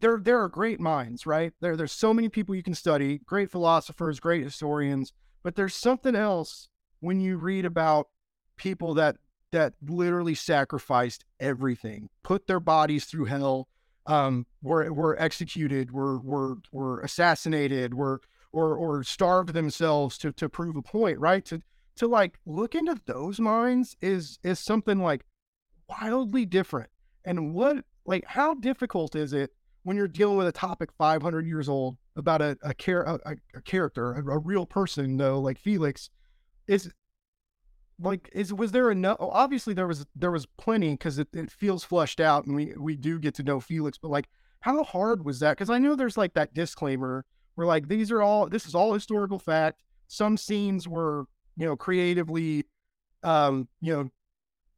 there 0.01 0.18
there, 0.18 0.40
are 0.40 0.48
great 0.48 0.81
minds 0.81 1.27
right? 1.27 1.53
There 1.61 1.77
there's 1.77 1.92
so 1.92 2.14
many 2.14 2.29
people 2.29 2.55
you 2.55 2.62
can 2.62 2.74
study 2.74 3.18
great 3.27 3.51
philosophers 3.51 4.18
great 4.20 4.42
historians 4.44 5.12
but 5.42 5.57
there's 5.57 5.74
something 5.74 6.14
else 6.14 6.68
when 7.01 7.20
you 7.20 7.37
read 7.37 7.64
about 7.64 8.09
people 8.57 8.94
that 8.94 9.16
that 9.51 9.72
literally 9.87 10.35
sacrificed 10.35 11.24
everything 11.40 12.11
put 12.22 12.46
their 12.46 12.61
bodies 12.61 13.07
through 13.07 13.24
hell 13.24 13.68
um, 14.09 14.46
were 14.62 14.90
were 14.92 15.20
executed, 15.20 15.92
were 15.92 16.18
were 16.18 16.57
were 16.72 17.01
assassinated, 17.03 17.94
were 17.94 18.20
or 18.53 18.74
or 18.74 19.05
starved 19.05 19.53
themselves 19.53 20.18
to 20.18 20.33
to 20.33 20.48
prove 20.48 20.77
a 20.77 20.83
point, 20.83 21.18
right? 21.18 21.44
To 21.44 21.62
to 21.96 22.09
like 22.09 22.38
look 22.46 22.74
into 22.74 23.01
those 23.05 23.38
minds 23.38 23.96
is 24.01 24.38
is 24.42 24.59
something 24.59 24.98
like 24.98 25.24
wildly 25.88 26.46
different. 26.46 26.90
And 27.24 27.55
what 27.55 27.85
like 28.07 28.24
how 28.27 28.55
difficult 28.55 29.14
is 29.14 29.35
it 29.35 29.53
when 29.83 29.97
you're 29.97 30.09
dealing 30.09 30.37
with 30.37 30.47
a 30.47 30.53
topic 30.53 30.91
500 30.99 31.47
years 31.47 31.69
old 31.69 31.97
about 32.17 32.43
a 32.43 32.57
a, 32.62 32.75
char- 32.75 33.05
a, 33.05 33.37
a 33.55 33.61
character, 33.62 34.12
a, 34.14 34.37
a 34.37 34.38
real 34.38 34.67
person 34.67 35.17
though, 35.17 35.41
like 35.41 35.59
Felix? 35.59 36.11
Is 36.67 36.91
like 38.01 38.29
is 38.33 38.53
was 38.53 38.73
there 38.73 38.91
enough 38.91 39.17
obviously 39.21 39.75
there 39.75 39.87
was 39.87 40.07
there 40.14 40.31
was 40.31 40.47
plenty 40.57 40.93
because 40.93 41.19
it, 41.19 41.29
it 41.33 41.51
feels 41.51 41.83
flushed 41.83 42.21
out 42.21 42.47
and 42.47 42.55
we 42.55 42.73
we 42.79 42.97
do 42.97 43.19
get 43.19 43.35
to 43.35 43.43
know 43.43 43.59
felix 43.61 43.99
but 43.99 44.11
like 44.11 44.29
how 44.61 44.83
hard 44.85 45.25
was 45.25 45.41
that 45.41 45.53
because 45.53 45.71
i 45.71 45.79
know 45.79 45.97
there's 45.97 46.17
like 46.17 46.35
that 46.35 46.55
disclaimer 46.55 47.25
where 47.57 47.67
like 47.67 47.88
these 47.88 48.11
are 48.11 48.23
all 48.23 48.49
this 48.49 48.67
is 48.67 48.75
all 48.75 48.93
historical 48.93 49.38
fact 49.38 49.83
some 50.07 50.37
scenes 50.37 50.87
were 50.87 51.25
you 51.57 51.67
know 51.67 51.77
creatively 51.77 52.64
um 53.25 53.67
you 53.81 53.93
know 53.93 54.09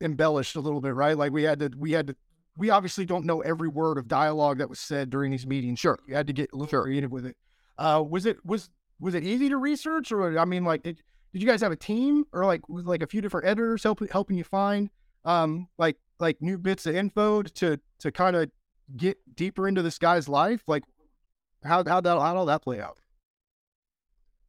embellished 0.00 0.56
a 0.56 0.60
little 0.60 0.80
bit 0.80 0.94
right 0.94 1.18
like 1.18 1.32
we 1.32 1.42
had 1.42 1.58
to 1.58 1.70
we 1.76 1.92
had 1.92 2.06
to 2.06 2.16
we 2.56 2.70
obviously 2.70 3.04
don't 3.04 3.24
know 3.24 3.40
every 3.40 3.68
word 3.68 3.96
of 3.98 4.08
dialogue 4.08 4.58
that 4.58 4.68
was 4.68 4.78
said 4.80 5.10
during 5.10 5.30
these 5.30 5.46
meetings 5.46 5.78
Sure. 5.78 5.98
you 6.06 6.14
had 6.14 6.26
to 6.26 6.32
get 6.32 6.50
a 6.52 6.56
little 6.56 6.68
Sure. 6.70 6.82
creative 6.82 7.10
with 7.12 7.26
it 7.26 7.36
uh 7.78 8.02
was 8.06 8.26
it 8.26 8.44
was 8.44 8.70
was 9.00 9.14
it 9.14 9.24
easy 9.24 9.48
to 9.48 9.56
research 9.56 10.12
or 10.12 10.38
i 10.38 10.44
mean 10.44 10.64
like 10.64 10.82
did, 10.82 11.00
did 11.32 11.40
you 11.42 11.48
guys 11.48 11.60
have 11.60 11.72
a 11.72 11.76
team 11.76 12.24
or 12.32 12.44
like 12.44 12.68
with 12.68 12.86
like 12.86 13.02
a 13.02 13.06
few 13.06 13.20
different 13.20 13.46
editors 13.46 13.82
helping 13.82 14.08
helping 14.08 14.36
you 14.36 14.44
find 14.44 14.90
um 15.24 15.68
like 15.78 15.96
like 16.18 16.40
new 16.42 16.58
bits 16.58 16.86
of 16.86 16.94
info 16.94 17.42
to 17.42 17.78
to 17.98 18.12
kind 18.12 18.36
of 18.36 18.50
get 18.96 19.16
deeper 19.36 19.68
into 19.68 19.82
this 19.82 19.98
guy's 19.98 20.28
life 20.28 20.62
like 20.66 20.82
how 21.64 21.84
how 21.86 22.00
that 22.00 22.10
how 22.18 22.36
all 22.36 22.46
that 22.46 22.62
play 22.62 22.80
out 22.80 22.98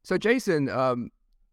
So 0.04 0.18
Jason 0.18 0.68
um, 0.68 1.10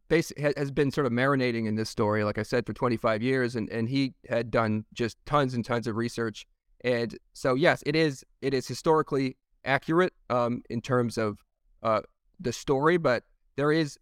bas- 0.09 0.33
ha- 0.39 0.53
has 0.57 0.71
been 0.71 0.91
sort 0.91 1.07
of 1.07 1.13
marinating 1.13 1.67
in 1.67 1.75
this 1.75 1.89
story, 1.89 2.23
like 2.23 2.37
I 2.37 2.43
said, 2.43 2.65
for 2.65 2.73
25 2.73 3.21
years, 3.21 3.55
and, 3.55 3.69
and 3.69 3.87
he 3.87 4.13
had 4.27 4.51
done 4.51 4.85
just 4.93 5.17
tons 5.25 5.53
and 5.53 5.63
tons 5.63 5.87
of 5.87 5.95
research. 5.95 6.45
And 6.81 7.17
so, 7.33 7.55
yes, 7.55 7.83
it 7.85 7.95
is 7.95 8.25
it 8.41 8.53
is 8.53 8.67
historically 8.67 9.37
accurate 9.65 10.13
um, 10.29 10.63
in 10.69 10.81
terms 10.81 11.17
of 11.17 11.43
uh, 11.83 12.01
the 12.39 12.53
story, 12.53 12.97
but 12.97 13.23
there 13.55 13.71
is, 13.71 13.97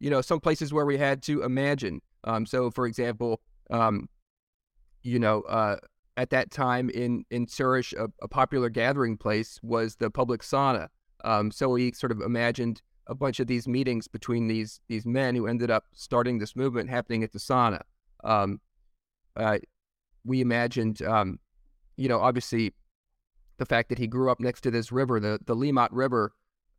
you 0.00 0.10
know, 0.10 0.20
some 0.20 0.40
places 0.40 0.72
where 0.72 0.86
we 0.86 0.98
had 0.98 1.22
to 1.24 1.42
imagine. 1.42 2.00
Um, 2.24 2.46
so, 2.46 2.70
for 2.70 2.86
example, 2.86 3.40
um, 3.70 4.08
you 5.02 5.18
know, 5.18 5.42
uh, 5.42 5.76
at 6.16 6.30
that 6.30 6.50
time 6.50 6.90
in 6.90 7.24
in 7.30 7.46
Zurich, 7.46 7.92
a, 7.98 8.08
a 8.22 8.28
popular 8.28 8.70
gathering 8.70 9.16
place 9.16 9.58
was 9.62 9.96
the 9.96 10.10
public 10.10 10.42
sauna. 10.42 10.88
Um, 11.24 11.50
so 11.50 11.68
we 11.68 11.92
sort 11.92 12.12
of 12.12 12.20
imagined 12.20 12.82
a 13.06 13.14
bunch 13.14 13.40
of 13.40 13.46
these 13.46 13.66
meetings 13.66 14.06
between 14.08 14.46
these 14.46 14.80
these 14.88 15.04
men 15.04 15.34
who 15.34 15.46
ended 15.46 15.70
up 15.70 15.84
starting 15.92 16.38
this 16.38 16.54
movement 16.54 16.88
happening 16.88 17.22
at 17.22 17.32
the 17.32 17.38
sauna. 17.38 17.82
Um, 18.24 18.60
uh, 19.36 19.58
we 20.24 20.40
imagined, 20.40 21.02
um, 21.02 21.38
you 21.96 22.08
know, 22.08 22.20
obviously 22.20 22.74
the 23.58 23.66
fact 23.66 23.88
that 23.88 23.98
he 23.98 24.06
grew 24.06 24.30
up 24.30 24.40
next 24.40 24.60
to 24.62 24.70
this 24.70 24.92
river, 24.92 25.18
the 25.20 25.40
the 25.44 25.56
Limmat 25.56 25.88
River, 25.90 26.32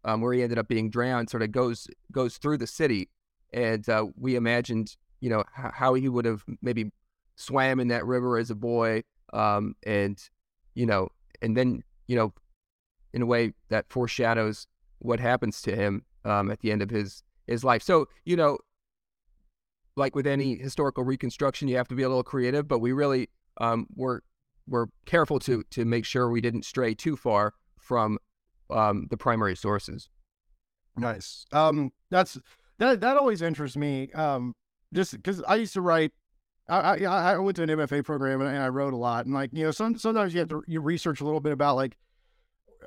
um, 0.06 0.22
where 0.22 0.34
he 0.34 0.44
ended 0.44 0.58
up 0.58 0.68
being 0.68 0.90
drowned, 0.90 1.30
sort 1.30 1.44
of 1.44 1.52
goes 1.52 1.88
goes 2.12 2.38
through 2.38 2.58
the 2.58 2.68
city, 2.68 3.10
and 3.52 3.88
uh, 3.90 4.06
we 4.18 4.36
imagined, 4.36 4.96
you 5.20 5.30
know, 5.30 5.42
h- 5.42 5.72
how 5.74 5.94
he 5.94 6.08
would 6.10 6.26
have 6.26 6.44
maybe 6.62 6.92
swam 7.36 7.80
in 7.80 7.90
that 7.90 8.06
river 8.06 8.38
as 8.38 8.50
a 8.50 8.56
boy, 8.56 9.04
um, 9.34 9.76
and 9.84 10.30
you 10.74 10.86
know, 10.86 11.10
and 11.42 11.58
then 11.58 11.84
you 12.08 12.16
know, 12.16 12.34
in 13.14 13.22
a 13.22 13.26
way 13.26 13.54
that 13.70 13.86
foreshadows 13.90 14.68
what 15.00 15.20
happens 15.20 15.62
to 15.62 15.76
him 15.76 16.04
um, 16.26 16.52
at 16.52 16.60
the 16.60 16.72
end 16.72 16.82
of 16.82 16.90
his 16.90 17.24
his 17.48 17.64
life. 17.64 17.84
So 17.84 18.08
you 18.26 18.36
know, 18.36 18.58
like 19.96 20.16
with 20.16 20.28
any 20.28 20.56
historical 20.56 21.04
reconstruction, 21.04 21.68
you 21.68 21.78
have 21.78 21.88
to 21.90 21.96
be 21.96 22.04
a 22.04 22.10
little 22.10 22.24
creative, 22.24 22.68
but 22.68 22.80
we 22.80 22.92
really 22.92 23.30
um, 23.60 23.88
were 23.96 24.24
were 24.68 24.90
careful 25.06 25.40
to 25.40 25.64
to 25.72 25.86
make 25.86 26.06
sure 26.06 26.30
we 26.30 26.42
didn't 26.42 26.66
stray 26.66 26.94
too 26.94 27.16
far 27.16 27.54
from 27.78 28.18
um, 28.70 29.08
the 29.10 29.18
primary 29.18 29.56
sources. 29.56 30.10
Nice. 30.96 31.46
Um, 31.52 31.92
that's 32.10 32.38
that. 32.78 33.02
That 33.02 33.18
always 33.18 33.42
interests 33.42 33.78
me. 33.78 34.12
Um, 34.14 34.54
just 34.94 35.12
because 35.12 35.42
I 35.44 35.56
used 35.56 35.74
to 35.74 35.82
write. 35.82 36.12
I, 36.70 36.96
I 37.06 37.34
I 37.34 37.38
went 37.40 37.58
to 37.58 37.64
an 37.64 37.70
MFA 37.70 38.06
program 38.06 38.40
and, 38.40 38.58
I 38.58 38.70
wrote 38.70 38.94
a 38.94 38.98
lot, 38.98 39.26
and 39.26 39.34
like 39.34 39.50
you 39.54 39.66
know, 39.66 39.72
some 39.72 39.98
sometimes 39.98 40.34
you 40.34 40.40
have 40.40 40.50
to 40.50 40.64
you 40.68 40.80
research 40.80 41.20
a 41.22 41.26
little 41.26 41.42
bit 41.42 41.52
about 41.52 41.76
like. 41.76 41.98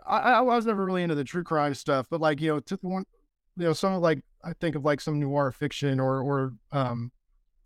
I 0.07 0.35
I 0.35 0.41
was 0.41 0.67
never 0.67 0.85
really 0.85 1.03
into 1.03 1.15
the 1.15 1.25
true 1.25 1.43
crime 1.43 1.75
stuff, 1.75 2.07
but 2.09 2.21
like 2.21 2.41
you 2.41 2.49
know, 2.49 2.61
to 2.61 2.79
one, 2.83 3.05
you 3.57 3.65
know, 3.65 3.73
some 3.73 3.95
of 3.95 4.03
like 4.03 4.21
I 4.45 4.53
think 4.53 4.77
of 4.77 4.85
like 4.85 5.01
some 5.01 5.19
noir 5.21 5.53
fiction 5.53 6.01
or 6.01 6.21
or 6.21 6.53
um, 6.73 7.11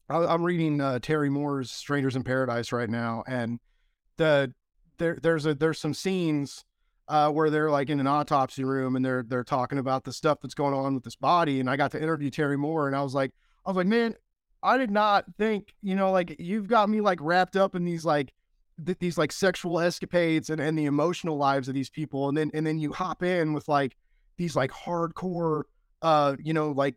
I, 0.08 0.18
I'm 0.18 0.42
reading 0.42 0.80
uh, 0.80 0.98
Terry 1.00 1.30
Moore's 1.30 1.70
Strangers 1.70 2.16
in 2.16 2.22
Paradise 2.22 2.72
right 2.72 2.90
now, 2.90 3.24
and 3.26 3.58
the 4.16 4.52
there 4.98 5.18
there's 5.22 5.46
a 5.46 5.54
there's 5.54 5.78
some 5.78 5.94
scenes 5.94 6.64
uh, 7.08 7.28
where 7.30 7.50
they're 7.50 7.70
like 7.70 7.90
in 7.90 7.98
an 7.98 8.06
autopsy 8.06 8.62
room 8.62 8.94
and 8.94 9.04
they're 9.04 9.24
they're 9.24 9.42
talking 9.42 9.78
about 9.78 10.04
the 10.04 10.12
stuff 10.12 10.38
that's 10.40 10.54
going 10.54 10.74
on 10.74 10.94
with 10.94 11.02
this 11.02 11.16
body. 11.16 11.58
And 11.58 11.68
I 11.68 11.76
got 11.76 11.90
to 11.92 12.02
interview 12.02 12.30
Terry 12.30 12.56
Moore, 12.56 12.86
and 12.86 12.94
I 12.94 13.02
was 13.02 13.14
like, 13.14 13.32
I 13.66 13.70
was 13.70 13.76
like, 13.76 13.88
man, 13.88 14.14
I 14.62 14.78
did 14.78 14.90
not 14.90 15.24
think, 15.36 15.74
you 15.82 15.96
know, 15.96 16.12
like 16.12 16.36
you've 16.38 16.68
got 16.68 16.88
me 16.88 17.00
like 17.00 17.18
wrapped 17.20 17.56
up 17.56 17.74
in 17.74 17.84
these 17.84 18.04
like 18.04 18.32
th- 18.84 18.98
these 18.98 19.18
like 19.18 19.32
sexual 19.32 19.80
escapades 19.80 20.50
and 20.50 20.60
and 20.60 20.78
the 20.78 20.84
emotional 20.84 21.36
lives 21.36 21.66
of 21.66 21.74
these 21.74 21.90
people, 21.90 22.28
and 22.28 22.38
then 22.38 22.50
and 22.54 22.64
then 22.64 22.78
you 22.78 22.92
hop 22.92 23.22
in 23.22 23.54
with 23.54 23.68
like 23.68 23.96
these 24.36 24.54
like 24.54 24.70
hardcore, 24.70 25.64
uh, 26.02 26.36
you 26.38 26.52
know, 26.52 26.70
like 26.70 26.96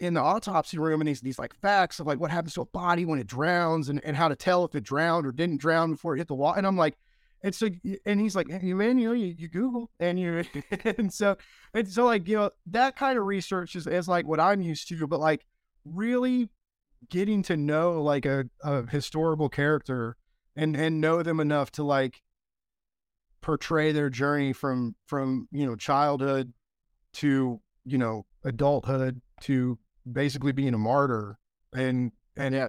in 0.00 0.14
the 0.14 0.20
autopsy 0.20 0.78
room 0.78 1.00
and 1.00 1.08
these 1.08 1.20
these 1.20 1.38
like 1.38 1.54
facts 1.54 2.00
of 2.00 2.06
like 2.06 2.18
what 2.18 2.30
happens 2.30 2.54
to 2.54 2.62
a 2.62 2.66
body 2.66 3.04
when 3.04 3.18
it 3.18 3.26
drowns 3.26 3.88
and, 3.88 4.00
and 4.04 4.16
how 4.16 4.28
to 4.28 4.36
tell 4.36 4.64
if 4.64 4.74
it 4.74 4.82
drowned 4.82 5.26
or 5.26 5.32
didn't 5.32 5.60
drown 5.60 5.92
before 5.92 6.14
it 6.14 6.18
hit 6.18 6.28
the 6.28 6.34
wall. 6.34 6.54
And 6.54 6.66
I'm 6.66 6.76
like, 6.76 6.96
and 7.42 7.54
so 7.54 7.68
and 8.06 8.20
he's 8.20 8.34
like, 8.34 8.50
hey, 8.50 8.72
man, 8.72 8.98
you 8.98 9.08
know, 9.08 9.14
you, 9.14 9.34
you 9.38 9.48
Google 9.48 9.90
and 10.00 10.18
you 10.18 10.44
and 10.98 11.12
so 11.12 11.36
and 11.74 11.88
so 11.88 12.04
like 12.04 12.26
you 12.26 12.36
know 12.36 12.50
that 12.66 12.96
kind 12.96 13.18
of 13.18 13.26
research 13.26 13.76
is, 13.76 13.86
is 13.86 14.08
like 14.08 14.26
what 14.26 14.40
I'm 14.40 14.62
used 14.62 14.88
to, 14.88 15.06
but 15.06 15.20
like 15.20 15.44
really 15.84 16.48
getting 17.08 17.42
to 17.42 17.56
know 17.56 18.02
like 18.02 18.26
a, 18.26 18.44
a 18.62 18.86
historical 18.86 19.48
character 19.48 20.16
and 20.56 20.76
and 20.76 21.00
know 21.00 21.22
them 21.22 21.40
enough 21.40 21.70
to 21.72 21.82
like 21.82 22.22
portray 23.40 23.92
their 23.92 24.10
journey 24.10 24.52
from 24.52 24.94
from 25.06 25.48
you 25.50 25.66
know 25.66 25.76
childhood 25.76 26.52
to 27.12 27.60
you 27.84 27.98
know 27.98 28.26
adulthood 28.44 29.20
to 29.42 29.78
basically 30.10 30.52
being 30.52 30.74
a 30.74 30.78
martyr 30.78 31.38
and 31.72 32.12
and 32.36 32.54
Yeah. 32.54 32.68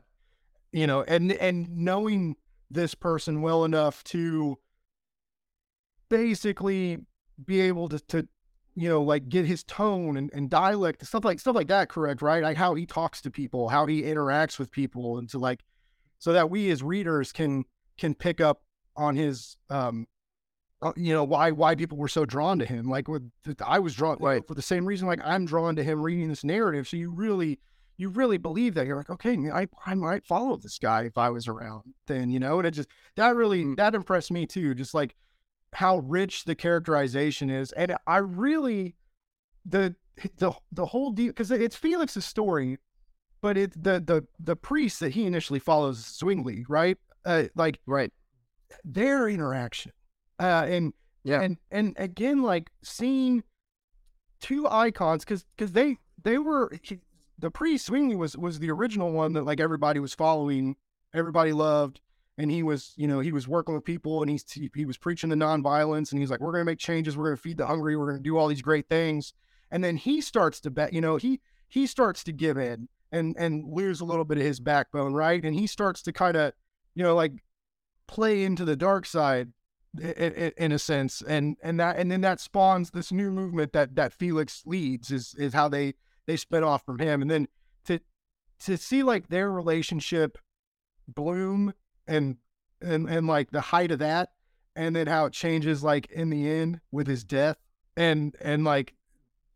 you 0.72 0.88
know 0.88 1.03
and 1.03 1.32
and 1.34 1.70
knowing 1.70 2.36
this 2.70 2.95
person 2.95 3.41
well 3.41 3.66
enough 3.66 4.03
to 4.05 4.57
basically 6.09 6.99
be 7.43 7.62
able 7.62 7.89
to 7.89 7.99
to 7.99 8.28
you 8.76 8.88
know, 8.88 9.01
like 9.01 9.28
get 9.28 9.45
his 9.45 9.64
tone 9.64 10.16
and, 10.16 10.30
and 10.34 10.49
dialect 10.49 11.01
and 11.01 11.07
stuff 11.07 11.26
like 11.26 11.39
stuff 11.39 11.55
like 11.55 11.68
that 11.68 11.89
correct, 11.89 12.22
right? 12.22 12.41
Like 12.41 12.57
how 12.57 12.74
he 12.74 12.86
talks 12.86 13.22
to 13.22 13.30
people, 13.30 13.68
how 13.70 13.86
he 13.86 14.03
interacts 14.03 14.57
with 14.57 14.72
people, 14.72 15.18
and 15.18 15.30
to 15.30 15.39
like 15.39 15.62
so 16.20 16.32
that 16.34 16.49
we 16.49 16.70
as 16.72 16.82
readers 16.82 17.32
can 17.32 17.66
can 17.97 18.16
pick 18.16 18.39
up 18.39 18.62
on 18.95 19.16
his 19.16 19.57
um 19.70 20.07
you 20.95 21.13
know 21.13 21.23
why 21.23 21.51
why 21.51 21.75
people 21.75 21.97
were 21.97 22.07
so 22.07 22.25
drawn 22.25 22.57
to 22.59 22.65
him 22.65 22.89
like 22.89 23.07
with 23.07 23.29
i 23.65 23.77
was 23.79 23.95
drawn 23.95 24.17
right. 24.19 24.45
for 24.47 24.55
the 24.55 24.61
same 24.61 24.86
reason 24.86 25.07
like 25.07 25.19
i'm 25.23 25.45
drawn 25.45 25.75
to 25.75 25.84
him 25.84 26.01
reading 26.01 26.27
this 26.27 26.43
narrative 26.43 26.88
so 26.88 26.97
you 26.97 27.11
really 27.11 27.59
you 27.97 28.09
really 28.09 28.38
believe 28.38 28.73
that 28.73 28.88
you're 28.88 28.97
like 28.97 29.09
okay 29.09 29.38
i, 29.51 29.67
I 29.86 29.93
might 29.93 30.25
follow 30.25 30.57
this 30.57 30.79
guy 30.79 31.03
if 31.03 31.17
i 31.17 31.29
was 31.29 31.47
around 31.47 31.93
then 32.07 32.29
you 32.32 32.39
know 32.39 32.57
and 32.59 32.67
it 32.67 32.71
just 32.71 32.89
that 33.15 33.36
really 33.36 33.63
mm. 33.63 33.75
that 33.77 33.95
impressed 33.95 34.32
me 34.32 34.47
too 34.47 34.73
just 34.73 34.93
like 34.93 35.15
how 35.73 35.99
rich 35.99 36.45
the 36.45 36.55
characterization 36.55 37.49
is 37.49 37.71
and 37.73 37.95
i 38.07 38.17
really 38.17 38.95
the 39.65 39.95
the 40.38 40.51
the 40.71 40.86
whole 40.86 41.11
deal 41.11 41.27
because 41.27 41.51
it's 41.51 41.75
felix's 41.75 42.25
story 42.25 42.77
but 43.41 43.57
it's 43.57 43.75
the 43.75 43.99
the 43.99 44.25
the 44.39 44.55
priest 44.55 44.99
that 44.99 45.13
he 45.13 45.25
initially 45.25 45.59
follows 45.59 46.17
zwingli 46.19 46.65
right 46.67 46.97
uh, 47.25 47.43
like 47.55 47.79
right 47.86 48.11
their 48.84 49.29
interaction 49.29 49.91
uh, 50.41 50.65
and 50.65 50.93
yeah, 51.23 51.41
and 51.41 51.57
and 51.69 51.95
again, 51.97 52.41
like 52.41 52.71
seeing 52.83 53.43
two 54.39 54.67
icons 54.67 55.23
because 55.23 55.45
because 55.55 55.73
they 55.73 55.97
they 56.23 56.39
were 56.39 56.71
he, 56.81 56.99
the 57.37 57.51
priest 57.51 57.85
Zwingli 57.85 58.15
was 58.15 58.35
was 58.35 58.59
the 58.59 58.71
original 58.71 59.11
one 59.11 59.33
that 59.33 59.45
like 59.45 59.59
everybody 59.59 59.99
was 59.99 60.15
following, 60.15 60.75
everybody 61.13 61.53
loved, 61.53 62.01
and 62.39 62.49
he 62.49 62.63
was 62.63 62.93
you 62.97 63.07
know 63.07 63.19
he 63.19 63.31
was 63.31 63.47
working 63.47 63.75
with 63.75 63.85
people 63.85 64.21
and 64.21 64.31
he's 64.31 64.51
he, 64.51 64.71
he 64.73 64.85
was 64.85 64.97
preaching 64.97 65.29
the 65.29 65.35
nonviolence 65.35 66.11
and 66.11 66.19
he's 66.19 66.31
like 66.31 66.39
we're 66.39 66.51
gonna 66.51 66.65
make 66.65 66.79
changes, 66.79 67.15
we're 67.15 67.25
gonna 67.25 67.37
feed 67.37 67.57
the 67.57 67.67
hungry, 67.67 67.95
we're 67.95 68.07
gonna 68.07 68.19
do 68.19 68.37
all 68.37 68.47
these 68.47 68.63
great 68.63 68.89
things, 68.89 69.33
and 69.69 69.83
then 69.83 69.97
he 69.97 70.21
starts 70.21 70.59
to 70.61 70.71
bet, 70.71 70.91
you 70.91 71.01
know 71.01 71.17
he 71.17 71.39
he 71.67 71.85
starts 71.85 72.23
to 72.23 72.31
give 72.31 72.57
in 72.57 72.89
and 73.11 73.35
and 73.37 73.63
lose 73.71 74.01
a 74.01 74.05
little 74.05 74.25
bit 74.25 74.39
of 74.39 74.43
his 74.43 74.59
backbone, 74.59 75.13
right, 75.13 75.43
and 75.45 75.53
he 75.53 75.67
starts 75.67 76.01
to 76.01 76.11
kind 76.11 76.35
of 76.35 76.53
you 76.95 77.03
know 77.03 77.13
like 77.13 77.43
play 78.07 78.43
into 78.43 78.65
the 78.65 78.75
dark 78.75 79.05
side 79.05 79.49
in, 79.99 80.51
in, 80.57 80.71
a 80.71 80.79
sense, 80.79 81.21
and 81.21 81.57
and 81.61 81.79
that 81.79 81.97
and 81.97 82.11
then 82.11 82.21
that 82.21 82.39
spawns 82.39 82.91
this 82.91 83.11
new 83.11 83.29
movement 83.29 83.73
that 83.73 83.95
that 83.95 84.13
Felix 84.13 84.63
leads 84.65 85.11
is 85.11 85.35
is 85.35 85.53
how 85.53 85.67
they 85.67 85.95
they 86.27 86.37
spin 86.37 86.63
off 86.63 86.85
from 86.85 86.99
him, 86.99 87.21
and 87.21 87.29
then 87.29 87.47
to 87.85 87.99
to 88.61 88.77
see 88.77 89.03
like 89.03 89.27
their 89.27 89.51
relationship 89.51 90.37
bloom 91.07 91.73
and 92.07 92.37
and 92.81 93.09
and 93.09 93.27
like 93.27 93.51
the 93.51 93.61
height 93.61 93.91
of 93.91 93.99
that, 93.99 94.29
and 94.75 94.95
then 94.95 95.07
how 95.07 95.25
it 95.25 95.33
changes 95.33 95.83
like 95.83 96.09
in 96.11 96.29
the 96.29 96.49
end 96.49 96.79
with 96.91 97.07
his 97.07 97.23
death, 97.23 97.57
and 97.97 98.35
and 98.41 98.63
like 98.63 98.93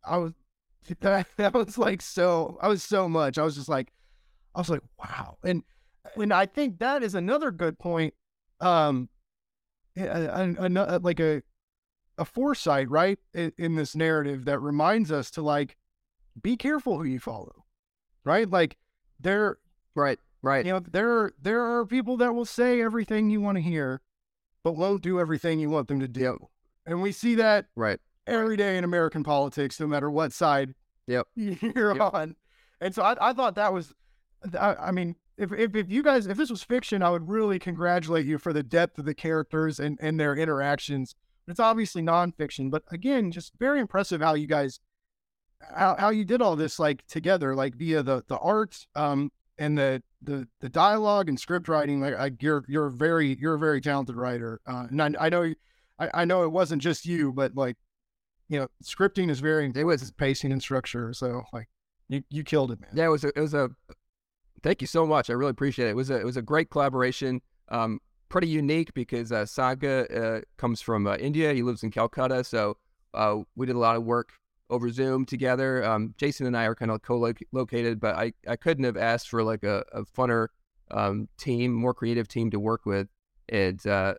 I 0.04 0.18
was 0.18 0.32
that 1.00 1.26
that 1.36 1.54
was 1.54 1.78
like 1.78 2.02
so 2.02 2.58
I 2.60 2.68
was 2.68 2.82
so 2.82 3.08
much 3.08 3.38
I 3.38 3.42
was 3.42 3.56
just 3.56 3.68
like 3.68 3.92
I 4.54 4.60
was 4.60 4.68
like 4.68 4.82
wow, 4.98 5.38
and 5.42 5.62
and 6.14 6.32
I 6.32 6.44
think 6.44 6.78
that 6.80 7.02
is 7.02 7.14
another 7.14 7.50
good 7.50 7.78
point 7.78 8.12
um 8.60 9.08
a, 9.96 11.00
like 11.02 11.20
a 11.20 11.42
a 12.18 12.24
foresight, 12.24 12.90
right, 12.90 13.18
in, 13.34 13.52
in, 13.58 13.74
this 13.74 13.94
narrative 13.94 14.46
that 14.46 14.58
reminds 14.60 15.12
us 15.12 15.30
to 15.32 15.42
like 15.42 15.76
be 16.40 16.56
careful 16.56 16.96
who 16.96 17.04
you 17.04 17.20
follow, 17.20 17.64
right? 18.24 18.48
Like 18.48 18.78
there, 19.20 19.58
right, 19.94 20.18
right. 20.40 20.64
You 20.64 20.72
know, 20.72 20.80
there 20.80 21.32
there 21.40 21.62
are 21.62 21.84
people 21.84 22.16
that 22.18 22.34
will 22.34 22.46
say 22.46 22.80
everything 22.80 23.28
you 23.28 23.40
want 23.40 23.56
to 23.56 23.62
hear, 23.62 24.00
but 24.62 24.76
won't 24.76 25.02
do 25.02 25.20
everything 25.20 25.60
you 25.60 25.68
want 25.68 25.88
them 25.88 26.00
to 26.00 26.08
do, 26.08 26.20
yep. 26.20 26.36
and 26.86 27.02
we 27.02 27.12
see 27.12 27.34
that 27.34 27.66
right 27.74 28.00
every 28.26 28.56
day 28.56 28.76
in 28.76 28.84
American 28.84 29.22
politics, 29.22 29.78
no 29.78 29.86
matter 29.86 30.10
what 30.10 30.32
side 30.32 30.74
yep. 31.06 31.26
you're 31.34 31.96
yep. 31.96 32.14
on. 32.14 32.36
And 32.80 32.94
so 32.94 33.02
I, 33.02 33.30
I 33.30 33.32
thought 33.32 33.54
that 33.54 33.72
was, 33.72 33.94
I, 34.58 34.74
I 34.74 34.90
mean, 34.90 35.16
if, 35.36 35.52
if, 35.52 35.74
if 35.74 35.90
you 35.90 36.02
guys 36.02 36.26
if 36.26 36.36
this 36.36 36.50
was 36.50 36.62
fiction, 36.62 37.02
I 37.02 37.10
would 37.10 37.28
really 37.28 37.58
congratulate 37.58 38.26
you 38.26 38.38
for 38.38 38.52
the 38.52 38.62
depth 38.62 38.98
of 38.98 39.04
the 39.04 39.14
characters 39.14 39.78
and, 39.78 39.98
and 40.00 40.18
their 40.18 40.34
interactions. 40.34 41.14
It's 41.48 41.60
obviously 41.60 42.02
nonfiction, 42.02 42.70
but 42.70 42.82
again, 42.90 43.30
just 43.30 43.52
very 43.58 43.78
impressive 43.80 44.20
how 44.20 44.34
you 44.34 44.46
guys 44.46 44.80
how, 45.74 45.96
how 45.98 46.10
you 46.10 46.24
did 46.24 46.42
all 46.42 46.56
this 46.56 46.78
like 46.78 47.06
together, 47.06 47.54
like 47.54 47.74
via 47.74 48.02
the 48.02 48.24
the 48.28 48.38
art 48.38 48.86
um 48.94 49.30
and 49.58 49.76
the 49.78 50.02
the 50.22 50.48
the 50.60 50.68
dialogue 50.68 51.28
and 51.28 51.38
script 51.38 51.68
writing. 51.68 52.00
Like 52.00 52.14
I, 52.14 52.32
you're 52.40 52.64
you're 52.68 52.88
very 52.88 53.36
you're 53.40 53.54
a 53.54 53.58
very 53.58 53.80
talented 53.80 54.16
writer, 54.16 54.60
uh, 54.66 54.86
and 54.90 55.02
I, 55.02 55.26
I 55.26 55.28
know 55.28 55.54
I, 55.98 56.10
I 56.14 56.24
know 56.24 56.44
it 56.44 56.52
wasn't 56.52 56.82
just 56.82 57.06
you, 57.06 57.32
but 57.32 57.54
like 57.54 57.76
you 58.48 58.58
know, 58.58 58.68
scripting 58.82 59.30
is 59.30 59.40
very 59.40 59.70
it 59.74 59.84
was 59.84 60.10
pacing 60.12 60.52
and 60.52 60.62
structure. 60.62 61.12
So 61.12 61.42
like 61.52 61.68
you 62.08 62.22
you 62.30 62.44
killed 62.44 62.72
it, 62.72 62.80
man. 62.80 62.90
Yeah, 62.94 63.06
it 63.06 63.10
was 63.10 63.24
a, 63.24 63.28
it 63.28 63.40
was 63.40 63.54
a 63.54 63.70
Thank 64.62 64.80
you 64.80 64.86
so 64.86 65.06
much. 65.06 65.30
I 65.30 65.34
really 65.34 65.50
appreciate 65.50 65.86
it. 65.86 65.90
It 65.90 65.96
was 65.96 66.10
a, 66.10 66.20
it 66.20 66.24
was 66.24 66.36
a 66.36 66.42
great 66.42 66.70
collaboration. 66.70 67.40
Um, 67.68 68.00
pretty 68.28 68.48
unique 68.48 68.92
because 68.94 69.32
uh, 69.32 69.46
Saga 69.46 70.06
uh, 70.14 70.40
comes 70.56 70.80
from 70.80 71.06
uh, 71.06 71.16
India. 71.16 71.52
He 71.52 71.62
lives 71.62 71.82
in 71.82 71.90
Calcutta, 71.90 72.44
so 72.44 72.76
uh, 73.14 73.38
we 73.54 73.66
did 73.66 73.76
a 73.76 73.78
lot 73.78 73.96
of 73.96 74.04
work 74.04 74.32
over 74.68 74.90
Zoom 74.90 75.24
together. 75.24 75.84
Um, 75.84 76.14
Jason 76.16 76.46
and 76.46 76.56
I 76.56 76.64
are 76.64 76.74
kind 76.74 76.90
of 76.90 77.02
co-located, 77.02 78.00
but 78.00 78.16
I, 78.16 78.32
I 78.48 78.56
couldn't 78.56 78.84
have 78.84 78.96
asked 78.96 79.28
for 79.28 79.42
like 79.42 79.62
a, 79.62 79.84
a 79.92 80.02
funner 80.02 80.48
um, 80.90 81.28
team, 81.38 81.72
more 81.72 81.94
creative 81.94 82.28
team 82.28 82.50
to 82.50 82.60
work 82.60 82.86
with, 82.86 83.08
and 83.48 83.84
uh, 83.86 84.14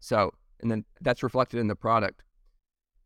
so 0.00 0.32
and 0.60 0.70
then 0.70 0.84
that's 1.00 1.22
reflected 1.22 1.58
in 1.58 1.66
the 1.66 1.76
product. 1.76 2.22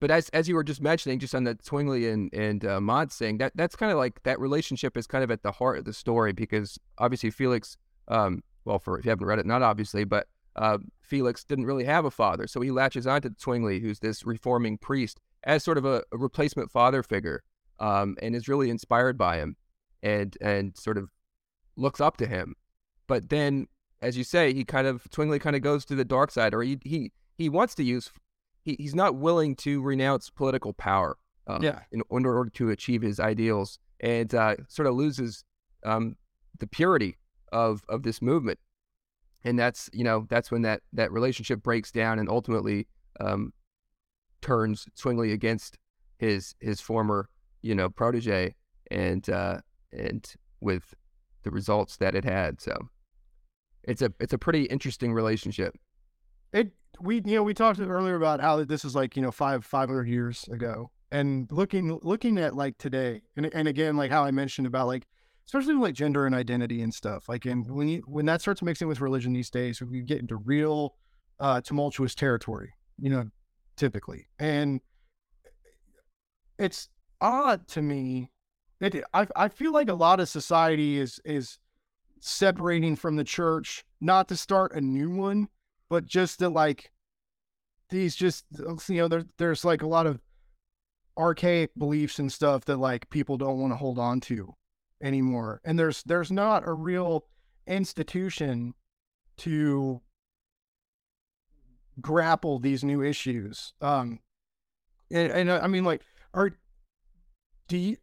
But 0.00 0.10
as 0.10 0.28
as 0.30 0.48
you 0.48 0.54
were 0.54 0.64
just 0.64 0.80
mentioning, 0.80 1.18
just 1.18 1.34
on 1.34 1.44
the 1.44 1.58
Zwingli 1.62 2.08
and 2.08 2.32
and 2.32 2.64
uh, 2.64 2.80
Manz 2.80 3.16
thing, 3.16 3.38
that 3.38 3.52
that's 3.56 3.74
kind 3.74 3.90
of 3.90 3.98
like 3.98 4.22
that 4.22 4.38
relationship 4.38 4.96
is 4.96 5.06
kind 5.06 5.24
of 5.24 5.30
at 5.30 5.42
the 5.42 5.52
heart 5.52 5.78
of 5.78 5.84
the 5.84 5.92
story 5.92 6.32
because 6.32 6.78
obviously 6.98 7.30
Felix, 7.30 7.76
um, 8.06 8.42
well, 8.64 8.78
for 8.78 8.98
if 8.98 9.04
you 9.04 9.10
haven't 9.10 9.26
read 9.26 9.40
it, 9.40 9.46
not 9.46 9.62
obviously, 9.62 10.04
but 10.04 10.28
uh, 10.54 10.78
Felix 11.00 11.42
didn't 11.44 11.66
really 11.66 11.84
have 11.84 12.04
a 12.04 12.10
father, 12.10 12.46
so 12.46 12.60
he 12.60 12.70
latches 12.70 13.06
onto 13.06 13.30
Zwingli, 13.40 13.80
who's 13.80 13.98
this 13.98 14.24
reforming 14.24 14.78
priest, 14.78 15.20
as 15.44 15.64
sort 15.64 15.78
of 15.78 15.84
a, 15.84 16.02
a 16.12 16.16
replacement 16.16 16.70
father 16.70 17.02
figure, 17.02 17.42
um, 17.80 18.16
and 18.22 18.36
is 18.36 18.48
really 18.48 18.70
inspired 18.70 19.18
by 19.18 19.38
him, 19.38 19.56
and 20.02 20.36
and 20.40 20.76
sort 20.76 20.96
of 20.96 21.10
looks 21.76 22.00
up 22.00 22.16
to 22.18 22.26
him. 22.26 22.54
But 23.08 23.30
then, 23.30 23.66
as 24.00 24.16
you 24.16 24.22
say, 24.22 24.54
he 24.54 24.64
kind 24.64 24.86
of 24.86 25.02
Zwingli 25.12 25.40
kind 25.40 25.56
of 25.56 25.62
goes 25.62 25.84
to 25.86 25.96
the 25.96 26.04
dark 26.04 26.30
side, 26.30 26.54
or 26.54 26.62
he 26.62 26.78
he 26.84 27.10
he 27.36 27.48
wants 27.48 27.74
to 27.76 27.82
use 27.82 28.12
he, 28.68 28.76
he's 28.78 28.94
not 28.94 29.14
willing 29.14 29.56
to 29.56 29.80
renounce 29.80 30.28
political 30.28 30.74
power 30.74 31.16
um, 31.46 31.62
yeah. 31.62 31.80
in, 31.90 32.02
in, 32.10 32.26
order 32.26 32.50
to 32.50 32.70
achieve 32.70 33.00
his 33.00 33.18
ideals 33.18 33.78
and 34.00 34.34
uh, 34.34 34.56
sort 34.68 34.86
of 34.86 34.94
loses 34.94 35.44
um, 35.84 36.16
the 36.58 36.66
purity 36.66 37.16
of 37.50 37.82
of 37.88 38.02
this 38.02 38.20
movement. 38.20 38.58
And 39.44 39.58
that's 39.58 39.88
you 39.92 40.04
know 40.04 40.26
that's 40.28 40.50
when 40.50 40.62
that 40.62 40.82
that 40.92 41.10
relationship 41.10 41.62
breaks 41.62 41.90
down 41.90 42.18
and 42.18 42.28
ultimately 42.28 42.86
um, 43.20 43.52
turns 44.42 44.86
Zwingli 44.98 45.32
against 45.32 45.78
his 46.18 46.54
his 46.60 46.80
former 46.80 47.30
you 47.62 47.74
know 47.74 47.88
protege 47.88 48.54
and 48.90 49.28
uh, 49.30 49.60
and 49.92 50.30
with 50.60 50.94
the 51.44 51.50
results 51.50 51.96
that 51.96 52.14
it 52.14 52.24
had. 52.24 52.60
So 52.60 52.76
it's 53.84 54.02
a 54.02 54.12
it's 54.20 54.34
a 54.34 54.38
pretty 54.38 54.64
interesting 54.64 55.14
relationship 55.14 55.74
it 56.52 56.72
we 57.00 57.16
you 57.16 57.36
know 57.36 57.42
we 57.42 57.54
talked 57.54 57.80
earlier 57.80 58.16
about 58.16 58.40
how 58.40 58.64
this 58.64 58.84
is 58.84 58.94
like 58.94 59.16
you 59.16 59.22
know 59.22 59.30
five 59.30 59.64
five 59.64 59.88
hundred 59.88 60.08
years 60.08 60.46
ago, 60.48 60.90
and 61.10 61.50
looking 61.50 61.98
looking 62.02 62.38
at 62.38 62.56
like 62.56 62.78
today, 62.78 63.22
and 63.36 63.52
and 63.54 63.68
again 63.68 63.96
like 63.96 64.10
how 64.10 64.24
I 64.24 64.30
mentioned 64.30 64.66
about 64.66 64.86
like 64.86 65.06
especially 65.46 65.74
like 65.74 65.94
gender 65.94 66.26
and 66.26 66.34
identity 66.34 66.82
and 66.82 66.92
stuff. 66.92 67.28
Like 67.28 67.46
and 67.46 67.68
when 67.70 67.88
you 67.88 68.02
when 68.06 68.26
that 68.26 68.40
starts 68.40 68.62
mixing 68.62 68.88
with 68.88 69.00
religion 69.00 69.32
these 69.32 69.50
days, 69.50 69.80
we 69.80 70.02
get 70.02 70.20
into 70.20 70.36
real 70.36 70.96
uh, 71.40 71.60
tumultuous 71.60 72.14
territory. 72.14 72.72
You 72.98 73.10
know, 73.10 73.30
typically, 73.76 74.26
and 74.38 74.80
it's 76.58 76.88
odd 77.20 77.68
to 77.68 77.82
me 77.82 78.30
that 78.80 78.94
I 79.14 79.26
I 79.36 79.48
feel 79.48 79.72
like 79.72 79.88
a 79.88 79.94
lot 79.94 80.20
of 80.20 80.28
society 80.28 80.98
is 80.98 81.20
is 81.24 81.58
separating 82.20 82.96
from 82.96 83.16
the 83.16 83.24
church, 83.24 83.84
not 84.00 84.28
to 84.28 84.36
start 84.36 84.72
a 84.74 84.80
new 84.80 85.10
one, 85.10 85.48
but 85.88 86.06
just 86.06 86.38
that 86.38 86.50
like 86.50 86.90
these 87.90 88.14
just 88.14 88.44
you 88.88 88.96
know 88.96 89.08
there, 89.08 89.24
there's 89.38 89.64
like 89.64 89.82
a 89.82 89.86
lot 89.86 90.06
of 90.06 90.20
archaic 91.18 91.70
beliefs 91.76 92.18
and 92.18 92.32
stuff 92.32 92.64
that 92.66 92.76
like 92.76 93.10
people 93.10 93.36
don't 93.36 93.58
want 93.58 93.72
to 93.72 93.76
hold 93.76 93.98
on 93.98 94.20
to 94.20 94.54
anymore 95.02 95.60
and 95.64 95.78
there's 95.78 96.02
there's 96.04 96.30
not 96.30 96.66
a 96.66 96.72
real 96.72 97.24
institution 97.66 98.74
to 99.36 100.00
grapple 102.00 102.58
these 102.58 102.84
new 102.84 103.02
issues 103.02 103.72
um 103.80 104.20
and, 105.10 105.32
and 105.32 105.50
i 105.50 105.66
mean 105.66 105.84
like 105.84 106.02
are 106.34 106.52
do 107.68 107.76
you 107.76 107.96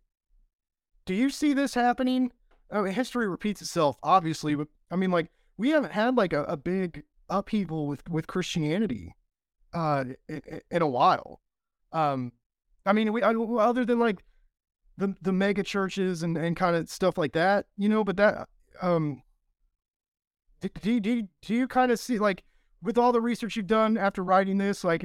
do 1.05 1.13
you 1.13 1.29
see 1.29 1.53
this 1.53 1.75
happening? 1.75 2.31
I 2.71 2.81
mean, 2.81 2.93
history 2.93 3.27
repeats 3.27 3.61
itself 3.61 3.97
obviously 4.03 4.55
but 4.55 4.67
i 4.91 4.95
mean 4.95 5.11
like 5.11 5.29
we 5.57 5.69
haven't 5.69 5.93
had 5.93 6.17
like 6.17 6.33
a, 6.33 6.43
a 6.45 6.57
big 6.57 7.03
upheaval 7.29 7.87
with 7.87 8.07
with 8.09 8.27
Christianity 8.27 9.15
uh, 9.73 10.05
in, 10.71 10.81
a 10.81 10.87
while. 10.87 11.41
Um, 11.91 12.31
I 12.85 12.93
mean, 12.93 13.11
we 13.13 13.21
other 13.21 13.85
than 13.85 13.99
like 13.99 14.23
the 14.97 15.15
the 15.21 15.31
mega 15.31 15.63
churches 15.63 16.23
and 16.23 16.37
and 16.37 16.55
kind 16.55 16.75
of 16.75 16.89
stuff 16.89 17.17
like 17.17 17.33
that, 17.33 17.65
you 17.77 17.89
know. 17.89 18.03
But 18.03 18.17
that 18.17 18.47
um, 18.81 19.21
do 20.61 20.69
do 20.69 20.99
do, 20.99 21.27
do 21.41 21.53
you 21.53 21.67
kind 21.67 21.91
of 21.91 21.99
see 21.99 22.19
like 22.19 22.43
with 22.81 22.97
all 22.97 23.11
the 23.11 23.21
research 23.21 23.55
you've 23.55 23.67
done 23.67 23.97
after 23.97 24.23
writing 24.23 24.57
this, 24.57 24.83
like, 24.83 25.03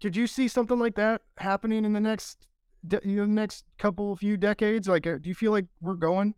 did 0.00 0.16
you 0.16 0.26
see 0.26 0.48
something 0.48 0.78
like 0.78 0.94
that 0.94 1.22
happening 1.38 1.84
in 1.84 1.92
the 1.92 2.00
next 2.00 2.46
de- 2.86 3.00
you 3.04 3.16
know, 3.16 3.26
next 3.26 3.64
couple 3.78 4.16
few 4.16 4.36
decades? 4.36 4.88
Like, 4.88 5.06
uh, 5.06 5.18
do 5.18 5.28
you 5.28 5.34
feel 5.34 5.52
like 5.52 5.66
we're 5.80 5.94
going 5.94 6.34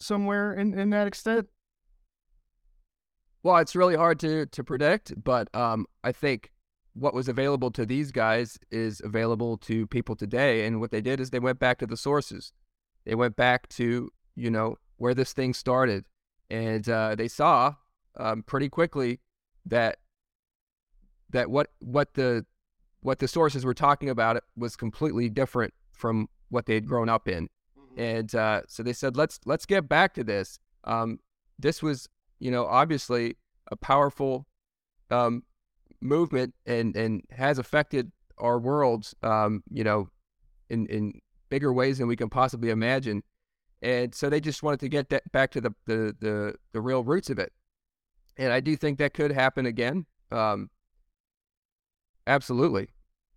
somewhere 0.00 0.52
in 0.52 0.78
in 0.78 0.90
that 0.90 1.06
extent? 1.06 1.48
Well, 3.44 3.58
it's 3.58 3.76
really 3.76 3.94
hard 3.94 4.18
to 4.20 4.46
to 4.46 4.64
predict, 4.64 5.22
but 5.22 5.54
um, 5.54 5.86
I 6.02 6.12
think 6.12 6.50
what 6.94 7.12
was 7.12 7.28
available 7.28 7.70
to 7.72 7.84
these 7.84 8.10
guys 8.10 8.58
is 8.70 9.02
available 9.04 9.58
to 9.58 9.86
people 9.88 10.16
today. 10.16 10.66
And 10.66 10.80
what 10.80 10.90
they 10.90 11.02
did 11.02 11.20
is 11.20 11.28
they 11.28 11.38
went 11.38 11.58
back 11.58 11.78
to 11.80 11.86
the 11.86 11.96
sources. 11.96 12.52
They 13.04 13.14
went 13.14 13.36
back 13.36 13.68
to 13.70 14.10
you 14.34 14.50
know 14.50 14.76
where 14.96 15.12
this 15.12 15.34
thing 15.34 15.52
started, 15.52 16.06
and 16.50 16.88
uh, 16.88 17.16
they 17.16 17.28
saw 17.28 17.74
um, 18.16 18.42
pretty 18.44 18.70
quickly 18.70 19.20
that 19.66 19.98
that 21.28 21.50
what 21.50 21.68
what 21.80 22.14
the 22.14 22.46
what 23.00 23.18
the 23.18 23.28
sources 23.28 23.66
were 23.66 23.74
talking 23.74 24.08
about 24.08 24.36
it 24.36 24.44
was 24.56 24.74
completely 24.74 25.28
different 25.28 25.74
from 25.92 26.30
what 26.48 26.64
they 26.64 26.74
had 26.74 26.86
grown 26.86 27.10
up 27.10 27.28
in, 27.28 27.50
mm-hmm. 27.78 28.00
and 28.00 28.34
uh, 28.34 28.62
so 28.68 28.82
they 28.82 28.94
said 28.94 29.18
let's 29.18 29.38
let's 29.44 29.66
get 29.66 29.86
back 29.86 30.14
to 30.14 30.24
this. 30.24 30.58
Um, 30.84 31.18
this 31.58 31.82
was 31.82 32.08
you 32.38 32.50
know, 32.50 32.66
obviously 32.66 33.36
a 33.70 33.76
powerful 33.76 34.46
um, 35.10 35.42
movement 36.00 36.54
and 36.66 36.96
and 36.96 37.22
has 37.30 37.58
affected 37.58 38.12
our 38.38 38.58
world, 38.58 39.10
um, 39.22 39.62
you 39.70 39.84
know, 39.84 40.08
in 40.68 40.86
in 40.86 41.20
bigger 41.48 41.72
ways 41.72 41.98
than 41.98 42.08
we 42.08 42.16
can 42.16 42.28
possibly 42.28 42.70
imagine. 42.70 43.22
And 43.82 44.14
so 44.14 44.30
they 44.30 44.40
just 44.40 44.62
wanted 44.62 44.80
to 44.80 44.88
get 44.88 45.10
that 45.10 45.30
back 45.32 45.50
to 45.52 45.60
the 45.60 45.74
the 45.86 46.16
the, 46.20 46.54
the 46.72 46.80
real 46.80 47.04
roots 47.04 47.30
of 47.30 47.38
it. 47.38 47.52
And 48.36 48.52
I 48.52 48.60
do 48.60 48.76
think 48.76 48.98
that 48.98 49.14
could 49.14 49.30
happen 49.30 49.66
again. 49.66 50.06
Um, 50.32 50.70
absolutely. 52.26 52.88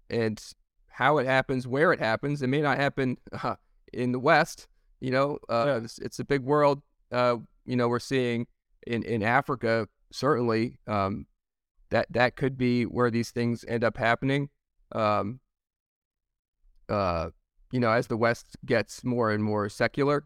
And 0.09 0.41
how 0.89 1.19
it 1.19 1.27
happens, 1.27 1.67
where 1.67 1.93
it 1.93 1.99
happens, 1.99 2.41
it 2.41 2.47
may 2.47 2.61
not 2.61 2.77
happen 2.77 3.17
uh, 3.31 3.55
in 3.93 4.11
the 4.11 4.19
West. 4.19 4.67
You 4.99 5.11
know, 5.11 5.37
uh, 5.47 5.65
yeah. 5.67 5.77
it's, 5.83 5.99
it's, 5.99 6.19
a 6.19 6.25
big 6.25 6.41
world. 6.41 6.81
Uh, 7.11 7.37
you 7.65 7.75
know, 7.75 7.87
we're 7.87 7.99
seeing 7.99 8.47
in, 8.87 9.03
in 9.03 9.23
Africa, 9.23 9.87
certainly, 10.11 10.77
um, 10.87 11.27
that 11.89 12.07
that 12.09 12.35
could 12.35 12.57
be 12.57 12.83
where 12.83 13.11
these 13.11 13.31
things 13.31 13.63
end 13.67 13.83
up 13.83 13.97
happening. 13.97 14.49
Um, 14.91 15.39
uh, 16.89 17.29
you 17.71 17.79
know, 17.79 17.91
as 17.91 18.07
the 18.07 18.17
West 18.17 18.57
gets 18.65 19.03
more 19.03 19.31
and 19.31 19.43
more 19.43 19.69
secular, 19.69 20.25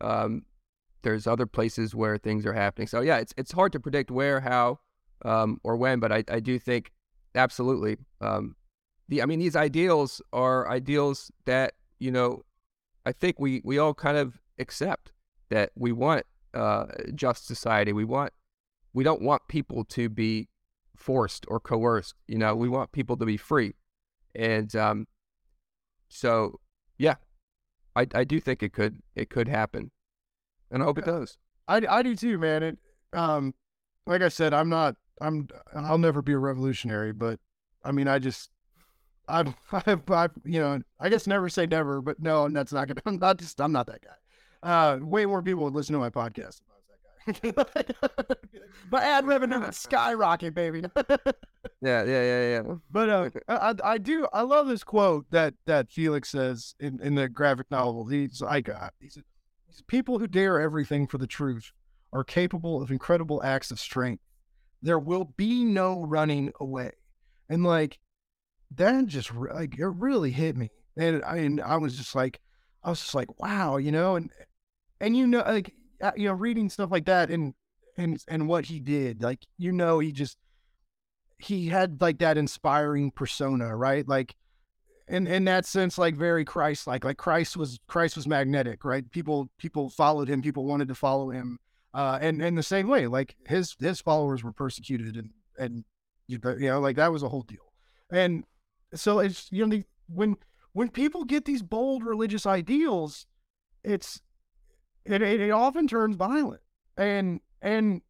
um, 0.00 0.42
there's 1.02 1.26
other 1.26 1.46
places 1.46 1.94
where 1.94 2.18
things 2.18 2.46
are 2.46 2.52
happening. 2.52 2.86
So 2.86 3.00
yeah, 3.00 3.18
it's 3.18 3.34
it's 3.36 3.52
hard 3.52 3.72
to 3.72 3.80
predict 3.80 4.10
where, 4.10 4.40
how, 4.40 4.78
um, 5.24 5.60
or 5.64 5.76
when, 5.76 6.00
but 6.00 6.12
I, 6.12 6.24
I 6.28 6.40
do 6.40 6.58
think 6.58 6.92
absolutely. 7.34 7.96
Um, 8.20 8.56
the 9.08 9.22
I 9.22 9.26
mean, 9.26 9.38
these 9.38 9.56
ideals 9.56 10.22
are 10.32 10.68
ideals 10.70 11.30
that 11.44 11.74
you 11.98 12.10
know, 12.10 12.44
I 13.04 13.12
think 13.12 13.38
we 13.38 13.60
we 13.64 13.78
all 13.78 13.94
kind 13.94 14.16
of 14.16 14.40
accept 14.58 15.12
that 15.50 15.70
we 15.74 15.92
want 15.92 16.24
uh, 16.54 16.86
just 17.14 17.46
society. 17.46 17.92
We 17.92 18.04
want 18.04 18.32
we 18.92 19.04
don't 19.04 19.22
want 19.22 19.42
people 19.48 19.84
to 19.84 20.08
be 20.08 20.48
forced 20.96 21.44
or 21.48 21.60
coerced. 21.60 22.14
You 22.26 22.38
know, 22.38 22.54
we 22.54 22.68
want 22.68 22.92
people 22.92 23.16
to 23.16 23.26
be 23.26 23.36
free, 23.36 23.74
and 24.34 24.74
um, 24.76 25.06
so 26.08 26.60
yeah, 26.98 27.16
I 27.96 28.06
I 28.14 28.24
do 28.24 28.40
think 28.40 28.62
it 28.62 28.72
could 28.72 29.02
it 29.14 29.30
could 29.30 29.48
happen, 29.48 29.90
and 30.70 30.82
I 30.82 30.86
hope 30.86 30.98
it 30.98 31.04
does. 31.04 31.38
I 31.68 31.82
I 31.88 32.02
do 32.02 32.14
too, 32.14 32.38
man. 32.38 32.62
It 32.62 32.78
um, 33.12 33.54
like 34.06 34.22
I 34.22 34.28
said, 34.28 34.54
I'm 34.54 34.68
not 34.68 34.96
I'm 35.20 35.48
I'll 35.74 35.98
never 35.98 36.22
be 36.22 36.32
a 36.32 36.38
revolutionary, 36.38 37.12
but 37.12 37.38
I 37.84 37.92
mean, 37.92 38.08
I 38.08 38.18
just 38.18 38.50
I've 39.28 39.54
I've, 39.72 40.10
I've 40.10 40.32
you 40.44 40.60
know 40.60 40.80
I 41.00 41.08
guess 41.08 41.26
never 41.26 41.48
say 41.48 41.66
never, 41.66 42.00
but 42.00 42.20
no, 42.20 42.48
that's 42.48 42.72
not 42.72 42.88
gonna. 42.88 43.00
I'm 43.06 43.18
not 43.18 43.38
just 43.38 43.60
I'm 43.60 43.72
not 43.72 43.86
that 43.86 44.02
guy. 44.02 44.10
Uh, 44.62 44.98
way 45.00 45.26
more 45.26 45.42
people 45.42 45.64
would 45.64 45.74
listen 45.74 45.92
to 45.92 45.98
my 45.98 46.10
podcast 46.10 46.60
if 46.60 46.68
I 46.70 46.74
was 46.76 47.74
that 47.74 48.00
guy. 48.00 48.34
my 48.90 49.02
ad 49.02 49.26
revenue 49.26 49.60
would 49.60 49.74
skyrocket, 49.74 50.54
baby. 50.54 50.82
yeah, 51.80 52.04
yeah, 52.04 52.04
yeah, 52.04 52.48
yeah. 52.48 52.62
But 52.90 53.08
uh, 53.08 53.30
I, 53.48 53.74
I 53.84 53.98
do 53.98 54.26
I 54.32 54.42
love 54.42 54.66
this 54.66 54.84
quote 54.84 55.26
that 55.30 55.54
that 55.66 55.90
Felix 55.90 56.30
says 56.30 56.74
in, 56.80 57.00
in 57.02 57.14
the 57.14 57.28
graphic 57.28 57.70
novel. 57.70 58.06
He's 58.06 58.40
like, 58.40 58.68
uh, 58.68 58.90
he 59.00 59.08
said, 59.08 59.24
"People 59.86 60.18
who 60.18 60.26
dare 60.26 60.60
everything 60.60 61.06
for 61.06 61.18
the 61.18 61.26
truth 61.26 61.72
are 62.12 62.24
capable 62.24 62.82
of 62.82 62.90
incredible 62.90 63.42
acts 63.42 63.70
of 63.70 63.80
strength. 63.80 64.22
There 64.80 64.98
will 64.98 65.32
be 65.36 65.64
no 65.64 66.02
running 66.04 66.52
away." 66.60 66.92
And 67.48 67.64
like 67.64 67.98
that, 68.76 69.06
just 69.06 69.32
like 69.34 69.78
it 69.78 69.86
really 69.86 70.30
hit 70.30 70.56
me, 70.56 70.70
and 70.96 71.22
I 71.24 71.34
mean, 71.34 71.60
I 71.60 71.76
was 71.76 71.96
just 71.96 72.14
like, 72.14 72.40
I 72.82 72.90
was 72.90 73.00
just 73.00 73.14
like, 73.14 73.40
wow, 73.40 73.76
you 73.76 73.92
know, 73.92 74.16
and 74.16 74.30
and 75.02 75.16
you 75.16 75.26
know, 75.26 75.40
like 75.40 75.74
uh, 76.00 76.12
you 76.16 76.28
know, 76.28 76.34
reading 76.34 76.70
stuff 76.70 76.90
like 76.90 77.04
that 77.06 77.28
and 77.30 77.52
and 77.98 78.22
and 78.28 78.48
what 78.48 78.66
he 78.66 78.78
did, 78.78 79.22
like 79.22 79.44
you 79.58 79.72
know, 79.72 79.98
he 79.98 80.12
just 80.12 80.38
he 81.38 81.66
had 81.66 82.00
like 82.00 82.18
that 82.20 82.38
inspiring 82.38 83.10
persona, 83.10 83.76
right? 83.76 84.08
Like 84.08 84.36
in 85.08 85.26
in 85.26 85.44
that 85.44 85.66
sense, 85.66 85.98
like 85.98 86.14
very 86.14 86.44
Christ 86.44 86.86
like. 86.86 87.04
Like 87.04 87.18
Christ 87.18 87.56
was 87.56 87.80
Christ 87.88 88.16
was 88.16 88.28
magnetic, 88.28 88.84
right? 88.84 89.10
People 89.10 89.50
people 89.58 89.90
followed 89.90 90.28
him, 90.28 90.40
people 90.40 90.64
wanted 90.64 90.88
to 90.88 90.94
follow 90.94 91.30
him. 91.30 91.58
Uh 91.92 92.18
and 92.22 92.40
in 92.40 92.54
the 92.54 92.62
same 92.62 92.86
way, 92.86 93.08
like 93.08 93.34
his 93.46 93.76
his 93.80 94.00
followers 94.00 94.44
were 94.44 94.52
persecuted 94.52 95.16
and 95.16 95.30
and 95.58 95.84
you 96.28 96.38
know, 96.42 96.80
like 96.80 96.96
that 96.96 97.12
was 97.12 97.24
a 97.24 97.28
whole 97.28 97.42
deal. 97.42 97.72
And 98.12 98.44
so 98.94 99.18
it's 99.18 99.48
you 99.50 99.66
know, 99.66 99.82
when 100.06 100.36
when 100.74 100.88
people 100.90 101.24
get 101.24 101.44
these 101.44 101.62
bold 101.62 102.04
religious 102.04 102.46
ideals, 102.46 103.26
it's 103.82 104.22
it, 105.04 105.22
it, 105.22 105.40
it 105.40 105.50
often 105.50 105.86
turns 105.86 106.16
violent 106.16 106.60
and 106.96 107.40
and 107.60 108.02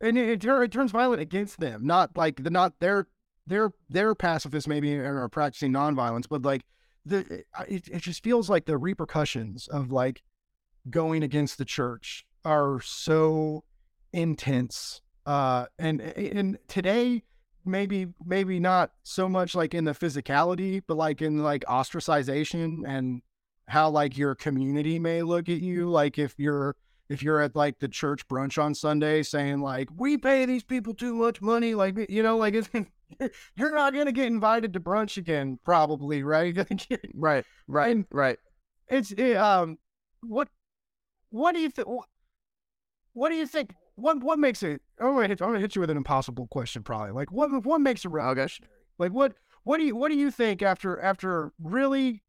and 0.00 0.16
it, 0.16 0.44
it, 0.44 0.72
turns 0.72 0.90
violent 0.90 1.20
against 1.20 1.58
them 1.60 1.86
not 1.86 2.16
like 2.16 2.42
the 2.42 2.50
not 2.50 2.78
their 2.80 3.06
their 3.46 3.72
their 3.88 4.14
pacifists 4.14 4.68
maybe 4.68 4.94
are 4.96 5.28
practicing 5.28 5.72
nonviolence 5.72 6.26
but 6.28 6.42
like 6.42 6.62
the 7.04 7.44
it, 7.68 7.88
it 7.88 8.02
just 8.02 8.22
feels 8.22 8.48
like 8.48 8.66
the 8.66 8.78
repercussions 8.78 9.66
of 9.68 9.90
like 9.90 10.22
going 10.90 11.22
against 11.22 11.58
the 11.58 11.64
church 11.64 12.24
are 12.44 12.80
so 12.80 13.64
intense 14.12 15.00
uh 15.26 15.66
and 15.78 16.00
and 16.00 16.58
today 16.68 17.22
maybe 17.64 18.06
maybe 18.24 18.58
not 18.58 18.92
so 19.02 19.28
much 19.28 19.54
like 19.54 19.74
in 19.74 19.84
the 19.84 19.92
physicality 19.92 20.82
but 20.86 20.96
like 20.96 21.20
in 21.20 21.42
like 21.42 21.64
ostracization 21.64 22.82
and 22.86 23.20
how 23.68 23.90
like 23.90 24.16
your 24.16 24.34
community 24.34 24.98
may 24.98 25.22
look 25.22 25.48
at 25.48 25.60
you 25.60 25.88
like 25.88 26.18
if 26.18 26.34
you're 26.38 26.74
if 27.08 27.22
you're 27.22 27.40
at 27.40 27.54
like 27.54 27.78
the 27.78 27.88
church 27.88 28.26
brunch 28.28 28.62
on 28.62 28.74
Sunday 28.74 29.22
saying 29.22 29.60
like 29.60 29.88
we 29.96 30.16
pay 30.16 30.44
these 30.46 30.64
people 30.64 30.94
too 30.94 31.14
much 31.14 31.40
money 31.40 31.74
like 31.74 32.10
you 32.10 32.22
know 32.22 32.36
like 32.36 32.54
you're 33.56 33.74
not 33.74 33.92
going 33.92 34.06
to 34.06 34.12
get 34.12 34.26
invited 34.26 34.72
to 34.72 34.80
brunch 34.80 35.16
again 35.16 35.58
probably 35.64 36.22
right? 36.22 36.56
Right 37.14 37.44
right 37.66 37.90
and 37.90 38.06
right. 38.10 38.38
it's 38.88 39.12
it, 39.12 39.36
um 39.36 39.78
what 40.22 40.48
what 41.30 41.54
do 41.54 41.60
you 41.60 41.70
think 41.70 41.86
what 43.12 43.28
do 43.28 43.34
you 43.34 43.46
think 43.46 43.74
what 43.96 44.22
what 44.22 44.38
makes 44.38 44.62
it 44.62 44.80
I'm 45.00 45.14
gonna, 45.14 45.28
hit, 45.28 45.42
I'm 45.42 45.48
gonna 45.48 45.60
hit 45.60 45.76
you 45.76 45.80
with 45.80 45.90
an 45.90 45.96
impossible 45.96 46.46
question 46.48 46.82
probably 46.82 47.12
like 47.12 47.30
what 47.30 47.64
what 47.64 47.80
makes 47.80 48.04
a 48.04 48.08
revolutionary? 48.08 48.70
Like 48.98 49.12
what 49.12 49.34
what 49.64 49.78
do 49.78 49.84
you 49.84 49.96
what 49.96 50.10
do 50.10 50.16
you 50.16 50.30
think 50.30 50.62
after 50.62 51.00
after 51.00 51.52
really 51.62 52.22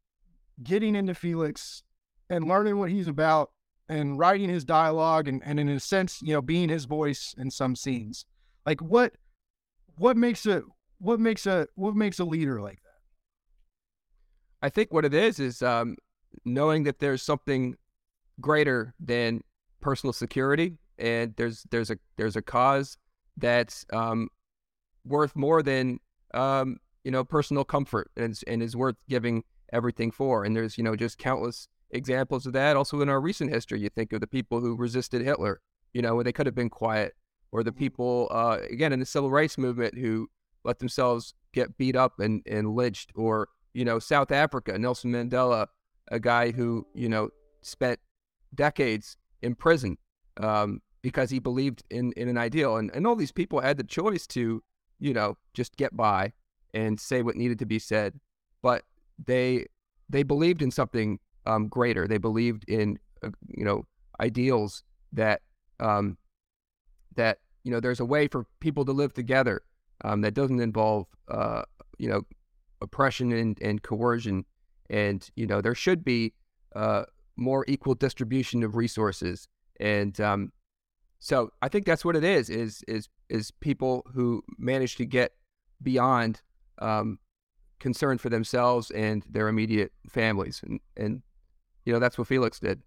getting 0.62 0.94
into 0.94 1.14
Felix 1.14 1.82
and 2.28 2.46
learning 2.46 2.78
what 2.78 2.90
he's 2.90 3.08
about 3.08 3.50
and 3.88 4.18
writing 4.18 4.48
his 4.48 4.64
dialogue 4.64 5.26
and, 5.26 5.42
and 5.44 5.58
in 5.58 5.68
a 5.68 5.80
sense, 5.80 6.22
you 6.22 6.32
know, 6.32 6.40
being 6.42 6.68
his 6.68 6.84
voice 6.84 7.34
in 7.36 7.50
some 7.50 7.74
scenes. 7.74 8.24
Like 8.64 8.80
what 8.80 9.14
what 9.96 10.16
makes 10.16 10.46
a 10.46 10.62
what 10.98 11.18
makes 11.18 11.46
a 11.46 11.66
what 11.74 11.94
makes 11.94 12.18
a 12.18 12.24
leader 12.24 12.60
like 12.60 12.80
that? 12.82 12.90
I 14.62 14.68
think 14.68 14.92
what 14.92 15.04
it 15.04 15.14
is 15.14 15.40
is 15.40 15.62
um, 15.62 15.96
knowing 16.44 16.84
that 16.84 16.98
there's 17.00 17.22
something 17.22 17.76
greater 18.40 18.94
than 19.00 19.42
personal 19.80 20.12
security, 20.12 20.78
and 20.98 21.34
there's 21.36 21.66
there's 21.70 21.90
a 21.90 21.98
there's 22.16 22.36
a 22.36 22.42
cause 22.42 22.96
that's 23.36 23.84
um, 23.92 24.28
worth 25.04 25.34
more 25.34 25.62
than 25.62 25.98
um, 26.34 26.76
you 27.02 27.10
know 27.10 27.24
personal 27.24 27.64
comfort, 27.64 28.10
and 28.16 28.38
and 28.46 28.62
is 28.62 28.76
worth 28.76 28.96
giving 29.08 29.42
everything 29.72 30.10
for. 30.10 30.44
And 30.44 30.54
there's, 30.54 30.76
you 30.78 30.84
know, 30.84 30.96
just 30.96 31.18
countless 31.18 31.68
examples 31.90 32.46
of 32.46 32.52
that. 32.52 32.76
Also 32.76 33.00
in 33.00 33.08
our 33.08 33.20
recent 33.20 33.50
history, 33.52 33.80
you 33.80 33.88
think 33.88 34.12
of 34.12 34.20
the 34.20 34.26
people 34.26 34.60
who 34.60 34.76
resisted 34.76 35.22
Hitler, 35.22 35.60
you 35.92 36.02
know, 36.02 36.14
when 36.16 36.24
they 36.24 36.32
could 36.32 36.46
have 36.46 36.54
been 36.54 36.70
quiet, 36.70 37.14
or 37.52 37.62
the 37.62 37.70
mm-hmm. 37.70 37.78
people, 37.78 38.28
uh, 38.30 38.58
again, 38.70 38.92
in 38.92 39.00
the 39.00 39.06
civil 39.06 39.30
rights 39.30 39.58
movement 39.58 39.98
who 39.98 40.28
let 40.64 40.78
themselves 40.78 41.34
get 41.52 41.76
beat 41.78 41.96
up 41.96 42.20
and, 42.20 42.42
and 42.46 42.74
lynched, 42.74 43.10
or 43.14 43.48
you 43.72 43.84
know, 43.84 43.98
South 43.98 44.30
Africa, 44.32 44.78
Nelson 44.78 45.12
Mandela, 45.12 45.66
a 46.10 46.18
guy 46.18 46.50
who, 46.50 46.86
you 46.94 47.08
know, 47.08 47.30
spent 47.62 48.00
decades 48.54 49.16
in 49.42 49.54
prison 49.54 49.96
um, 50.38 50.80
because 51.02 51.30
he 51.30 51.38
believed 51.38 51.84
in, 51.90 52.12
in 52.16 52.28
an 52.28 52.36
ideal. 52.36 52.76
And, 52.76 52.90
and 52.94 53.06
all 53.06 53.16
these 53.16 53.32
people 53.32 53.60
had 53.60 53.76
the 53.76 53.84
choice 53.84 54.26
to, 54.28 54.62
you 54.98 55.14
know, 55.14 55.36
just 55.54 55.76
get 55.76 55.96
by 55.96 56.32
and 56.74 56.98
say 56.98 57.22
what 57.22 57.36
needed 57.36 57.58
to 57.60 57.66
be 57.66 57.78
said. 57.78 58.18
But 58.62 58.82
they 59.26 59.66
they 60.08 60.22
believed 60.22 60.62
in 60.62 60.70
something 60.70 61.18
um, 61.46 61.68
greater. 61.68 62.06
They 62.08 62.18
believed 62.18 62.64
in, 62.68 62.98
uh, 63.22 63.30
you 63.48 63.64
know, 63.64 63.86
ideals 64.20 64.82
that 65.12 65.42
um, 65.78 66.16
that 67.16 67.38
you 67.64 67.70
know 67.70 67.80
there's 67.80 68.00
a 68.00 68.04
way 68.04 68.28
for 68.28 68.46
people 68.60 68.84
to 68.84 68.92
live 68.92 69.12
together 69.14 69.62
um, 70.04 70.20
that 70.22 70.34
doesn't 70.34 70.60
involve 70.60 71.06
uh, 71.28 71.62
you 71.98 72.08
know 72.08 72.22
oppression 72.80 73.32
and, 73.32 73.58
and 73.60 73.82
coercion 73.82 74.44
and 74.88 75.30
you 75.36 75.46
know 75.46 75.60
there 75.60 75.74
should 75.74 76.04
be 76.04 76.32
uh, 76.74 77.04
more 77.36 77.64
equal 77.68 77.94
distribution 77.94 78.62
of 78.62 78.76
resources 78.76 79.48
and 79.80 80.20
um, 80.20 80.52
so 81.18 81.52
I 81.60 81.68
think 81.68 81.84
that's 81.84 82.04
what 82.04 82.16
it 82.16 82.24
is 82.24 82.48
is 82.48 82.82
is 82.88 83.08
is 83.28 83.50
people 83.50 84.06
who 84.14 84.42
manage 84.58 84.96
to 84.96 85.06
get 85.06 85.32
beyond 85.82 86.42
um, 86.78 87.18
concern 87.80 88.18
for 88.18 88.28
themselves 88.28 88.90
and 88.92 89.24
their 89.28 89.48
immediate 89.48 89.92
families 90.08 90.60
and 90.64 90.80
and 90.96 91.22
you 91.84 91.92
know 91.92 91.98
that's 91.98 92.16
what 92.16 92.28
Felix 92.28 92.60
did. 92.60 92.82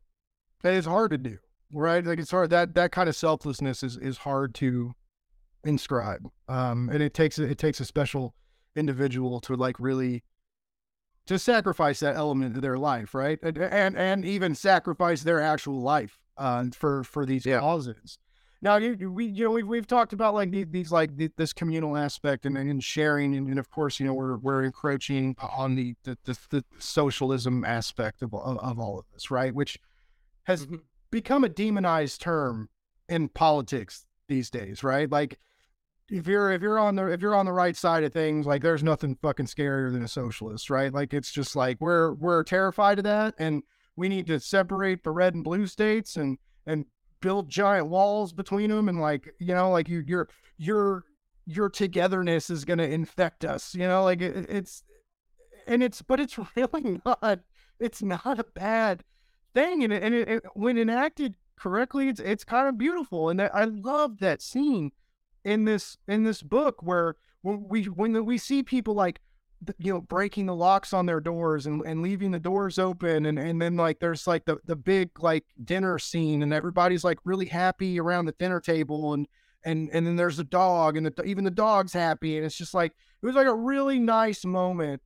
It's 0.64 0.88
hard 0.88 1.12
to 1.12 1.18
do 1.18 1.39
right? 1.74 2.06
Like 2.06 2.20
it's 2.20 2.32
hard 2.32 2.50
that 2.52 2.76
that 2.76 2.91
kind 2.91 3.10
of 3.10 3.16
selflessness 3.16 3.84
is 3.84 3.98
is 3.98 4.20
hard 4.20 4.54
to 4.56 4.94
inscribe, 5.64 6.30
um, 6.48 6.89
and 6.89 7.02
it 7.02 7.14
takes 7.14 7.39
it 7.39 7.58
takes 7.58 7.80
a 7.80 7.86
special 7.86 8.36
individual 8.76 9.39
to 9.41 9.56
like 9.56 9.80
really 9.80 10.24
to 11.26 11.39
sacrifice 11.39 12.00
that 12.02 12.16
element 12.16 12.56
of 12.56 12.62
their 12.62 12.78
life, 12.78 13.14
right? 13.14 13.39
And 13.41 13.58
and, 13.58 13.98
and 13.98 14.26
even 14.26 14.56
sacrifice 14.56 15.24
their 15.24 15.41
actual 15.41 15.82
life 15.82 16.20
uh, 16.38 16.66
for 16.74 17.04
for 17.04 17.26
these 17.26 17.46
yeah. 17.46 17.60
causes. 17.60 18.20
Now, 18.64 18.78
you, 18.78 19.11
we 19.11 19.26
you 19.26 19.43
know 19.43 19.51
we've 19.51 19.68
we've 19.68 19.86
talked 19.86 20.14
about 20.14 20.34
like 20.34 20.49
these, 20.49 20.68
these 20.72 20.91
like 20.91 21.16
the, 21.16 21.30
this 21.38 21.53
communal 21.53 21.95
aspect 21.95 22.45
and, 22.47 22.57
and 22.57 22.84
sharing, 22.84 23.36
and, 23.36 23.47
and, 23.47 23.59
of 23.59 23.70
course 23.70 23.99
you 23.99 24.07
know 24.07 24.14
we're 24.14 24.38
we're 24.38 24.64
encroaching 24.64 25.36
on 25.39 25.76
the 25.76 25.93
the, 26.03 26.18
the, 26.24 26.38
the 26.49 26.64
socialism 26.80 27.64
aspect 27.64 28.24
of, 28.24 28.34
of, 28.34 28.57
of 28.57 28.80
all 28.80 28.97
of 28.97 29.05
this, 29.14 29.30
right? 29.30 29.53
Which 29.53 29.78
has 30.45 30.66
mm-hmm 30.66 30.78
become 31.14 31.43
a 31.43 31.49
demonized 31.49 32.20
term 32.20 32.70
in 33.07 33.30
politics 33.30 34.07
these 34.28 34.49
days, 34.49 34.84
right? 34.84 35.11
Like 35.11 35.38
if 36.09 36.26
you're 36.26 36.51
if 36.51 36.64
you're 36.64 36.80
on 36.80 36.95
the 36.95 37.05
if 37.05 37.22
you're 37.22 37.36
on 37.36 37.45
the 37.45 37.53
right 37.53 37.78
side 37.78 38.03
of 38.03 38.11
things, 38.11 38.47
like 38.47 38.64
there's 38.64 38.84
nothing 38.84 39.16
fucking 39.22 39.45
scarier 39.45 39.93
than 39.93 40.03
a 40.03 40.07
socialist, 40.07 40.72
right? 40.72 40.91
Like 40.91 41.14
it's 41.14 41.32
just 41.32 41.55
like 41.55 41.78
we're 41.80 42.14
we're 42.14 42.43
terrified 42.43 42.97
of 42.97 43.03
that 43.03 43.36
and 43.38 43.61
we 43.95 44.09
need 44.09 44.26
to 44.26 44.39
separate 44.39 45.03
the 45.03 45.11
red 45.11 45.36
and 45.36 45.43
blue 45.43 45.68
states 45.68 46.16
and 46.16 46.39
and 46.66 46.86
build 47.24 47.49
giant 47.49 47.88
walls 47.88 48.34
between 48.34 48.69
them 48.69 48.88
and 48.88 48.99
like 48.99 49.34
you 49.39 49.55
know 49.55 49.71
like 49.71 49.89
you 49.89 50.03
your 50.05 50.30
your 50.57 51.05
your 51.45 51.69
togetherness 51.69 52.49
is 52.49 52.65
going 52.65 52.78
to 52.78 52.88
infect 52.88 53.43
us 53.43 53.74
you 53.74 53.88
know 53.88 54.03
like 54.03 54.21
it, 54.21 54.45
it's 54.49 54.84
and 55.65 55.82
it's 55.82 56.01
but 56.01 56.19
it's 56.19 56.38
really 56.55 57.01
not 57.05 57.39
it's 57.80 58.03
not 58.03 58.39
a 58.39 58.45
bad 58.53 59.03
thing, 59.53 59.84
and 59.84 59.93
it, 59.93 60.03
and 60.03 60.15
it, 60.15 60.43
when 60.53 60.78
enacted 60.78 61.36
correctly, 61.57 62.07
it's 62.07 62.19
it's 62.19 62.43
kind 62.43 62.67
of 62.67 62.78
beautiful, 62.78 63.30
and 63.30 63.41
I 63.41 63.65
love 63.65 64.19
that 64.19 64.41
scene 64.41 64.91
in 65.43 65.65
this 65.65 65.97
in 66.07 66.24
this 66.24 66.41
book 66.41 66.82
where 66.82 67.15
when 67.41 67.65
we 67.67 67.84
when 67.86 68.26
we 68.26 68.38
see 68.38 68.63
people 68.63 68.93
like 68.93 69.21
you 69.78 69.93
know 69.93 70.01
breaking 70.01 70.45
the 70.45 70.55
locks 70.55 70.93
on 70.93 71.05
their 71.05 71.20
doors 71.20 71.66
and, 71.66 71.82
and 71.86 72.01
leaving 72.01 72.32
the 72.32 72.39
doors 72.39 72.80
open 72.80 73.26
and, 73.26 73.39
and 73.39 73.61
then 73.61 73.76
like 73.76 73.99
there's 73.99 74.28
like 74.28 74.45
the, 74.45 74.57
the 74.66 74.76
big 74.76 75.09
like 75.20 75.45
dinner 75.64 75.99
scene 75.99 76.43
and 76.43 76.53
everybody's 76.53 77.03
like 77.03 77.20
really 77.24 77.45
happy 77.45 77.99
around 77.99 78.26
the 78.26 78.32
dinner 78.34 78.59
table 78.59 79.14
and 79.14 79.28
and 79.66 79.89
and 79.93 80.05
then 80.05 80.16
there's 80.16 80.39
a 80.39 80.43
dog 80.43 80.97
and 80.97 81.05
the, 81.05 81.24
even 81.24 81.43
the 81.43 81.51
dog's 81.51 81.93
happy 81.93 82.38
and 82.38 82.45
it's 82.45 82.57
just 82.57 82.74
like 82.74 82.91
it 83.22 83.26
was 83.26 83.36
like 83.36 83.47
a 83.47 83.55
really 83.55 83.99
nice 83.99 84.43
moment 84.43 85.01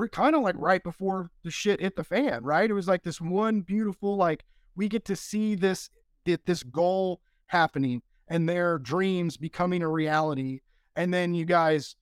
we're 0.00 0.08
kind 0.08 0.34
of 0.34 0.40
like 0.40 0.54
right 0.56 0.82
before 0.82 1.30
the 1.44 1.50
shit 1.50 1.80
hit 1.80 1.94
the 1.94 2.02
fan, 2.02 2.42
right? 2.42 2.70
It 2.70 2.72
was 2.72 2.88
like 2.88 3.02
this 3.02 3.20
one 3.20 3.60
beautiful, 3.60 4.16
like 4.16 4.46
we 4.74 4.88
get 4.88 5.04
to 5.04 5.14
see 5.16 5.54
this 5.54 5.90
this 6.24 6.62
goal 6.62 7.20
happening 7.46 8.00
and 8.28 8.48
their 8.48 8.78
dreams 8.78 9.36
becoming 9.36 9.82
a 9.82 9.88
reality, 9.88 10.60
and 10.96 11.12
then 11.12 11.34
you 11.34 11.44
guys 11.44 11.96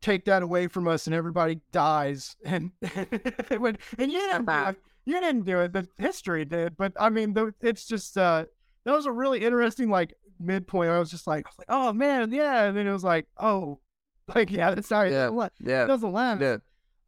take 0.00 0.24
that 0.24 0.42
away 0.42 0.66
from 0.66 0.88
us 0.88 1.06
and 1.06 1.14
everybody 1.14 1.60
dies 1.72 2.36
and 2.44 2.72
it 2.82 3.60
would, 3.60 3.78
and 3.98 4.12
you 4.12 4.18
didn't 4.18 4.46
do 4.46 4.64
it, 4.68 4.76
you 5.04 5.20
didn't 5.20 5.44
do 5.44 5.60
it, 5.60 5.72
the 5.72 5.88
history 5.98 6.44
did. 6.44 6.76
But 6.76 6.92
I 6.98 7.08
mean, 7.08 7.34
it's 7.60 7.86
just 7.86 8.16
uh, 8.16 8.44
that 8.84 8.92
was 8.92 9.06
a 9.06 9.12
really 9.12 9.44
interesting 9.44 9.90
like 9.90 10.14
midpoint. 10.38 10.90
I 10.90 10.98
was 10.98 11.10
just 11.10 11.26
like, 11.26 11.46
I 11.46 11.50
was 11.50 11.58
like, 11.58 11.66
oh 11.68 11.92
man, 11.92 12.32
yeah, 12.32 12.64
and 12.64 12.76
then 12.76 12.86
it 12.86 12.92
was 12.92 13.04
like, 13.04 13.26
oh, 13.38 13.80
like 14.34 14.50
yeah, 14.50 14.74
that's 14.74 14.88
sorry, 14.88 15.10
yeah, 15.10 15.30
yeah, 15.60 15.84
it 15.84 15.88
doesn't 15.88 16.12
land. 16.12 16.40
Yeah. 16.40 16.58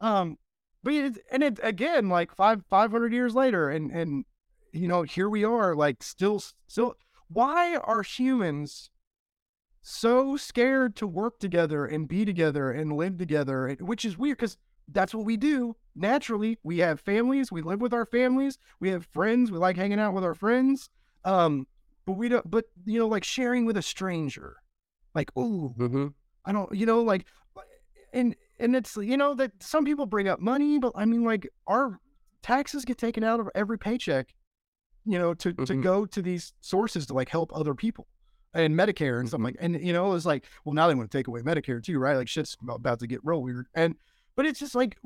Um, 0.01 0.38
but 0.82 0.95
it, 0.95 1.18
and 1.30 1.43
it 1.43 1.61
again, 1.62 2.09
like 2.09 2.34
five 2.34 2.62
five 2.68 2.90
hundred 2.90 3.12
years 3.12 3.34
later, 3.34 3.70
and 3.70 3.90
and 3.90 4.24
you 4.72 4.88
know 4.88 5.03
here 5.03 5.28
we 5.28 5.45
are, 5.45 5.74
like 5.74 6.03
still 6.03 6.43
still. 6.66 6.95
Why 7.28 7.76
are 7.76 8.03
humans 8.03 8.90
so 9.82 10.36
scared 10.36 10.96
to 10.96 11.06
work 11.06 11.38
together 11.38 11.84
and 11.84 12.08
be 12.08 12.24
together 12.24 12.70
and 12.70 12.92
live 12.92 13.18
together? 13.18 13.76
Which 13.80 14.04
is 14.04 14.16
weird 14.16 14.38
because 14.38 14.56
that's 14.88 15.14
what 15.14 15.24
we 15.24 15.36
do 15.36 15.76
naturally. 15.94 16.58
We 16.62 16.78
have 16.78 17.00
families, 17.00 17.52
we 17.52 17.62
live 17.62 17.80
with 17.80 17.92
our 17.92 18.06
families, 18.06 18.58
we 18.80 18.90
have 18.90 19.06
friends, 19.06 19.50
we 19.50 19.58
like 19.58 19.76
hanging 19.76 20.00
out 20.00 20.14
with 20.14 20.24
our 20.24 20.34
friends. 20.34 20.88
Um, 21.24 21.66
but 22.06 22.12
we 22.14 22.28
don't. 22.28 22.48
But 22.50 22.64
you 22.84 22.98
know, 22.98 23.08
like 23.08 23.24
sharing 23.24 23.64
with 23.64 23.76
a 23.76 23.82
stranger, 23.82 24.56
like 25.14 25.30
oh, 25.36 25.74
mm-hmm. 25.78 26.08
I 26.44 26.52
don't, 26.52 26.74
you 26.74 26.86
know, 26.86 27.02
like, 27.02 27.26
and 28.12 28.34
and 28.58 28.74
it's 28.74 28.96
you 28.96 29.16
know 29.16 29.34
that 29.34 29.52
some 29.60 29.84
people 29.84 30.06
bring 30.06 30.28
up 30.28 30.40
money, 30.40 30.78
but 30.78 30.92
I 30.96 31.04
mean 31.04 31.24
like 31.24 31.48
our 31.66 32.00
taxes 32.42 32.84
get 32.84 32.98
taken 32.98 33.22
out 33.22 33.38
of 33.38 33.48
every 33.54 33.78
paycheck, 33.78 34.34
you 35.04 35.18
know, 35.18 35.34
to 35.34 35.52
mm-hmm. 35.52 35.64
to 35.64 35.76
go 35.76 36.06
to 36.06 36.22
these 36.22 36.52
sources 36.60 37.06
to 37.06 37.14
like 37.14 37.28
help 37.28 37.52
other 37.54 37.74
people 37.74 38.08
and 38.55 38.74
Medicare 38.74 39.20
and 39.20 39.28
something 39.28 39.46
like 39.46 39.57
and 39.61 39.80
you 39.84 39.92
know 39.92 40.12
it's 40.14 40.26
like 40.26 40.44
well 40.64 40.74
now 40.74 40.88
they 40.88 40.94
want 40.94 41.11
to 41.11 41.16
take 41.16 41.28
away 41.28 41.40
Medicare 41.40 41.82
too 41.82 41.98
right 41.98 42.16
like 42.16 42.28
shit's 42.28 42.57
about 42.68 42.98
to 43.00 43.07
get 43.07 43.20
real 43.24 43.42
weird 43.42 43.66
and 43.74 43.94
but 44.36 44.46
it's 44.46 44.59
just 44.59 44.74
like 44.74 44.98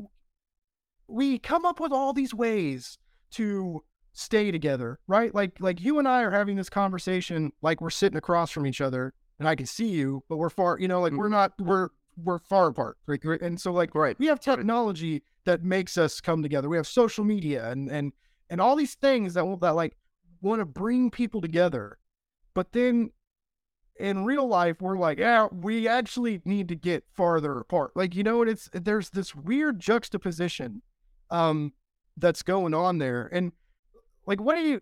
we 1.09 1.39
come 1.39 1.65
up 1.65 1.81
with 1.81 1.93
all 1.93 2.13
these 2.13 2.35
ways 2.35 2.99
to 3.33 3.83
stay 4.13 4.51
together 4.51 4.99
right 5.07 5.35
like 5.35 5.61
like 5.61 5.81
you 5.81 5.99
and 5.99 6.09
I 6.09 6.23
are 6.23 6.31
having 6.31 6.57
this 6.57 6.71
conversation 6.71 7.53
like 7.63 7.81
we're 7.81 7.91
sitting 7.91 8.17
across 8.17 8.51
from 8.51 8.67
each 8.67 8.81
other 8.81 9.13
and 9.39 9.49
I 9.49 9.55
can 9.55 9.67
see 9.67 9.89
you 9.89 10.25
but 10.29 10.39
we're 10.39 10.51
far 10.51 10.79
you 10.81 10.89
know 10.89 11.01
like 11.01 11.13
mm-hmm. 11.13 11.21
we're 11.21 11.29
not 11.29 11.53
we're 11.61 11.91
we're 12.23 12.39
far 12.39 12.69
apart. 12.69 12.97
Right? 13.07 13.43
And 13.43 13.61
so 13.61 13.73
like 13.73 13.95
right. 13.95 14.19
we 14.19 14.27
have 14.27 14.41
technology 14.41 15.23
that 15.45 15.63
makes 15.63 15.99
us 15.99 16.21
come 16.21 16.43
together. 16.43 16.69
We 16.69 16.77
have 16.77 16.87
social 16.87 17.25
media 17.25 17.71
and 17.71 17.91
and 17.91 18.13
and 18.51 18.61
all 18.61 18.77
these 18.77 18.95
things 18.95 19.35
that 19.35 19.45
will 19.45 19.57
that 19.59 19.75
like 19.75 19.97
want 20.41 20.61
to 20.61 20.67
bring 20.67 21.11
people 21.11 21.41
together. 21.41 21.99
But 22.55 22.73
then 22.73 23.11
in 23.99 24.25
real 24.25 24.47
life, 24.47 24.81
we're 24.81 24.99
like, 24.99 25.19
yeah, 25.19 25.47
we 25.53 25.89
actually 25.89 26.41
need 26.45 26.69
to 26.69 26.75
get 26.75 27.05
farther 27.13 27.59
apart. 27.59 27.93
Like, 27.95 28.15
you 28.15 28.23
know, 28.23 28.43
and 28.43 28.51
it's 28.51 28.69
there's 28.73 29.11
this 29.11 29.35
weird 29.35 29.81
juxtaposition 29.81 30.83
um 31.31 31.73
that's 32.17 32.43
going 32.43 32.73
on 32.75 32.99
there. 32.99 33.29
And 33.33 33.53
like 34.27 34.41
what 34.41 34.57
do 34.57 34.63
you 34.63 34.81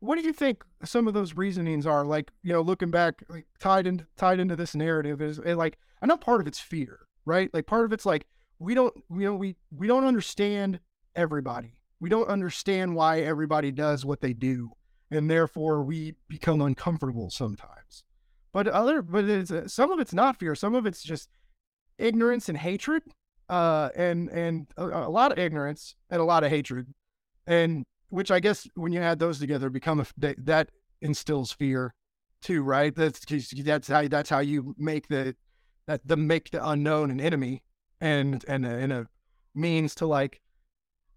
what 0.00 0.18
do 0.18 0.22
you 0.22 0.32
think 0.32 0.64
some 0.84 1.08
of 1.08 1.14
those 1.14 1.36
reasonings 1.36 1.86
are 1.86 2.04
like 2.04 2.30
you 2.42 2.52
know 2.52 2.60
looking 2.60 2.90
back 2.90 3.22
like 3.28 3.46
tied 3.58 3.86
into 3.86 4.06
tied 4.16 4.40
into 4.40 4.56
this 4.56 4.74
narrative 4.74 5.20
is 5.20 5.38
like 5.38 5.78
I 6.02 6.06
know 6.06 6.16
part 6.16 6.40
of 6.40 6.46
it's 6.46 6.60
fear, 6.60 7.00
right? 7.24 7.52
Like 7.52 7.66
part 7.66 7.84
of 7.84 7.92
it's 7.92 8.06
like 8.06 8.26
we 8.58 8.74
don't, 8.74 8.94
you 9.10 9.24
know, 9.24 9.34
we 9.34 9.56
we 9.70 9.86
don't 9.86 10.04
understand 10.04 10.80
everybody. 11.14 11.78
We 12.00 12.08
don't 12.08 12.28
understand 12.28 12.94
why 12.94 13.20
everybody 13.20 13.72
does 13.72 14.04
what 14.04 14.20
they 14.20 14.32
do, 14.32 14.70
and 15.10 15.30
therefore 15.30 15.82
we 15.82 16.14
become 16.28 16.60
uncomfortable 16.60 17.30
sometimes. 17.30 18.04
But 18.56 18.68
other, 18.68 19.02
but 19.02 19.26
uh, 19.26 19.68
some 19.68 19.92
of 19.92 20.00
it's 20.00 20.14
not 20.14 20.38
fear. 20.38 20.54
Some 20.54 20.74
of 20.74 20.86
it's 20.86 21.02
just 21.02 21.28
ignorance 21.98 22.48
and 22.48 22.56
hatred, 22.56 23.02
uh, 23.50 23.90
and 23.94 24.30
and 24.30 24.66
a, 24.78 24.86
a 24.86 25.10
lot 25.10 25.30
of 25.30 25.38
ignorance 25.38 25.94
and 26.08 26.22
a 26.22 26.24
lot 26.24 26.42
of 26.42 26.48
hatred, 26.48 26.86
and 27.46 27.84
which 28.08 28.30
I 28.30 28.40
guess 28.40 28.66
when 28.74 28.94
you 28.94 29.00
add 29.02 29.18
those 29.18 29.38
together, 29.38 29.68
become 29.68 30.00
a 30.00 30.06
that 30.38 30.70
instills 31.02 31.52
fear 31.52 31.92
too, 32.40 32.62
right? 32.62 32.94
That's 32.94 33.20
that's 33.62 33.88
how 33.88 34.08
that's 34.08 34.30
how 34.30 34.38
you 34.38 34.74
make 34.78 35.08
the 35.08 35.36
that 35.86 36.08
the 36.08 36.16
make 36.16 36.50
the 36.50 36.66
unknown 36.66 37.10
an 37.10 37.20
enemy 37.20 37.62
and 38.00 38.42
and 38.48 38.64
a, 38.64 38.70
and 38.70 38.90
a 38.90 39.06
means 39.54 39.94
to 39.96 40.06
like 40.06 40.40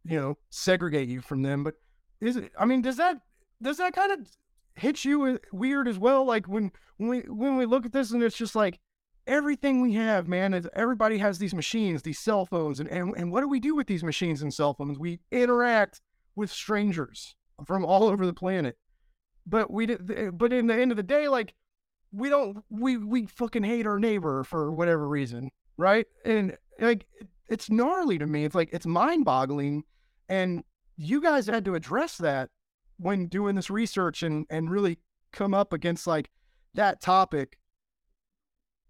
you 0.03 0.19
know 0.19 0.37
segregate 0.49 1.07
you 1.07 1.21
from 1.21 1.43
them 1.43 1.63
but 1.63 1.75
is 2.19 2.35
it 2.35 2.51
i 2.57 2.63
mean 2.63 2.81
does 2.81 2.95
that 2.95 3.17
does 3.61 3.75
that 3.77 3.93
kind 3.93 4.13
of 4.13 4.19
hit 4.79 5.05
you 5.05 5.39
weird 5.51 5.87
as 5.87 5.97
well 5.97 6.25
like 6.25 6.47
when 6.47 6.71
when 6.97 7.09
we 7.09 7.19
when 7.21 7.57
we 7.57 7.65
look 7.65 7.85
at 7.85 7.93
this 7.93 8.11
and 8.11 8.23
it's 8.23 8.37
just 8.37 8.55
like 8.55 8.79
everything 9.29 9.79
we 9.81 9.93
have, 9.93 10.27
man, 10.27 10.53
is 10.53 10.67
everybody 10.75 11.19
has 11.19 11.37
these 11.37 11.53
machines, 11.53 12.01
these 12.01 12.19
cell 12.19 12.45
phones, 12.45 12.79
and, 12.79 12.89
and 12.89 13.15
and 13.15 13.31
what 13.31 13.41
do 13.41 13.47
we 13.47 13.59
do 13.59 13.75
with 13.75 13.87
these 13.87 14.03
machines 14.03 14.41
and 14.41 14.53
cell 14.53 14.73
phones? 14.73 14.97
We 14.99 15.19
interact 15.31 16.01
with 16.35 16.51
strangers 16.51 17.35
from 17.65 17.85
all 17.85 18.03
over 18.03 18.25
the 18.25 18.33
planet. 18.33 18.77
But 19.45 19.71
we 19.71 19.85
did, 19.85 20.11
eh, 20.11 20.29
but 20.31 20.51
in 20.51 20.67
the 20.67 20.75
end 20.75 20.91
of 20.91 20.97
the 20.97 21.03
day, 21.03 21.27
like 21.27 21.53
we 22.11 22.29
don't, 22.29 22.63
we 22.69 22.97
we 22.97 23.27
fucking 23.27 23.63
hate 23.63 23.87
our 23.87 23.99
neighbor 23.99 24.43
for 24.43 24.71
whatever 24.71 25.07
reason, 25.07 25.49
right? 25.77 26.07
And 26.25 26.57
like 26.79 27.05
it's 27.47 27.69
gnarly 27.69 28.17
to 28.17 28.27
me. 28.27 28.45
It's 28.45 28.55
like 28.55 28.69
it's 28.73 28.85
mind-boggling, 28.85 29.83
and 30.27 30.63
you 30.97 31.21
guys 31.21 31.47
had 31.47 31.65
to 31.65 31.75
address 31.75 32.17
that 32.17 32.49
when 32.99 33.27
doing 33.27 33.55
this 33.55 33.69
research 33.69 34.21
and 34.21 34.45
and 34.49 34.69
really 34.69 34.99
come 35.31 35.53
up 35.53 35.73
against 35.73 36.05
like 36.05 36.29
that 36.73 37.01
topic. 37.01 37.57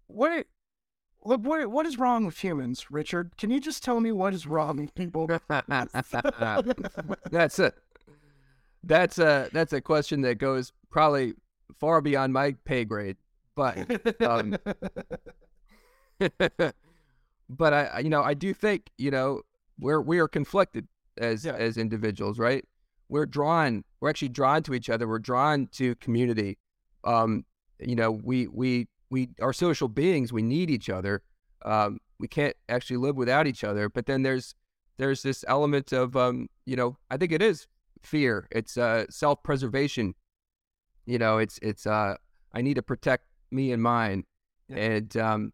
What 0.08 0.46
look 1.24 1.42
what 1.42 1.70
what 1.70 1.86
is 1.86 1.98
wrong 1.98 2.26
with 2.26 2.42
humans, 2.42 2.90
Richard? 2.90 3.36
Can 3.38 3.50
you 3.50 3.60
just 3.60 3.82
tell 3.82 4.00
me 4.00 4.12
what 4.12 4.34
is 4.34 4.46
wrong 4.46 4.78
with 4.78 4.94
people? 4.94 5.26
that's 7.30 7.58
it. 7.58 7.74
That's 8.82 9.18
a 9.18 9.48
that's 9.52 9.72
a 9.72 9.80
question 9.80 10.22
that 10.22 10.38
goes 10.38 10.72
probably 10.90 11.34
far 11.78 12.00
beyond 12.00 12.32
my 12.32 12.56
pay 12.64 12.84
grade, 12.84 13.16
but 13.54 14.22
um, 14.22 14.56
but 17.48 17.72
I 17.72 18.00
you 18.00 18.08
know 18.08 18.22
I 18.22 18.34
do 18.34 18.52
think 18.52 18.90
you 18.98 19.10
know 19.10 19.42
we're 19.78 20.00
we 20.00 20.18
are 20.18 20.28
conflicted 20.28 20.88
as 21.18 21.44
yeah. 21.44 21.52
as 21.52 21.76
individuals, 21.76 22.38
right? 22.38 22.64
We're 23.10 23.26
drawn, 23.26 23.84
we're 24.00 24.08
actually 24.08 24.28
drawn 24.28 24.62
to 24.62 24.74
each 24.74 24.88
other. 24.88 25.06
We're 25.08 25.18
drawn 25.18 25.66
to 25.72 25.96
community. 25.96 26.58
Um, 27.04 27.44
you 27.80 27.96
know, 27.96 28.12
we 28.12 28.46
we 28.46 28.86
we 29.10 29.30
are 29.42 29.52
social 29.52 29.88
beings. 29.88 30.32
We 30.32 30.42
need 30.42 30.70
each 30.70 30.88
other. 30.88 31.22
Um, 31.64 31.98
we 32.20 32.28
can't 32.28 32.54
actually 32.68 32.98
live 32.98 33.16
without 33.16 33.46
each 33.46 33.64
other. 33.64 33.88
But 33.88 34.06
then 34.06 34.22
there's 34.22 34.54
there's 34.96 35.22
this 35.22 35.44
element 35.48 35.92
of 35.92 36.16
um, 36.16 36.48
you 36.66 36.76
know, 36.76 36.96
I 37.10 37.16
think 37.16 37.32
it 37.32 37.42
is 37.42 37.66
fear. 38.02 38.46
It's 38.52 38.76
uh, 38.76 39.06
self 39.10 39.42
preservation. 39.42 40.14
You 41.06 41.18
know, 41.18 41.38
it's 41.38 41.58
it's 41.62 41.86
uh, 41.86 42.14
I 42.52 42.62
need 42.62 42.74
to 42.74 42.82
protect 42.82 43.24
me 43.50 43.72
and 43.72 43.82
mine. 43.82 44.24
Yeah. 44.68 44.76
And 44.76 45.16
um, 45.16 45.52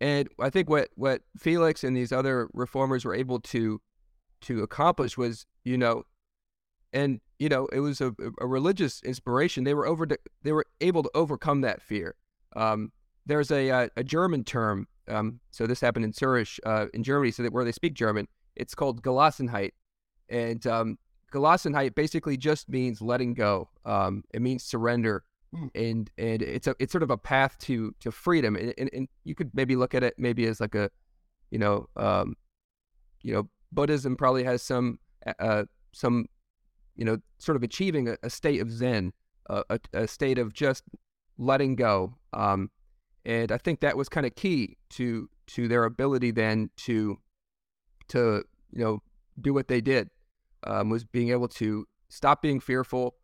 and 0.00 0.28
I 0.38 0.50
think 0.50 0.70
what 0.70 0.88
what 0.94 1.22
Felix 1.36 1.82
and 1.82 1.96
these 1.96 2.12
other 2.12 2.48
reformers 2.52 3.04
were 3.04 3.14
able 3.14 3.40
to 3.40 3.80
to 4.42 4.62
accomplish 4.62 5.18
was, 5.18 5.46
you 5.64 5.76
know, 5.76 6.04
and 6.92 7.20
you 7.38 7.48
know, 7.48 7.66
it 7.72 7.80
was 7.80 8.00
a, 8.00 8.14
a 8.40 8.46
religious 8.46 9.02
inspiration. 9.02 9.64
They 9.64 9.74
were 9.74 9.86
over 9.86 10.06
to, 10.06 10.18
they 10.42 10.52
were 10.52 10.66
able 10.80 11.02
to 11.02 11.10
overcome 11.14 11.62
that 11.62 11.80
fear. 11.80 12.14
Um, 12.54 12.92
there's 13.24 13.50
a, 13.50 13.68
a, 13.68 13.76
uh, 13.84 13.88
a 13.96 14.04
German 14.04 14.44
term. 14.44 14.86
Um, 15.08 15.40
so 15.50 15.66
this 15.66 15.80
happened 15.80 16.04
in 16.04 16.12
Zurich, 16.12 16.60
uh, 16.66 16.86
in 16.92 17.02
Germany, 17.02 17.30
so 17.32 17.42
that 17.42 17.52
where 17.52 17.64
they 17.64 17.72
speak 17.72 17.94
German. 17.94 18.28
It's 18.56 18.74
called 18.74 19.02
Gelassenheit, 19.02 19.72
and 20.28 20.64
um, 20.66 20.98
Gelassenheit 21.32 21.94
basically 21.94 22.36
just 22.36 22.68
means 22.68 23.00
letting 23.00 23.34
go. 23.34 23.70
Um, 23.84 24.22
it 24.34 24.42
means 24.42 24.62
surrender, 24.64 25.24
mm. 25.54 25.70
and 25.74 26.10
and 26.18 26.42
it's 26.42 26.66
a 26.66 26.74
it's 26.78 26.92
sort 26.92 27.02
of 27.02 27.10
a 27.10 27.16
path 27.16 27.56
to 27.60 27.94
to 28.00 28.12
freedom. 28.12 28.56
And, 28.56 28.74
and, 28.76 28.90
and 28.92 29.08
you 29.24 29.34
could 29.34 29.50
maybe 29.54 29.76
look 29.76 29.94
at 29.94 30.02
it 30.02 30.14
maybe 30.18 30.46
as 30.46 30.60
like 30.60 30.74
a, 30.74 30.90
you 31.50 31.58
know, 31.58 31.88
um, 31.96 32.36
you 33.22 33.32
know, 33.32 33.48
Buddhism 33.72 34.16
probably 34.16 34.44
has 34.44 34.62
some 34.62 34.98
uh, 35.38 35.64
some 35.92 36.26
you 37.00 37.06
know 37.06 37.18
sort 37.38 37.56
of 37.56 37.62
achieving 37.62 38.08
a, 38.08 38.16
a 38.22 38.30
state 38.30 38.60
of 38.60 38.70
Zen, 38.70 39.12
a, 39.48 39.80
a, 39.94 40.06
state 40.06 40.38
of 40.38 40.52
just 40.52 40.84
letting 41.38 41.74
go. 41.74 42.14
Um, 42.34 42.70
and 43.24 43.50
I 43.50 43.56
think 43.56 43.80
that 43.80 43.96
was 43.96 44.10
kind 44.10 44.26
of 44.26 44.34
key 44.34 44.76
to 44.90 45.28
to 45.48 45.66
their 45.66 45.84
ability 45.84 46.30
then 46.30 46.68
to 46.76 47.18
to 48.08 48.44
you 48.72 48.84
know 48.84 49.02
do 49.40 49.54
what 49.54 49.66
they 49.66 49.80
did 49.80 50.10
um, 50.64 50.90
was 50.90 51.04
being 51.04 51.30
able 51.30 51.48
to 51.48 51.86
stop 52.10 52.42
being 52.42 52.60
fearful, 52.60 53.14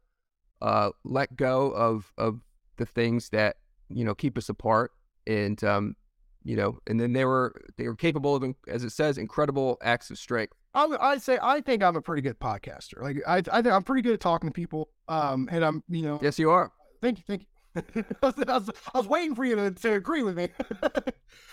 uh, 0.63 0.91
let 1.05 1.37
go 1.37 1.71
of 1.73 2.13
of 2.17 2.41
the 2.79 2.87
things 2.87 3.29
that 3.29 3.57
you 3.91 4.05
know 4.07 4.15
keep 4.15 4.39
us 4.39 4.49
apart, 4.49 4.93
and 5.27 5.63
um, 5.63 5.97
you 6.45 6.57
know, 6.57 6.79
and 6.87 6.99
then 6.99 7.13
they 7.13 7.27
were 7.27 7.55
they 7.77 7.87
were 7.87 7.95
capable 7.95 8.35
of, 8.35 8.55
as 8.69 8.85
it 8.85 8.91
says, 8.91 9.19
incredible 9.19 9.77
acts 9.83 10.11
of 10.11 10.17
strength. 10.17 10.55
I 10.77 11.15
would 11.15 11.23
say 11.23 11.39
I 11.43 11.61
think 11.61 11.83
I'm 11.83 11.97
a 11.97 12.03
pretty 12.03 12.23
good 12.23 12.39
podcaster. 12.39 13.01
Like 13.01 13.17
I 13.27 13.39
I 13.51 13.63
think 13.63 13.75
I'm 13.75 13.83
pretty 13.83 14.03
good 14.03 14.15
at 14.15 14.21
talking 14.21 14.49
to 14.51 14.53
people. 14.53 14.91
Um, 15.09 15.49
and 15.51 15.65
I'm 15.65 15.83
you 15.89 16.03
know. 16.03 16.19
Yes, 16.23 16.39
you 16.39 16.51
are. 16.51 16.71
Thank 17.01 17.19
you, 17.19 17.25
thank 17.27 17.43
you. 17.43 17.47
I, 18.23 18.27
was, 18.27 18.35
I, 18.49 18.53
was, 18.55 18.71
I 18.95 18.99
was 18.99 19.07
waiting 19.07 19.35
for 19.35 19.45
you 19.45 19.55
to, 19.57 19.71
to 19.71 19.93
agree 19.95 20.23
with 20.23 20.37
me. 20.37 20.49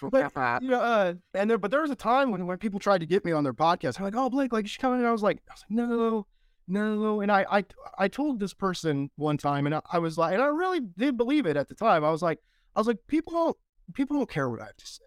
but, 0.01 0.31
you 0.61 0.69
know, 0.69 0.79
uh, 0.79 1.13
and 1.33 1.49
there, 1.49 1.57
but 1.57 1.71
there 1.71 1.81
was 1.81 1.91
a 1.91 1.95
time 1.95 2.31
when, 2.31 2.47
when 2.47 2.57
people 2.57 2.79
tried 2.79 2.99
to 2.99 3.05
get 3.05 3.25
me 3.25 3.31
on 3.31 3.43
their 3.43 3.53
podcast. 3.53 3.99
I'm 3.99 4.05
like, 4.05 4.15
oh, 4.15 4.29
Blake, 4.29 4.53
like, 4.53 4.63
you 4.63 4.69
should 4.69 4.81
come 4.81 4.93
in. 4.93 4.99
And 4.99 5.07
I 5.07 5.11
was 5.11 5.23
like, 5.23 5.39
I 5.49 5.53
was 5.53 5.63
like, 5.63 5.71
no, 5.71 6.25
no. 6.67 7.21
And 7.21 7.31
I, 7.31 7.45
I, 7.51 7.65
I 7.97 8.07
told 8.07 8.39
this 8.39 8.53
person 8.53 9.09
one 9.15 9.37
time, 9.37 9.65
and 9.65 9.75
I, 9.75 9.81
I 9.91 9.99
was 9.99 10.17
like, 10.17 10.33
and 10.33 10.41
I 10.41 10.47
really 10.47 10.79
did 10.79 11.17
believe 11.17 11.45
it 11.45 11.57
at 11.57 11.67
the 11.67 11.75
time. 11.75 12.05
I 12.05 12.11
was 12.11 12.21
like, 12.21 12.39
I 12.75 12.79
was 12.79 12.87
like, 12.87 12.99
people 13.07 13.33
don't, 13.33 13.57
people 13.93 14.17
don't 14.17 14.29
care 14.29 14.49
what 14.49 14.61
I 14.61 14.65
have 14.65 14.77
to 14.77 14.87
say. 14.87 15.03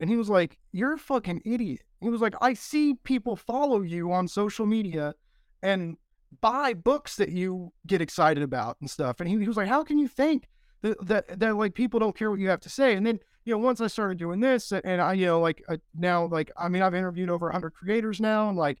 And 0.00 0.08
he 0.08 0.16
was 0.16 0.30
like, 0.30 0.58
you're 0.72 0.94
a 0.94 0.98
fucking 0.98 1.42
idiot. 1.44 1.82
He 2.00 2.08
was 2.08 2.22
like, 2.22 2.34
I 2.40 2.54
see 2.54 2.94
people 3.04 3.36
follow 3.36 3.82
you 3.82 4.10
on 4.12 4.26
social 4.26 4.64
media 4.64 5.14
and 5.62 5.98
buy 6.40 6.72
books 6.72 7.16
that 7.16 7.28
you 7.28 7.72
get 7.86 8.00
excited 8.00 8.42
about 8.42 8.78
and 8.80 8.88
stuff. 8.88 9.20
And 9.20 9.28
he, 9.28 9.38
he 9.38 9.46
was 9.46 9.58
like, 9.58 9.68
how 9.68 9.84
can 9.84 9.98
you 9.98 10.08
think 10.08 10.48
that, 10.80 11.06
that, 11.06 11.40
that 11.40 11.54
like 11.56 11.74
people 11.74 12.00
don't 12.00 12.16
care 12.16 12.30
what 12.30 12.40
you 12.40 12.48
have 12.48 12.60
to 12.60 12.70
say? 12.70 12.94
And 12.94 13.06
then, 13.06 13.20
you 13.44 13.52
know, 13.52 13.58
once 13.58 13.82
I 13.82 13.88
started 13.88 14.16
doing 14.16 14.40
this 14.40 14.72
and 14.72 15.02
I, 15.02 15.12
you 15.12 15.26
know, 15.26 15.40
like 15.40 15.62
uh, 15.68 15.76
now, 15.94 16.26
like, 16.26 16.50
I 16.56 16.68
mean, 16.68 16.80
I've 16.80 16.94
interviewed 16.94 17.28
over 17.28 17.46
100 17.46 17.74
creators 17.74 18.20
now 18.20 18.48
and 18.48 18.56
like 18.56 18.78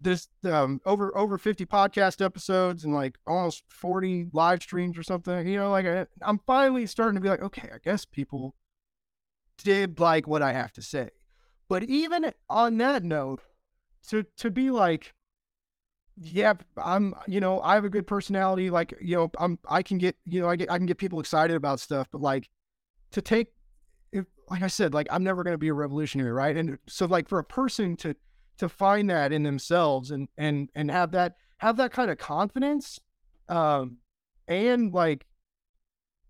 this, 0.00 0.28
um, 0.44 0.82
over, 0.84 1.16
over 1.16 1.38
50 1.38 1.64
podcast 1.64 2.22
episodes 2.22 2.84
and 2.84 2.92
like 2.92 3.16
almost 3.26 3.64
40 3.68 4.26
live 4.34 4.62
streams 4.62 4.98
or 4.98 5.02
something, 5.02 5.48
you 5.48 5.56
know, 5.56 5.70
like 5.70 5.86
I, 5.86 6.06
I'm 6.20 6.40
finally 6.46 6.84
starting 6.84 7.14
to 7.14 7.22
be 7.22 7.30
like, 7.30 7.42
okay, 7.42 7.70
I 7.72 7.78
guess 7.82 8.04
people 8.04 8.54
did 9.58 10.00
like 10.00 10.26
what 10.26 10.42
I 10.42 10.52
have 10.52 10.72
to 10.72 10.82
say. 10.82 11.10
But 11.68 11.84
even 11.84 12.32
on 12.48 12.78
that 12.78 13.02
note, 13.02 13.40
to 14.08 14.24
to 14.36 14.50
be 14.50 14.70
like, 14.70 15.14
yeah, 16.16 16.54
I'm 16.76 17.14
you 17.26 17.40
know 17.40 17.60
I 17.60 17.74
have 17.74 17.84
a 17.84 17.90
good 17.90 18.06
personality. 18.06 18.70
Like 18.70 18.94
you 19.00 19.16
know 19.16 19.30
I'm 19.38 19.58
I 19.68 19.82
can 19.82 19.98
get 19.98 20.16
you 20.26 20.40
know 20.40 20.48
I 20.48 20.56
get 20.56 20.70
I 20.70 20.76
can 20.76 20.86
get 20.86 20.98
people 20.98 21.20
excited 21.20 21.56
about 21.56 21.80
stuff. 21.80 22.08
But 22.12 22.20
like 22.20 22.50
to 23.12 23.22
take, 23.22 23.48
if, 24.12 24.26
like 24.50 24.62
I 24.62 24.66
said, 24.66 24.92
like 24.92 25.06
I'm 25.10 25.24
never 25.24 25.42
going 25.42 25.54
to 25.54 25.58
be 25.58 25.68
a 25.68 25.74
revolutionary, 25.74 26.32
right? 26.32 26.56
And 26.56 26.78
so 26.86 27.06
like 27.06 27.28
for 27.28 27.38
a 27.38 27.44
person 27.44 27.96
to 27.98 28.14
to 28.58 28.68
find 28.68 29.10
that 29.10 29.32
in 29.32 29.42
themselves 29.42 30.10
and 30.10 30.28
and 30.36 30.70
and 30.74 30.90
have 30.90 31.12
that 31.12 31.36
have 31.58 31.76
that 31.78 31.92
kind 31.92 32.10
of 32.10 32.18
confidence, 32.18 33.00
um, 33.48 33.98
and 34.46 34.92
like 34.92 35.26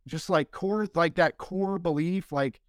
just 0.06 0.30
like 0.30 0.50
core 0.50 0.86
like 0.94 1.16
that 1.16 1.38
core 1.38 1.78
belief 1.78 2.30
like 2.30 2.60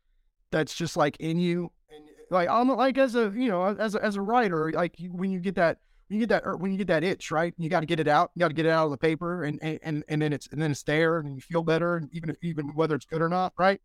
that's 0.55 0.73
just 0.73 0.95
like 0.95 1.17
in 1.19 1.37
you 1.37 1.69
and 1.93 2.05
uh, 2.05 2.23
like 2.29 2.47
I'm 2.47 2.69
like 2.69 2.97
as 2.97 3.13
a 3.15 3.29
you 3.35 3.49
know 3.49 3.75
as 3.77 3.93
a, 3.93 4.03
as 4.03 4.15
a 4.15 4.21
writer 4.21 4.71
like 4.71 4.95
when 5.11 5.29
you 5.29 5.41
get 5.41 5.55
that 5.55 5.79
when 6.07 6.17
you 6.17 6.25
get 6.25 6.29
that 6.29 6.47
er, 6.47 6.55
when 6.55 6.71
you 6.71 6.77
get 6.77 6.87
that 6.87 7.03
itch 7.03 7.29
right 7.29 7.53
you 7.57 7.69
got 7.69 7.81
to 7.81 7.85
get 7.85 7.99
it 7.99 8.07
out 8.07 8.31
you 8.35 8.39
got 8.39 8.47
to 8.47 8.53
get 8.53 8.65
it 8.65 8.69
out 8.69 8.85
of 8.85 8.91
the 8.91 8.97
paper 8.97 9.43
and, 9.43 9.59
and 9.61 10.05
and 10.07 10.21
then 10.21 10.31
it's 10.31 10.47
and 10.47 10.61
then 10.61 10.71
it's 10.71 10.83
there 10.83 11.19
and 11.19 11.35
you 11.35 11.41
feel 11.41 11.61
better 11.61 12.01
even 12.13 12.29
if 12.29 12.37
even 12.41 12.67
whether 12.69 12.95
it's 12.95 13.05
good 13.05 13.21
or 13.21 13.27
not 13.27 13.51
right 13.59 13.81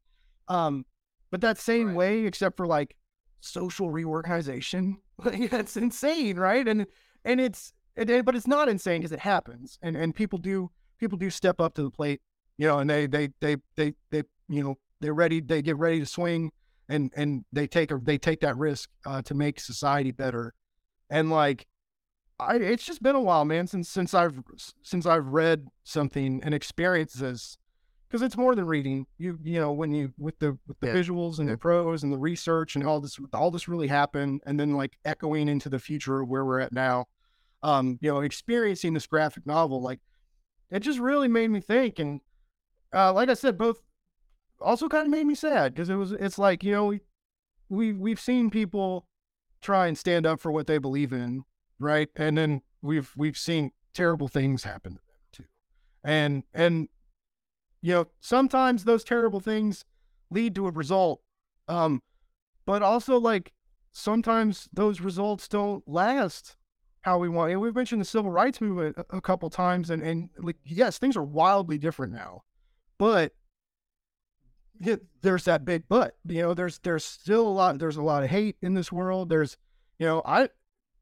um 0.47 0.87
but 1.33 1.41
that 1.41 1.59
same 1.59 1.89
right. 1.89 1.97
way 1.97 2.21
except 2.21 2.57
for 2.57 2.69
like 2.69 2.95
social 3.41 3.91
reorganization 3.91 4.97
like 5.25 5.51
that's 5.51 5.77
insane 5.77 6.37
right 6.37 6.69
and 6.69 6.87
and 7.25 7.41
it's 7.41 7.73
it, 7.97 8.25
but 8.25 8.37
it's 8.37 8.47
not 8.47 8.69
insane 8.69 9.01
because 9.01 9.11
it 9.11 9.19
happens 9.19 9.77
and 9.83 9.97
and 9.97 10.15
people 10.15 10.39
do 10.39 10.71
people 11.01 11.19
do 11.19 11.31
step 11.31 11.61
up 11.61 11.75
to 11.75 11.83
the 11.83 11.91
plate 11.91 12.21
you 12.59 12.69
know 12.69 12.79
and 12.79 12.89
they 12.89 13.09
they 13.09 13.29
they 13.41 13.57
they 13.75 13.93
they 14.13 14.23
you 14.49 14.63
know 14.63 14.79
they're 15.01 15.15
ready 15.15 15.41
they 15.41 15.63
get 15.63 15.77
ready 15.77 15.99
to 15.99 16.07
swing 16.07 16.53
and 16.91 17.11
and 17.17 17.45
they 17.53 17.67
take 17.67 17.91
they 18.03 18.19
take 18.19 18.41
that 18.41 18.57
risk 18.57 18.91
uh, 19.07 19.23
to 19.23 19.35
make 19.35 19.61
society 19.61 20.11
better 20.11 20.55
and 21.09 21.31
like 21.31 21.67
I, 22.39 22.57
it's 22.57 22.85
just 22.85 23.03
been 23.03 23.17
a 23.17 23.21
while 23.21 23.45
man 23.45 23.67
since 23.67 23.89
since 23.89 24.15
i've 24.15 24.39
since 24.83 25.07
i've 25.07 25.27
read 25.27 25.67
something 25.85 26.41
and 26.43 26.55
experienced 26.55 27.21
this 27.21 27.57
because 28.09 28.23
it's 28.23 28.37
more 28.37 28.55
than 28.55 28.67
reading 28.67 29.07
you 29.19 29.39
you 29.43 29.61
know 29.61 29.73
when 29.73 29.93
you 29.93 30.13
with 30.19 30.39
the 30.39 30.59
with 30.67 30.81
the 30.81 30.89
yeah. 30.89 30.95
visuals 30.95 31.39
and 31.39 31.49
yeah. 31.49 31.55
the 31.55 31.59
prose 31.59 32.03
and 32.03 32.13
the 32.13 32.19
research 32.19 32.77
and 32.77 32.87
all 32.87 33.01
this 33.01 33.19
all 33.33 33.51
this 33.51 33.69
really 33.69 33.89
happened 33.89 34.41
and 34.47 34.59
then 34.59 34.75
like 34.75 34.99
echoing 35.05 35.49
into 35.49 35.69
the 35.69 35.79
future 35.79 36.25
where 36.25 36.45
we're 36.45 36.61
at 36.61 36.73
now 36.73 37.07
um 37.63 37.99
you 38.01 38.11
know 38.11 38.21
experiencing 38.21 38.95
this 38.95 39.07
graphic 39.07 39.47
novel 39.47 39.83
like 39.83 40.01
it 40.71 40.81
just 40.81 40.99
really 40.99 41.29
made 41.29 41.51
me 41.51 41.61
think 41.61 41.99
and 41.99 42.21
uh, 42.93 43.13
like 43.13 43.29
I 43.29 43.35
said, 43.35 43.57
both 43.57 43.81
also 44.61 44.89
kind 44.89 45.07
of 45.07 45.11
made 45.11 45.27
me 45.27 45.35
sad 45.35 45.75
because 45.75 45.89
it 45.89 45.95
was 45.95 46.13
it's 46.13 46.39
like 46.39 46.63
you 46.63 46.73
know 46.73 46.87
we 46.87 47.01
we 47.69 47.93
we've 47.93 48.21
seen 48.21 48.51
people 48.51 49.07
try 49.61 49.87
and 49.87 49.97
stand 49.97 50.27
up 50.27 50.41
for 50.41 50.51
what 50.51 50.67
they 50.67 50.79
believe 50.79 51.13
in, 51.13 51.45
right? 51.79 52.09
And 52.17 52.37
then 52.39 52.63
we've 52.83 53.13
we've 53.17 53.37
seen 53.37 53.73
terrible 53.95 54.29
things 54.29 54.65
happen 54.65 54.93
to 54.95 54.99
them 54.99 55.17
too, 55.33 55.45
and 56.05 56.45
and 56.53 56.89
you 57.83 57.95
know 57.95 58.07
sometimes 58.21 58.85
those 58.85 59.05
terrible 59.05 59.41
things 59.41 59.85
lead 60.31 60.55
to 60.55 60.67
a 60.67 60.71
result. 60.71 61.21
Um, 61.69 62.03
but 62.67 62.83
also 62.83 63.19
like 63.19 63.53
sometimes 63.93 64.69
those 64.73 65.01
results 65.01 65.49
don't 65.49 65.87
last 65.89 66.57
how 67.03 67.19
we 67.19 67.29
want. 67.29 67.53
And 67.53 67.61
we've 67.61 67.75
mentioned 67.75 68.01
the 68.01 68.07
civil 68.07 68.31
rights 68.31 68.61
movement 68.61 68.97
a, 68.99 69.17
a 69.17 69.21
couple 69.21 69.49
times, 69.51 69.91
and 69.91 70.03
and 70.03 70.31
like 70.39 70.57
yes, 70.65 70.99
things 70.99 71.17
are 71.17 71.23
wildly 71.23 71.79
different 71.79 72.13
now, 72.13 72.43
but 72.99 73.33
yeah, 74.81 74.97
there's 75.23 75.45
that 75.45 75.65
big 75.65 75.85
but. 75.89 76.17
You 76.27 76.43
know, 76.43 76.55
there's 76.55 76.79
there's 76.79 77.05
still 77.05 77.47
a 77.47 77.49
lot. 77.49 77.79
There's 77.79 77.97
a 77.99 78.03
lot 78.03 78.23
of 78.23 78.31
hate 78.31 78.57
in 78.63 78.75
this 78.75 78.91
world. 78.91 79.29
There's, 79.29 79.57
you 79.99 80.07
know, 80.07 80.23
I, 80.25 80.49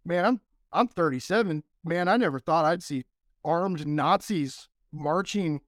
man, 0.05 0.25
I'm 0.25 0.41
I'm 0.73 0.89
37. 0.89 1.63
Man, 1.85 2.09
I 2.09 2.17
never 2.17 2.39
thought 2.41 2.65
I'd 2.65 2.83
see 2.83 3.05
armed 3.45 3.87
Nazis 3.87 4.69
marching 4.93 5.61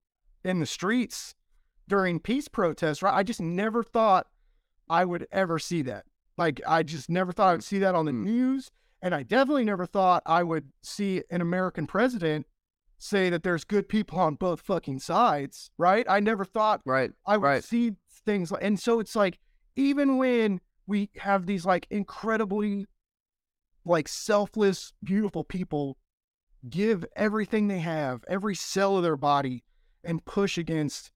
in 0.44 0.58
the 0.60 0.66
streets 0.66 1.34
during 1.88 2.18
peace 2.20 2.48
protests. 2.48 3.02
Right? 3.02 3.14
I 3.14 3.22
just 3.22 3.40
never 3.40 3.82
thought 3.82 4.26
I 4.88 5.04
would 5.04 5.26
ever 5.30 5.58
see 5.58 5.82
that. 5.82 6.04
Like, 6.36 6.60
I 6.66 6.82
just 6.82 7.08
never 7.08 7.32
thought 7.32 7.54
I'd 7.54 7.62
see 7.62 7.78
that 7.78 7.94
on 7.94 8.06
the 8.06 8.12
Mm. 8.12 8.24
news. 8.24 8.70
And 9.02 9.14
I 9.14 9.22
definitely 9.22 9.64
never 9.64 9.86
thought 9.86 10.22
I 10.26 10.42
would 10.42 10.72
see 10.82 11.22
an 11.30 11.40
American 11.40 11.86
president 11.86 12.46
say 13.00 13.30
that 13.30 13.42
there's 13.42 13.64
good 13.64 13.88
people 13.88 14.18
on 14.18 14.34
both 14.34 14.60
fucking 14.60 14.98
sides, 15.00 15.70
right? 15.78 16.06
I 16.08 16.20
never 16.20 16.44
thought 16.44 16.82
Right. 16.84 17.10
I 17.26 17.38
would 17.38 17.46
Right. 17.46 17.64
see 17.64 17.96
things 18.24 18.52
like, 18.52 18.62
and 18.62 18.78
so 18.78 19.00
it's 19.00 19.16
like, 19.16 19.38
even 19.74 20.18
when 20.18 20.60
we 20.86 21.10
have 21.16 21.46
these 21.46 21.64
like 21.64 21.86
incredibly 21.90 22.86
like 23.84 24.06
selfless, 24.06 24.92
beautiful 25.02 25.44
people 25.44 25.96
give 26.68 27.04
everything 27.16 27.68
they 27.68 27.78
have, 27.78 28.22
every 28.28 28.54
cell 28.54 28.98
of 28.98 29.02
their 29.02 29.16
body, 29.16 29.64
and 30.04 30.24
push 30.26 30.58
against 30.58 31.10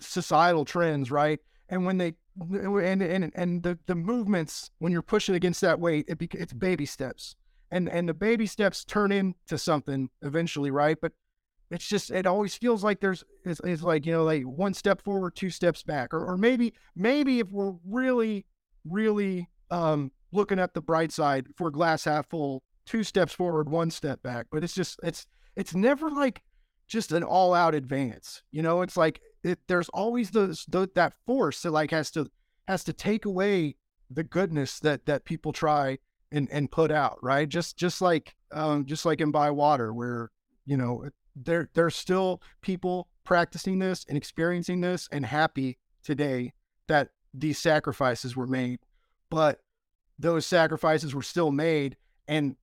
societal 0.00 0.64
trends, 0.64 1.10
right? 1.10 1.38
And 1.68 1.86
when 1.86 1.98
they 1.98 2.14
and 2.40 3.00
and 3.02 3.30
and 3.34 3.62
the 3.62 3.78
the 3.86 3.94
movements 3.94 4.70
when 4.78 4.90
you're 4.90 5.02
pushing 5.02 5.36
against 5.36 5.60
that 5.60 5.78
weight, 5.78 6.06
it 6.08 6.18
bec- 6.18 6.34
it's 6.34 6.52
baby 6.52 6.86
steps, 6.86 7.36
and 7.74 7.88
and 7.88 8.08
the 8.08 8.14
baby 8.14 8.46
steps 8.46 8.84
turn 8.84 9.10
into 9.10 9.58
something 9.58 10.08
eventually, 10.22 10.70
right? 10.70 10.96
But 11.00 11.12
it's 11.72 11.88
just 11.88 12.12
it 12.12 12.24
always 12.24 12.54
feels 12.54 12.84
like 12.84 13.00
there's 13.00 13.24
it's, 13.44 13.60
it's 13.64 13.82
like 13.82 14.06
you 14.06 14.12
know 14.12 14.22
like 14.22 14.44
one 14.44 14.74
step 14.74 15.02
forward, 15.02 15.34
two 15.34 15.50
steps 15.50 15.82
back, 15.82 16.14
or 16.14 16.24
or 16.24 16.36
maybe 16.36 16.72
maybe 16.94 17.40
if 17.40 17.50
we're 17.50 17.74
really 17.84 18.46
really 18.88 19.48
um 19.72 20.12
looking 20.30 20.60
at 20.60 20.72
the 20.72 20.80
bright 20.80 21.10
side, 21.10 21.48
for 21.56 21.70
glass 21.70 22.04
half 22.04 22.30
full, 22.30 22.62
two 22.86 23.02
steps 23.02 23.32
forward, 23.32 23.68
one 23.68 23.90
step 23.90 24.22
back. 24.22 24.46
But 24.52 24.62
it's 24.62 24.74
just 24.74 25.00
it's 25.02 25.26
it's 25.56 25.74
never 25.74 26.08
like 26.10 26.42
just 26.86 27.10
an 27.10 27.24
all 27.24 27.54
out 27.54 27.74
advance. 27.74 28.44
You 28.52 28.62
know, 28.62 28.82
it's 28.82 28.96
like 28.96 29.20
it, 29.42 29.58
there's 29.66 29.88
always 29.88 30.30
those 30.30 30.64
the, 30.68 30.88
that 30.94 31.14
force 31.26 31.62
that 31.62 31.72
like 31.72 31.90
has 31.90 32.12
to 32.12 32.30
has 32.68 32.84
to 32.84 32.92
take 32.92 33.24
away 33.24 33.74
the 34.08 34.22
goodness 34.22 34.78
that 34.78 35.06
that 35.06 35.24
people 35.24 35.52
try 35.52 35.98
and 36.32 36.48
and 36.50 36.70
put 36.70 36.90
out, 36.90 37.18
right? 37.22 37.48
Just 37.48 37.76
just 37.76 38.00
like 38.00 38.34
um 38.52 38.86
just 38.86 39.04
like 39.04 39.20
in 39.20 39.30
by 39.30 39.50
water 39.50 39.92
where 39.92 40.30
you 40.66 40.76
know 40.76 41.08
there 41.36 41.68
there's 41.74 41.96
still 41.96 42.40
people 42.62 43.08
practicing 43.24 43.78
this 43.78 44.04
and 44.08 44.16
experiencing 44.16 44.80
this 44.80 45.08
and 45.10 45.26
happy 45.26 45.78
today 46.02 46.52
that 46.86 47.08
these 47.32 47.58
sacrifices 47.58 48.36
were 48.36 48.46
made 48.46 48.78
but 49.30 49.60
those 50.18 50.46
sacrifices 50.46 51.14
were 51.14 51.22
still 51.22 51.50
made 51.50 51.96
and 52.28 52.54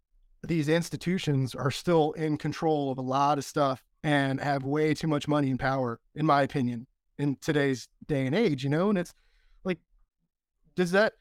these 0.43 0.69
institutions 0.69 1.53
are 1.53 1.71
still 1.71 2.13
in 2.13 2.37
control 2.37 2.91
of 2.91 2.97
a 2.97 3.01
lot 3.01 3.37
of 3.37 3.43
stuff 3.43 3.83
and 4.03 4.39
have 4.39 4.63
way 4.63 4.93
too 4.93 5.07
much 5.07 5.27
money 5.27 5.49
and 5.49 5.59
power 5.59 5.99
in 6.15 6.25
my 6.25 6.41
opinion 6.41 6.87
in 7.17 7.35
today's 7.41 7.87
day 8.07 8.25
and 8.25 8.35
age 8.35 8.63
you 8.63 8.69
know 8.69 8.89
and 8.89 8.97
it's 8.97 9.13
like 9.63 9.79
does 10.75 10.91
that 10.91 11.13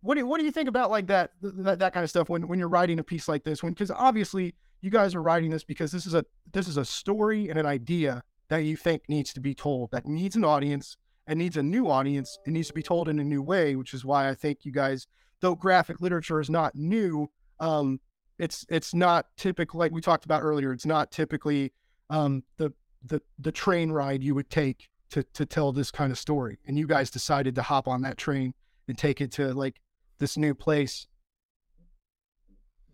what 0.00 0.14
do 0.14 0.20
you, 0.20 0.26
what 0.26 0.38
do 0.38 0.44
you 0.44 0.50
think 0.50 0.68
about 0.68 0.90
like 0.90 1.06
that 1.08 1.32
that, 1.42 1.78
that 1.78 1.92
kind 1.92 2.04
of 2.04 2.10
stuff 2.10 2.28
when 2.28 2.46
when 2.48 2.58
you're 2.58 2.68
writing 2.68 2.98
a 2.98 3.04
piece 3.04 3.28
like 3.28 3.44
this? 3.44 3.62
When 3.62 3.72
because 3.72 3.90
obviously 3.90 4.54
you 4.80 4.90
guys 4.90 5.14
are 5.14 5.22
writing 5.22 5.50
this 5.50 5.64
because 5.64 5.92
this 5.92 6.06
is 6.06 6.14
a 6.14 6.24
this 6.52 6.68
is 6.68 6.76
a 6.76 6.84
story 6.84 7.48
and 7.48 7.58
an 7.58 7.66
idea 7.66 8.22
that 8.48 8.58
you 8.58 8.76
think 8.76 9.02
needs 9.08 9.32
to 9.34 9.40
be 9.40 9.54
told 9.54 9.90
that 9.90 10.06
needs 10.06 10.36
an 10.36 10.44
audience 10.44 10.96
and 11.26 11.38
needs 11.38 11.56
a 11.56 11.62
new 11.62 11.90
audience 11.90 12.38
it 12.46 12.50
needs 12.50 12.68
to 12.68 12.74
be 12.74 12.82
told 12.82 13.08
in 13.08 13.18
a 13.18 13.24
new 13.24 13.42
way 13.42 13.76
which 13.76 13.92
is 13.92 14.06
why 14.06 14.30
i 14.30 14.34
think 14.34 14.64
you 14.64 14.72
guys 14.72 15.06
though 15.40 15.54
graphic 15.54 16.00
literature 16.00 16.40
is 16.40 16.48
not 16.48 16.74
new 16.74 17.30
um 17.60 18.00
it's 18.38 18.64
it's 18.70 18.94
not 18.94 19.26
typical 19.36 19.78
like 19.78 19.92
we 19.92 20.00
talked 20.00 20.24
about 20.24 20.42
earlier 20.42 20.72
it's 20.72 20.86
not 20.86 21.10
typically 21.10 21.70
um 22.08 22.42
the 22.56 22.72
the 23.04 23.20
the 23.38 23.52
train 23.52 23.90
ride 23.90 24.22
you 24.22 24.34
would 24.34 24.50
take 24.50 24.88
to 25.10 25.22
to 25.22 25.46
tell 25.46 25.72
this 25.72 25.90
kind 25.90 26.12
of 26.12 26.18
story. 26.18 26.58
And 26.66 26.78
you 26.78 26.86
guys 26.86 27.10
decided 27.10 27.54
to 27.56 27.62
hop 27.62 27.88
on 27.88 28.02
that 28.02 28.18
train 28.18 28.54
and 28.86 28.96
take 28.96 29.20
it 29.20 29.32
to 29.32 29.52
like 29.54 29.80
this 30.18 30.36
new 30.36 30.54
place 30.54 31.06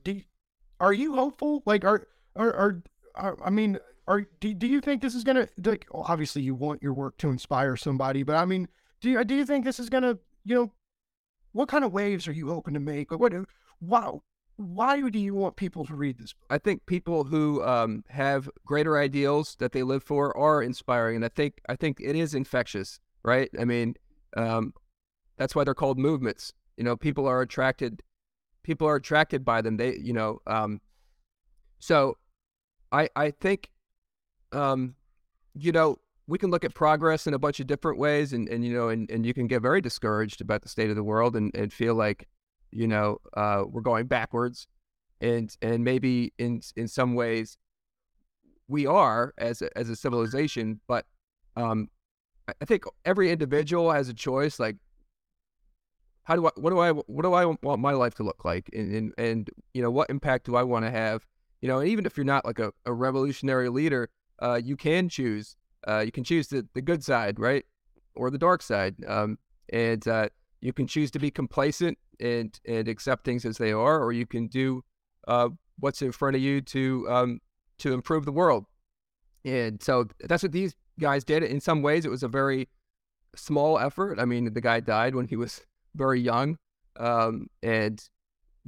do 0.03 0.12
you, 0.12 0.22
are 0.81 0.93
you 0.93 1.14
hopeful 1.14 1.62
like 1.66 1.85
are 1.85 2.07
are, 2.37 2.53
are, 2.55 2.83
are 3.14 3.37
i 3.45 3.51
mean 3.51 3.79
are 4.07 4.27
do, 4.41 4.53
do 4.53 4.66
you 4.66 4.81
think 4.81 5.01
this 5.01 5.14
is 5.14 5.25
gonna 5.25 5.49
like 5.64 5.87
obviously 5.93 6.43
you 6.43 6.55
want 6.55 6.83
your 6.83 6.93
work 6.93 7.16
to 7.18 7.31
inspire 7.31 7.77
somebody 7.77 8.22
but 8.22 8.37
i 8.37 8.45
mean 8.45 8.68
do 9.01 9.11
you 9.11 9.25
do 9.25 9.35
you 9.35 9.47
think 9.47 9.64
this 9.64 9.81
is 9.81 9.89
gonna 9.89 10.18
you 10.45 10.55
know 10.55 10.72
what 11.53 11.68
kind 11.68 11.85
of 11.85 11.93
waves 11.93 12.27
are 12.29 12.33
you 12.33 12.49
hoping 12.49 12.75
to 12.75 12.81
make 12.81 13.12
or 13.12 13.16
what 13.16 13.33
wow 13.81 14.22
why 14.57 15.01
do 15.09 15.18
you 15.18 15.35
want 15.35 15.57
people 15.57 15.85
to 15.85 15.95
read 15.95 16.18
this 16.18 16.33
book 16.33 16.47
I 16.51 16.59
think 16.59 16.87
people 16.87 17.25
who 17.25 17.62
um, 17.64 18.05
have 18.09 18.49
greater 18.64 18.97
ideals 18.97 19.57
that 19.59 19.72
they 19.72 19.83
live 19.83 20.03
for 20.03 20.37
are 20.37 20.62
inspiring, 20.62 21.16
and 21.16 21.25
I 21.25 21.29
think 21.29 21.61
I 21.68 21.77
think 21.77 21.99
it 22.01 22.14
is 22.14 22.35
infectious, 22.35 23.01
right? 23.25 23.51
I 23.59 23.64
mean, 23.64 23.95
um, 24.37 24.72
that's 25.37 25.55
why 25.55 25.64
they're 25.64 25.75
called 25.75 25.99
movements. 25.99 26.53
You 26.77 26.85
know, 26.85 26.97
people 26.97 27.27
are 27.27 27.41
attracted, 27.43 28.03
people 28.62 28.89
are 28.89 28.97
attracted 28.97 29.45
by 29.45 29.62
them. 29.62 29.77
They, 29.77 29.97
you 29.97 30.12
know, 30.12 30.41
um, 30.47 30.81
so 31.79 32.16
I 32.93 33.09
I 33.16 33.31
think, 33.31 33.70
um, 34.53 34.95
you 35.55 35.72
know, 35.72 35.99
we 36.27 36.39
can 36.39 36.51
look 36.51 36.64
at 36.64 36.75
progress 36.75 37.27
in 37.27 37.35
a 37.35 37.39
bunch 37.39 37.61
of 37.61 37.66
different 37.66 37.99
ways, 37.99 38.33
and 38.33 38.49
and 38.49 38.64
you 38.64 38.75
know, 38.75 38.89
and 38.89 39.11
and 39.11 39.27
you 39.27 39.35
can 39.35 39.47
get 39.47 39.62
very 39.62 39.81
discouraged 39.81 40.41
about 40.41 40.62
the 40.62 40.68
state 40.68 40.91
of 40.91 40.97
the 40.97 41.05
world 41.05 41.37
and 41.37 41.55
and 41.55 41.72
feel 41.72 41.95
like, 41.95 42.29
you 42.72 42.89
know, 42.89 43.18
uh, 43.37 43.64
we're 43.68 43.83
going 43.83 44.07
backwards 44.07 44.66
and 45.20 45.57
and 45.62 45.85
maybe 45.85 46.33
in 46.39 46.61
in 46.77 46.89
some 46.89 47.14
ways 47.14 47.59
we 48.68 48.87
are 48.87 49.35
as 49.39 49.62
a, 49.62 49.79
as 49.79 49.89
a 49.89 49.97
civilization 49.97 50.81
but 50.87 51.07
um 51.57 51.89
I- 52.49 52.55
i 52.62 52.64
think 52.64 52.85
every 53.05 53.31
individual 53.31 53.93
has 53.93 54.09
a 54.09 54.14
choice 54.14 54.59
like 54.59 54.77
how 56.25 56.37
do 56.37 56.47
i 56.47 56.51
what 56.57 56.70
do 56.70 56.79
i 56.79 56.91
what 56.91 57.22
do 57.22 57.33
i 57.33 57.45
want 57.45 57.81
my 57.81 57.93
life 57.93 58.14
to 58.14 58.22
look 58.22 58.45
like 58.45 58.68
and 58.72 58.95
and, 58.95 59.14
and 59.18 59.51
you 59.72 59.83
know 59.83 59.91
what 59.91 60.11
impact 60.11 60.47
do 60.47 60.57
i 60.57 60.62
want 60.62 60.85
to 60.85 60.91
have 60.91 61.27
you 61.61 61.68
know 61.68 61.81
and 61.81 61.89
even 61.89 62.07
if 62.07 62.16
you're 62.16 62.25
not 62.25 62.45
like 62.45 62.59
a, 62.59 62.72
a 62.87 62.93
revolutionary 62.93 63.68
leader 63.68 64.09
uh 64.43 64.61
you 64.62 64.77
can 64.77 65.09
choose 65.09 65.57
uh 65.87 66.01
you 66.01 66.12
can 66.12 66.25
choose 66.25 66.49
the, 66.49 66.66
the 66.75 66.83
good 66.83 67.05
side 67.05 67.39
right 67.39 67.64
or 68.16 68.31
the 68.31 68.39
dark 68.39 68.62
side 68.62 68.95
um 69.07 69.39
and 69.72 70.07
uh 70.09 70.29
you 70.61 70.72
can 70.72 70.87
choose 70.87 71.11
to 71.11 71.18
be 71.18 71.31
complacent 71.31 71.99
and 72.20 72.59
and 72.66 72.89
accept 72.89 73.25
things 73.25 73.45
as 73.45 73.59
they 73.59 73.72
are 73.72 74.03
or 74.03 74.12
you 74.12 74.27
can 74.27 74.47
do 74.47 74.83
uh, 75.29 75.49
what's 75.79 76.03
in 76.03 76.12
front 76.12 76.37
of 76.37 76.43
you 76.43 76.61
to 76.61 77.07
um, 77.09 77.41
to 77.79 77.93
improve 77.93 78.25
the 78.25 78.33
world. 78.33 78.66
And 79.45 79.83
so 79.83 80.09
that's 80.20 80.43
what 80.43 80.53
these 80.53 80.75
guys 80.99 81.25
did. 81.25 81.43
In 81.43 81.61
some 81.61 81.83
ways, 81.83 82.05
it 82.05 82.11
was 82.11 82.22
a 82.22 82.29
very 82.29 82.68
small 83.37 83.79
effort. 83.79 84.18
I 84.18 84.25
mean, 84.25 84.53
the 84.53 84.61
guy 84.61 84.81
died 84.81 85.14
when 85.14 85.29
he 85.29 85.37
was 85.37 85.62
very 85.95 86.20
young, 86.20 86.59
um, 86.99 87.49
and 87.62 88.03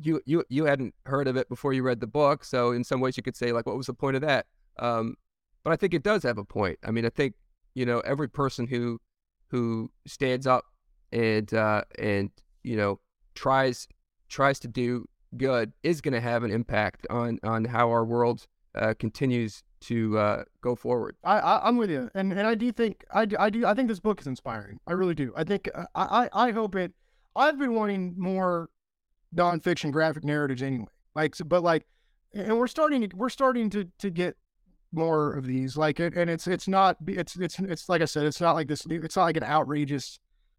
you 0.00 0.20
you 0.26 0.44
you 0.48 0.64
hadn't 0.64 0.94
heard 1.04 1.28
of 1.28 1.36
it 1.36 1.48
before 1.48 1.72
you 1.72 1.82
read 1.82 2.00
the 2.00 2.06
book. 2.06 2.44
So 2.44 2.72
in 2.72 2.84
some 2.84 3.00
ways, 3.00 3.16
you 3.16 3.22
could 3.22 3.36
say 3.36 3.52
like, 3.52 3.66
what 3.66 3.76
was 3.76 3.86
the 3.86 3.94
point 3.94 4.16
of 4.16 4.22
that? 4.22 4.46
Um, 4.78 5.16
but 5.64 5.72
I 5.72 5.76
think 5.76 5.94
it 5.94 6.02
does 6.02 6.22
have 6.22 6.38
a 6.38 6.44
point. 6.44 6.78
I 6.84 6.90
mean, 6.90 7.04
I 7.04 7.10
think 7.10 7.34
you 7.74 7.86
know 7.86 8.00
every 8.00 8.28
person 8.28 8.66
who 8.66 9.00
who 9.48 9.90
stands 10.06 10.46
up 10.46 10.64
and 11.12 11.52
uh, 11.54 11.82
and 11.98 12.30
you 12.62 12.76
know 12.76 13.00
tries 13.34 13.88
tries 14.28 14.58
to 14.60 14.68
do 14.68 15.06
good 15.36 15.72
is 15.82 16.00
going 16.00 16.14
to 16.14 16.20
have 16.20 16.42
an 16.44 16.50
impact 16.50 17.06
on 17.10 17.38
on 17.42 17.64
how 17.64 17.90
our 17.90 18.04
world 18.04 18.46
uh, 18.74 18.94
continues 18.98 19.62
to 19.80 20.18
uh, 20.18 20.44
go 20.60 20.74
forward. 20.74 21.16
I, 21.24 21.60
I'm 21.62 21.76
with 21.76 21.90
you, 21.90 22.10
and 22.14 22.32
and 22.32 22.46
I 22.46 22.54
do 22.54 22.70
think 22.72 23.04
I 23.12 23.24
do, 23.24 23.36
I 23.38 23.50
do 23.50 23.66
I 23.66 23.74
think 23.74 23.88
this 23.88 24.00
book 24.00 24.20
is 24.20 24.26
inspiring. 24.26 24.80
I 24.86 24.92
really 24.92 25.14
do. 25.14 25.32
I 25.36 25.44
think 25.44 25.68
uh, 25.74 25.86
I, 25.94 26.28
I 26.32 26.50
hope 26.50 26.74
it. 26.74 26.92
I've 27.36 27.58
been 27.58 27.74
wanting 27.74 28.14
more 28.16 28.70
nonfiction 29.34 29.92
graphic 29.92 30.24
narratives 30.24 30.62
anyway. 30.62 30.86
Like, 31.14 31.34
so, 31.34 31.44
but 31.44 31.62
like, 31.62 31.86
and 32.34 32.58
we're 32.58 32.66
starting 32.66 33.08
to 33.08 33.16
we're 33.16 33.28
starting 33.28 33.70
to 33.70 33.88
to 33.98 34.10
get 34.10 34.36
more 34.92 35.32
of 35.34 35.46
these. 35.46 35.76
Like, 35.76 35.98
and 36.00 36.30
it's 36.30 36.46
it's 36.46 36.68
not 36.68 36.96
it's 37.06 37.36
it's 37.36 37.58
it's 37.58 37.88
like 37.88 38.02
I 38.02 38.06
said, 38.06 38.26
it's 38.26 38.40
not 38.40 38.52
like 38.54 38.68
this. 38.68 38.84
It's 38.88 39.16
not 39.16 39.24
like 39.24 39.36
an 39.36 39.44
outrageous 39.44 40.18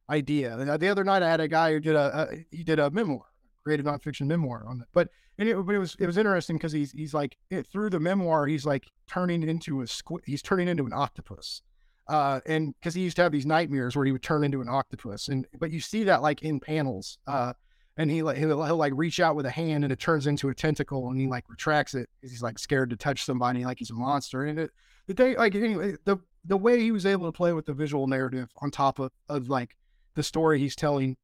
idea. 0.10 0.56
The- 0.58 0.78
The 0.78 0.88
other 0.90 1.04
night, 1.04 1.24
I 1.24 1.30
had 1.30 1.40
a 1.42 1.48
guy 1.48 1.74
who 1.74 1.80
did 1.80 1.96
a, 1.96 2.30
a 2.32 2.46
he 2.52 2.64
did 2.64 2.80
a 2.80 2.90
memoir, 2.90 3.26
creative 3.64 3.86
nonfiction 3.86 4.28
memoir 4.28 4.66
on 4.68 4.82
it, 4.82 4.88
but 4.94 5.10
and 5.38 5.48
it, 5.48 5.56
but 5.66 5.76
it 5.76 5.80
was 5.80 5.96
it 6.00 6.06
was 6.08 6.18
interesting 6.18 6.58
because 6.58 6.72
he's 6.72 6.92
he's 6.92 7.14
like 7.14 7.38
it, 7.50 7.68
through 7.68 7.90
the 7.92 8.00
memoir 8.00 8.48
he's 8.48 8.66
like 8.66 8.88
turning 9.08 9.44
into 9.48 9.82
a 9.82 9.88
squid 9.88 10.24
he's 10.26 10.42
turning 10.42 10.68
into 10.68 10.86
an 10.86 10.94
octopus 10.94 11.62
uh, 12.08 12.40
and 12.46 12.74
because 12.80 12.94
he 12.94 13.02
used 13.02 13.18
to 13.18 13.24
have 13.24 13.32
these 13.32 13.46
nightmares 13.46 13.96
where 13.96 14.06
he 14.06 14.12
would 14.12 14.24
turn 14.24 14.44
into 14.44 14.62
an 14.62 14.70
octopus, 14.70 15.28
and 15.28 15.46
but 15.60 15.72
you 15.72 15.80
see 15.80 16.04
that 16.06 16.22
like 16.22 16.42
in 16.42 16.60
panels, 16.60 17.18
uh, 17.28 17.54
and 17.98 18.10
he 18.10 18.24
like 18.24 18.38
he'll, 18.38 18.64
he'll 18.64 18.78
like 18.78 18.94
reach 18.96 19.20
out 19.20 19.36
with 19.36 19.46
a 19.46 19.52
hand 19.52 19.84
and 19.84 19.92
it 19.92 20.00
turns 20.00 20.28
into 20.28 20.50
a 20.50 20.56
tentacle, 20.56 21.10
and 21.10 21.20
he 21.20 21.28
like 21.28 21.50
retracts 21.50 21.94
it 21.94 22.10
because 22.16 22.32
he's 22.32 22.44
like 22.44 22.60
scared 22.60 22.90
to 22.92 22.96
touch 22.96 23.26
somebody, 23.26 23.66
like 23.66 23.80
he's 23.80 23.90
a 23.90 23.94
monster, 23.94 24.44
and 24.44 24.60
it 24.60 24.72
the 25.08 25.14
day 25.14 25.36
like 25.36 25.56
anyway 25.56 25.96
the 26.06 26.18
the 26.46 26.58
way 26.58 26.80
he 26.80 26.92
was 26.92 27.06
able 27.06 27.26
to 27.26 27.36
play 27.36 27.52
with 27.52 27.66
the 27.66 27.74
visual 27.74 28.08
narrative 28.08 28.50
on 28.62 28.72
top 28.72 29.00
of, 29.00 29.12
of 29.28 29.50
like 29.50 29.76
the 30.16 30.24
story 30.24 30.60
he's 30.60 30.76
telling 30.76 31.18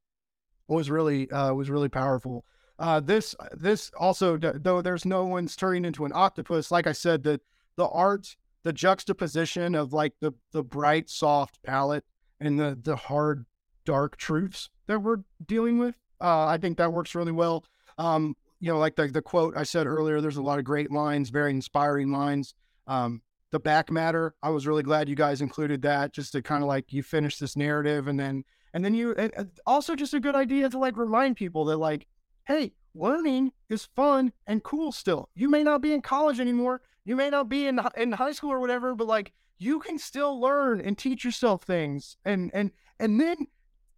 was 0.67 0.89
really 0.89 1.29
uh, 1.31 1.53
was 1.53 1.69
really 1.69 1.89
powerful. 1.89 2.45
Uh, 2.79 2.99
this 2.99 3.35
this 3.53 3.91
also 3.97 4.37
though 4.37 4.81
there's 4.81 5.05
no 5.05 5.25
one's 5.25 5.55
turning 5.55 5.85
into 5.85 6.05
an 6.05 6.11
octopus. 6.13 6.71
Like 6.71 6.87
I 6.87 6.91
said, 6.91 7.23
the 7.23 7.39
the 7.77 7.87
art 7.87 8.35
the 8.63 8.73
juxtaposition 8.73 9.75
of 9.75 9.93
like 9.93 10.13
the 10.19 10.33
the 10.51 10.63
bright 10.63 11.09
soft 11.09 11.61
palette 11.63 12.05
and 12.39 12.59
the 12.59 12.77
the 12.81 12.95
hard 12.95 13.45
dark 13.85 14.17
truths 14.17 14.69
that 14.87 14.99
we're 14.99 15.17
dealing 15.45 15.77
with 15.79 15.95
uh, 16.21 16.45
i 16.45 16.57
think 16.57 16.77
that 16.77 16.93
works 16.93 17.15
really 17.15 17.31
well. 17.31 17.63
Um, 17.97 18.35
you 18.59 18.71
know 18.71 18.79
like 18.79 18.95
the, 18.95 19.07
the 19.07 19.21
quote 19.21 19.55
i 19.57 19.63
said 19.63 19.85
earlier 19.87 20.21
there's 20.21 20.37
a 20.37 20.41
lot 20.41 20.59
of 20.59 20.65
great 20.65 20.91
lines 20.91 21.29
very 21.29 21.51
inspiring 21.51 22.11
lines. 22.11 22.53
Um, 22.87 23.21
the 23.51 23.59
back 23.59 23.91
matter 23.91 24.33
i 24.41 24.49
was 24.49 24.65
really 24.65 24.83
glad 24.83 25.07
you 25.07 25.15
guys 25.15 25.41
included 25.41 25.81
that 25.83 26.13
just 26.13 26.31
to 26.31 26.41
kind 26.41 26.63
of 26.63 26.67
like 26.67 26.91
you 26.91 27.03
finish 27.03 27.37
this 27.37 27.55
narrative 27.55 28.07
and 28.07 28.19
then 28.19 28.43
and 28.73 28.83
then 28.83 28.95
you 28.95 29.13
and 29.15 29.51
also 29.67 29.95
just 29.95 30.15
a 30.15 30.19
good 30.19 30.35
idea 30.35 30.69
to 30.69 30.79
like 30.79 30.97
remind 30.97 31.35
people 31.35 31.65
that 31.65 31.77
like 31.77 32.07
hey 32.45 32.73
learning 32.95 33.51
is 33.69 33.85
fun 33.95 34.31
and 34.47 34.63
cool 34.63 34.91
still. 34.91 35.29
You 35.35 35.49
may 35.49 35.63
not 35.63 35.81
be 35.81 35.93
in 35.93 36.01
college 36.01 36.39
anymore 36.39 36.81
you 37.05 37.15
may 37.15 37.29
not 37.29 37.49
be 37.49 37.67
in 37.67 37.79
in 37.97 38.11
high 38.13 38.31
school 38.31 38.51
or 38.51 38.59
whatever, 38.59 38.95
but 38.95 39.07
like 39.07 39.33
you 39.57 39.79
can 39.79 39.97
still 39.97 40.39
learn 40.39 40.81
and 40.81 40.97
teach 40.97 41.23
yourself 41.23 41.63
things 41.63 42.17
and 42.25 42.51
and 42.53 42.71
and 42.99 43.19
then 43.19 43.47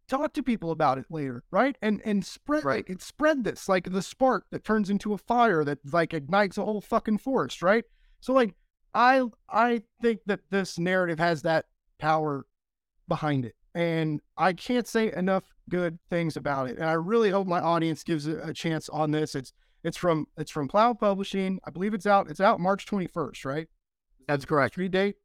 talk 0.08 0.34
to 0.34 0.44
people 0.44 0.72
about 0.72 0.98
it 0.98 1.06
later, 1.10 1.44
right? 1.52 1.78
And 1.82 2.02
and 2.06 2.26
spread 2.26 2.64
right. 2.64 2.78
like 2.78 2.90
and 2.90 3.02
spread 3.02 3.44
this 3.44 3.68
like 3.70 3.92
the 3.92 4.02
spark 4.02 4.46
that 4.52 4.64
turns 4.64 4.90
into 4.90 5.14
a 5.14 5.18
fire 5.18 5.64
that 5.64 5.80
like 5.92 6.14
ignites 6.14 6.58
a 6.58 6.66
whole 6.66 6.82
fucking 6.82 7.20
forest, 7.20 7.62
right? 7.62 7.86
So 8.20 8.34
like 8.34 8.56
I 8.94 9.24
I 9.50 9.82
think 10.02 10.22
that 10.26 10.42
this 10.50 10.80
narrative 10.80 11.20
has 11.20 11.42
that 11.44 11.66
power 12.00 12.46
behind 13.08 13.46
it. 13.46 13.56
And 13.74 14.22
I 14.38 14.54
can't 14.54 14.88
say 14.88 15.12
enough 15.14 15.44
good 15.70 16.00
things 16.10 16.38
about 16.38 16.70
it. 16.70 16.78
And 16.78 16.86
I 16.86 16.94
really 16.94 17.30
hope 17.30 17.46
my 17.46 17.60
audience 17.60 18.04
gives 18.04 18.26
a, 18.26 18.38
a 18.38 18.54
chance 18.54 18.88
on 18.88 19.12
this. 19.12 19.36
It's 19.36 19.52
it's 19.86 19.98
from 19.98 20.28
it's 20.36 20.50
from 20.50 20.68
Plough 20.68 20.96
Publishing. 20.96 21.60
I 21.64 21.70
believe 21.70 21.94
it's 21.94 22.08
out. 22.08 22.30
It's 22.30 22.42
out 22.42 22.60
March 22.60 22.88
21st, 22.88 23.46
right? 23.46 23.68
That's 24.28 24.44
correct. 24.44 24.74
Street 24.74 24.92
date. 24.92 25.16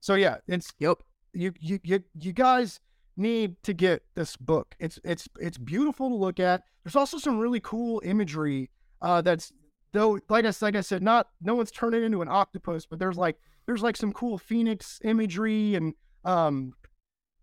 So 0.00 0.14
yeah, 0.14 0.38
it's 0.48 0.72
yep. 0.80 0.98
You 1.32 1.52
you 1.60 1.78
you 1.84 2.02
you 2.18 2.32
guys 2.32 2.80
need 3.16 3.62
to 3.62 3.72
get 3.72 4.02
this 4.16 4.36
book. 4.36 4.74
It's 4.80 4.98
it's 5.04 5.28
it's 5.38 5.56
beautiful 5.56 6.08
to 6.08 6.16
look 6.16 6.40
at. 6.40 6.64
There's 6.82 6.96
also 6.96 7.18
some 7.18 7.38
really 7.38 7.60
cool 7.60 8.02
imagery 8.04 8.70
uh, 9.00 9.22
that's 9.22 9.52
though 9.92 10.18
like 10.28 10.44
I 10.44 10.52
like 10.60 10.74
I 10.74 10.80
said, 10.80 11.00
not 11.00 11.28
no 11.40 11.54
one's 11.54 11.70
turning 11.70 12.02
into 12.02 12.20
an 12.20 12.28
octopus, 12.28 12.86
but 12.86 12.98
there's 12.98 13.16
like 13.16 13.36
there's 13.66 13.82
like 13.82 13.96
some 13.96 14.12
cool 14.12 14.36
phoenix 14.36 15.00
imagery 15.04 15.76
and 15.76 15.94
um 16.24 16.72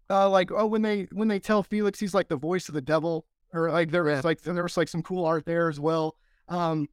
uh 0.10 0.30
like 0.30 0.52
oh 0.52 0.66
when 0.66 0.82
they 0.82 1.08
when 1.14 1.30
they 1.30 1.40
tell 1.40 1.64
Felix 1.64 2.02
he's 2.02 2.14
like 2.14 2.28
the 2.28 2.36
voice 2.36 2.68
of 2.68 2.74
the 2.74 2.82
devil 2.82 3.26
or 3.54 3.72
like 3.72 3.92
there's 3.92 4.08
yeah. 4.08 4.22
like 4.26 4.42
there's 4.42 4.76
like 4.76 4.90
some 4.90 5.02
cool 5.02 5.24
art 5.24 5.46
there 5.46 5.70
as 5.70 5.80
well. 5.80 6.18
Um, 6.48 6.88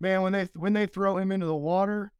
man, 0.00 0.22
when 0.22 0.32
they 0.32 0.48
when 0.54 0.72
they 0.72 0.86
throw 0.86 1.18
him 1.18 1.32
into 1.32 1.46
the 1.46 1.56
water, 1.56 2.12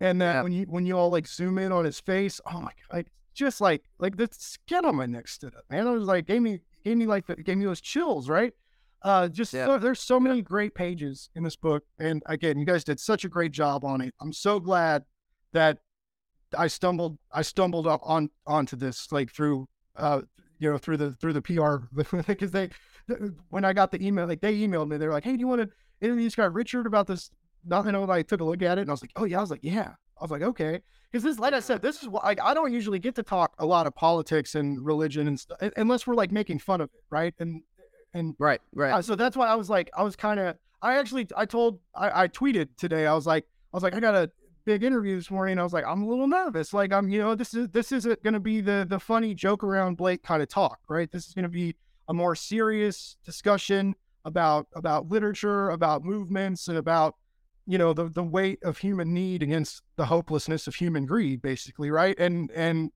and 0.00 0.20
that 0.20 0.34
yeah. 0.34 0.42
when 0.42 0.52
you 0.52 0.66
when 0.68 0.86
you 0.86 0.96
all 0.96 1.10
like 1.10 1.26
zoom 1.26 1.58
in 1.58 1.72
on 1.72 1.84
his 1.84 2.00
face, 2.00 2.40
oh 2.46 2.60
my 2.60 2.70
god, 2.70 2.96
like 2.96 3.06
just 3.34 3.60
like 3.60 3.84
like 3.98 4.16
the 4.16 4.28
skin 4.32 4.84
on 4.84 4.96
my 4.96 5.06
neck 5.06 5.28
stood 5.28 5.54
up, 5.54 5.64
man. 5.70 5.86
It 5.86 5.90
was 5.90 6.04
like 6.04 6.26
gave 6.26 6.42
me 6.42 6.60
gave 6.84 6.96
me 6.96 7.06
like 7.06 7.26
the, 7.26 7.36
gave 7.36 7.58
me 7.58 7.64
those 7.64 7.80
chills, 7.80 8.28
right? 8.28 8.52
Uh, 9.02 9.28
just 9.28 9.54
yeah. 9.54 9.64
so, 9.64 9.78
there's 9.78 10.00
so 10.00 10.20
many 10.20 10.42
great 10.42 10.74
pages 10.74 11.30
in 11.34 11.42
this 11.42 11.56
book, 11.56 11.84
and 11.98 12.22
again, 12.26 12.58
you 12.58 12.66
guys 12.66 12.84
did 12.84 13.00
such 13.00 13.24
a 13.24 13.28
great 13.28 13.52
job 13.52 13.84
on 13.84 14.02
it. 14.02 14.14
I'm 14.20 14.32
so 14.32 14.60
glad 14.60 15.04
that 15.52 15.78
I 16.56 16.66
stumbled 16.66 17.18
I 17.32 17.42
stumbled 17.42 17.86
up 17.86 18.00
on 18.02 18.30
onto 18.46 18.76
this 18.76 19.10
like 19.12 19.30
through 19.30 19.68
uh 19.96 20.22
you 20.58 20.70
know 20.70 20.78
through 20.78 20.96
the 20.96 21.12
through 21.12 21.34
the 21.34 21.42
PR 21.42 21.76
because 22.26 22.50
they 22.50 22.70
when 23.48 23.64
I 23.64 23.72
got 23.72 23.90
the 23.90 24.04
email 24.04 24.26
like 24.26 24.40
they 24.40 24.56
emailed 24.58 24.88
me 24.88 24.96
they're 24.96 25.12
like 25.12 25.24
hey 25.24 25.32
do 25.32 25.40
you 25.40 25.48
want 25.48 25.62
to 25.62 25.70
interview 26.00 26.24
this 26.24 26.34
guy 26.34 26.44
Richard 26.44 26.86
about 26.86 27.06
this. 27.06 27.30
Not, 27.64 27.84
know, 27.86 28.10
I 28.10 28.22
took 28.22 28.40
a 28.40 28.44
look 28.44 28.62
at 28.62 28.78
it 28.78 28.82
and 28.82 28.90
I 28.90 28.92
was 28.92 29.02
like, 29.02 29.12
oh 29.16 29.24
yeah, 29.24 29.38
I 29.38 29.40
was 29.42 29.50
like, 29.50 29.60
yeah. 29.62 29.92
I 30.18 30.24
was 30.24 30.30
like, 30.30 30.42
okay, 30.42 30.80
because 31.10 31.22
this, 31.22 31.38
like 31.38 31.54
I 31.54 31.60
said, 31.60 31.82
this 31.82 32.02
is 32.02 32.08
what 32.08 32.24
like, 32.24 32.40
I 32.40 32.54
don't 32.54 32.72
usually 32.72 32.98
get 32.98 33.14
to 33.16 33.22
talk 33.22 33.54
a 33.58 33.66
lot 33.66 33.86
of 33.86 33.94
politics 33.94 34.54
and 34.54 34.84
religion 34.84 35.28
and 35.28 35.40
stuff 35.40 35.58
unless 35.76 36.06
we're 36.06 36.14
like 36.14 36.30
making 36.30 36.58
fun 36.58 36.80
of 36.80 36.90
it, 36.92 37.04
right? 37.10 37.34
And 37.38 37.62
and 38.12 38.34
right, 38.38 38.60
right. 38.74 38.92
Uh, 38.92 39.02
so 39.02 39.14
that's 39.14 39.36
why 39.36 39.46
I 39.46 39.54
was 39.54 39.70
like, 39.70 39.90
I 39.96 40.02
was 40.02 40.16
kind 40.16 40.40
of, 40.40 40.56
I 40.82 40.98
actually, 40.98 41.28
I 41.36 41.46
told, 41.46 41.78
I, 41.94 42.22
I 42.22 42.28
tweeted 42.28 42.68
today, 42.76 43.06
I 43.06 43.14
was 43.14 43.26
like, 43.26 43.44
I 43.72 43.76
was 43.76 43.82
like, 43.82 43.94
I 43.94 44.00
got 44.00 44.14
a 44.14 44.30
big 44.64 44.82
interview 44.82 45.16
this 45.16 45.30
morning. 45.30 45.58
I 45.58 45.62
was 45.62 45.72
like, 45.72 45.84
I'm 45.86 46.02
a 46.02 46.08
little 46.08 46.26
nervous. 46.26 46.72
Like, 46.72 46.92
I'm, 46.92 47.08
you 47.08 47.20
know, 47.20 47.34
this 47.34 47.54
is 47.54 47.68
this 47.68 47.92
isn't 47.92 48.22
going 48.22 48.34
to 48.34 48.40
be 48.40 48.60
the 48.60 48.86
the 48.88 48.98
funny 48.98 49.34
joke 49.34 49.62
around 49.62 49.96
Blake 49.96 50.22
kind 50.22 50.42
of 50.42 50.48
talk, 50.48 50.80
right? 50.88 51.10
This 51.10 51.26
is 51.26 51.34
going 51.34 51.44
to 51.44 51.48
be 51.48 51.76
a 52.08 52.14
more 52.14 52.34
serious 52.34 53.16
discussion 53.24 53.94
about 54.24 54.66
about 54.74 55.08
literature, 55.08 55.70
about 55.70 56.04
movements, 56.04 56.68
and 56.68 56.78
about 56.78 57.14
you 57.66 57.78
know 57.78 57.92
the 57.92 58.08
the 58.08 58.22
weight 58.22 58.58
of 58.62 58.78
human 58.78 59.14
need 59.14 59.42
against 59.42 59.82
the 59.96 60.06
hopelessness 60.06 60.66
of 60.66 60.74
human 60.74 61.06
greed, 61.06 61.42
basically, 61.42 61.90
right? 61.90 62.18
And 62.18 62.50
and 62.52 62.90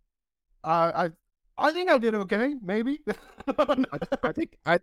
uh, 0.63 0.93
I 0.95 1.11
I 1.57 1.73
think 1.73 1.91
I 1.91 1.99
did 1.99 2.15
okay, 2.15 2.55
maybe. 2.63 3.01
I, 4.23 4.33
think 4.33 4.57
I 4.67 4.79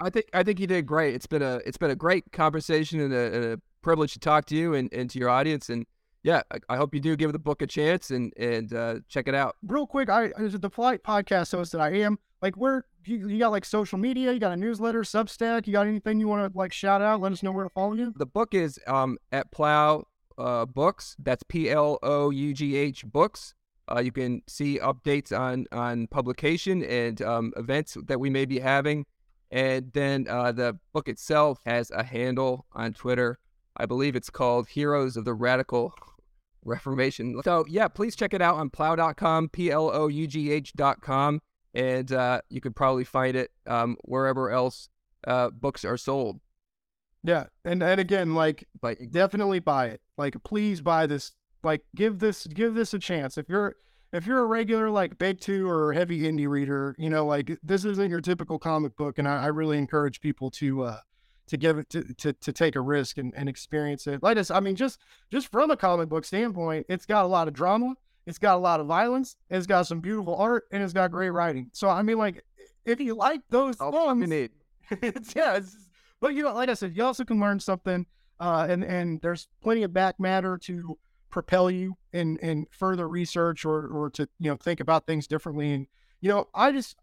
I 0.00 0.10
think 0.10 0.26
I 0.32 0.42
think 0.42 0.60
you 0.60 0.66
did 0.66 0.86
great. 0.86 1.14
It's 1.14 1.26
been 1.26 1.42
a 1.42 1.60
it's 1.66 1.76
been 1.76 1.90
a 1.90 1.96
great 1.96 2.32
conversation 2.32 3.00
and 3.00 3.12
a, 3.12 3.34
and 3.34 3.44
a 3.44 3.60
privilege 3.82 4.14
to 4.14 4.18
talk 4.18 4.46
to 4.46 4.56
you 4.56 4.74
and, 4.74 4.92
and 4.92 5.10
to 5.10 5.18
your 5.18 5.28
audience. 5.28 5.68
And 5.68 5.86
yeah, 6.22 6.42
I, 6.50 6.58
I, 6.70 6.76
hope 6.76 6.94
you 6.94 7.00
do 7.00 7.16
give 7.16 7.32
the 7.32 7.38
book 7.38 7.60
a 7.60 7.66
chance 7.66 8.10
and 8.10 8.32
and 8.38 8.72
uh, 8.72 9.00
check 9.08 9.28
it 9.28 9.34
out. 9.34 9.56
Real 9.62 9.86
quick, 9.86 10.08
I 10.08 10.30
as 10.38 10.58
the 10.58 10.70
polite 10.70 11.02
podcast 11.02 11.52
host 11.52 11.72
that 11.72 11.80
I 11.80 11.90
am, 11.98 12.18
like 12.40 12.56
where 12.56 12.86
you, 13.08 13.28
you 13.28 13.38
got 13.38 13.50
like 13.50 13.64
social 13.64 13.98
media, 13.98 14.32
you 14.32 14.38
got 14.38 14.52
a 14.52 14.56
newsletter, 14.56 15.02
Substack, 15.02 15.66
you 15.66 15.72
got 15.72 15.86
anything 15.86 16.20
you 16.20 16.28
want 16.28 16.52
to 16.52 16.58
like 16.58 16.72
shout 16.72 17.02
out? 17.02 17.20
Let 17.20 17.32
us 17.32 17.42
know 17.42 17.52
where 17.52 17.64
to 17.64 17.70
follow 17.70 17.94
you. 17.94 18.12
The 18.16 18.26
book 18.26 18.54
is 18.54 18.78
um 18.86 19.18
at 19.32 19.50
Plough 19.52 20.04
uh, 20.38 20.66
Books. 20.66 21.16
That's 21.18 21.42
P 21.42 21.70
L 21.70 21.98
O 22.02 22.30
U 22.30 22.54
G 22.54 22.76
H 22.76 23.04
Books. 23.06 23.54
Uh, 23.90 24.00
you 24.00 24.12
can 24.12 24.42
see 24.46 24.78
updates 24.78 25.38
on 25.38 25.66
on 25.72 26.06
publication 26.08 26.82
and 26.84 27.20
um, 27.22 27.52
events 27.56 27.96
that 28.06 28.18
we 28.18 28.30
may 28.30 28.44
be 28.44 28.58
having. 28.58 29.06
And 29.50 29.92
then 29.92 30.26
uh, 30.28 30.52
the 30.52 30.78
book 30.92 31.08
itself 31.08 31.58
has 31.64 31.90
a 31.90 32.02
handle 32.02 32.66
on 32.72 32.92
Twitter. 32.92 33.38
I 33.76 33.86
believe 33.86 34.16
it's 34.16 34.30
called 34.30 34.68
Heroes 34.68 35.16
of 35.16 35.24
the 35.24 35.34
Radical 35.34 35.94
Reformation. 36.64 37.40
So 37.44 37.64
yeah, 37.68 37.88
please 37.88 38.16
check 38.16 38.34
it 38.34 38.42
out 38.42 38.56
on 38.56 38.70
plough.com, 38.70 39.50
P 39.50 39.70
L 39.70 39.90
O 39.92 40.08
U 40.08 40.26
G 40.26 40.50
H.com 40.50 41.40
and 41.74 42.10
uh, 42.12 42.40
you 42.48 42.60
could 42.60 42.76
probably 42.76 43.04
find 43.04 43.36
it 43.36 43.50
um, 43.66 43.96
wherever 44.04 44.50
else 44.50 44.88
uh, 45.26 45.50
books 45.50 45.84
are 45.84 45.96
sold. 45.96 46.40
Yeah, 47.22 47.46
and 47.64 47.82
and 47.82 48.00
again, 48.00 48.34
like, 48.34 48.68
but 48.80 48.98
definitely 49.10 49.58
buy 49.58 49.86
it. 49.86 50.00
Like, 50.16 50.42
please 50.44 50.80
buy 50.80 51.06
this. 51.06 51.32
Like, 51.62 51.82
give 51.96 52.18
this 52.18 52.46
give 52.46 52.74
this 52.74 52.94
a 52.94 52.98
chance. 52.98 53.38
If 53.38 53.48
you're 53.48 53.76
if 54.12 54.26
you're 54.26 54.40
a 54.40 54.46
regular 54.46 54.90
like 54.90 55.18
big 55.18 55.40
two 55.40 55.68
or 55.68 55.92
heavy 55.92 56.20
indie 56.20 56.48
reader, 56.48 56.94
you 56.98 57.10
know, 57.10 57.26
like 57.26 57.58
this 57.62 57.84
isn't 57.84 58.10
your 58.10 58.20
typical 58.20 58.58
comic 58.58 58.96
book, 58.96 59.18
and 59.18 59.26
I, 59.26 59.44
I 59.44 59.46
really 59.46 59.78
encourage 59.78 60.20
people 60.20 60.50
to 60.52 60.82
uh 60.84 60.98
to 61.48 61.56
give 61.56 61.78
it 61.78 61.90
to 61.90 62.14
to, 62.14 62.32
to 62.32 62.52
take 62.52 62.76
a 62.76 62.80
risk 62.80 63.18
and, 63.18 63.32
and 63.34 63.48
experience 63.48 64.06
it. 64.06 64.22
Like 64.22 64.36
this, 64.36 64.50
I 64.50 64.60
mean, 64.60 64.76
just 64.76 65.00
just 65.32 65.50
from 65.50 65.70
a 65.70 65.76
comic 65.76 66.08
book 66.08 66.24
standpoint, 66.24 66.86
it's 66.88 67.06
got 67.06 67.24
a 67.24 67.28
lot 67.28 67.48
of 67.48 67.54
drama. 67.54 67.94
It's 68.26 68.38
got 68.38 68.56
a 68.56 68.58
lot 68.58 68.80
of 68.80 68.86
violence. 68.86 69.36
It's 69.50 69.66
got 69.66 69.86
some 69.86 70.00
beautiful 70.00 70.36
art, 70.36 70.64
and 70.70 70.82
it's 70.82 70.92
got 70.92 71.10
great 71.10 71.30
writing. 71.30 71.70
So 71.72 71.88
I 71.88 72.02
mean, 72.02 72.18
like, 72.18 72.44
if 72.84 73.00
you 73.00 73.14
like 73.14 73.42
those 73.50 73.80
All 73.80 74.08
things, 74.14 74.28
need. 74.28 74.50
it's 74.90 75.34
yeah. 75.36 75.56
It's, 75.56 75.76
but 76.20 76.34
you 76.34 76.42
know, 76.42 76.54
like 76.54 76.68
I 76.68 76.74
said, 76.74 76.96
you 76.96 77.04
also 77.04 77.24
can 77.24 77.40
learn 77.40 77.60
something, 77.60 78.06
uh, 78.40 78.66
and 78.68 78.82
and 78.82 79.20
there's 79.20 79.48
plenty 79.62 79.82
of 79.82 79.92
back 79.92 80.18
matter 80.18 80.58
to 80.64 80.98
propel 81.30 81.70
you 81.70 81.96
in 82.12 82.38
in 82.38 82.66
further 82.70 83.08
research 83.08 83.64
or 83.64 83.88
or 83.88 84.08
to 84.08 84.28
you 84.38 84.50
know 84.50 84.56
think 84.56 84.80
about 84.80 85.06
things 85.06 85.26
differently. 85.26 85.72
And 85.72 85.86
you 86.20 86.30
know, 86.30 86.48
I 86.54 86.72
just 86.72 86.96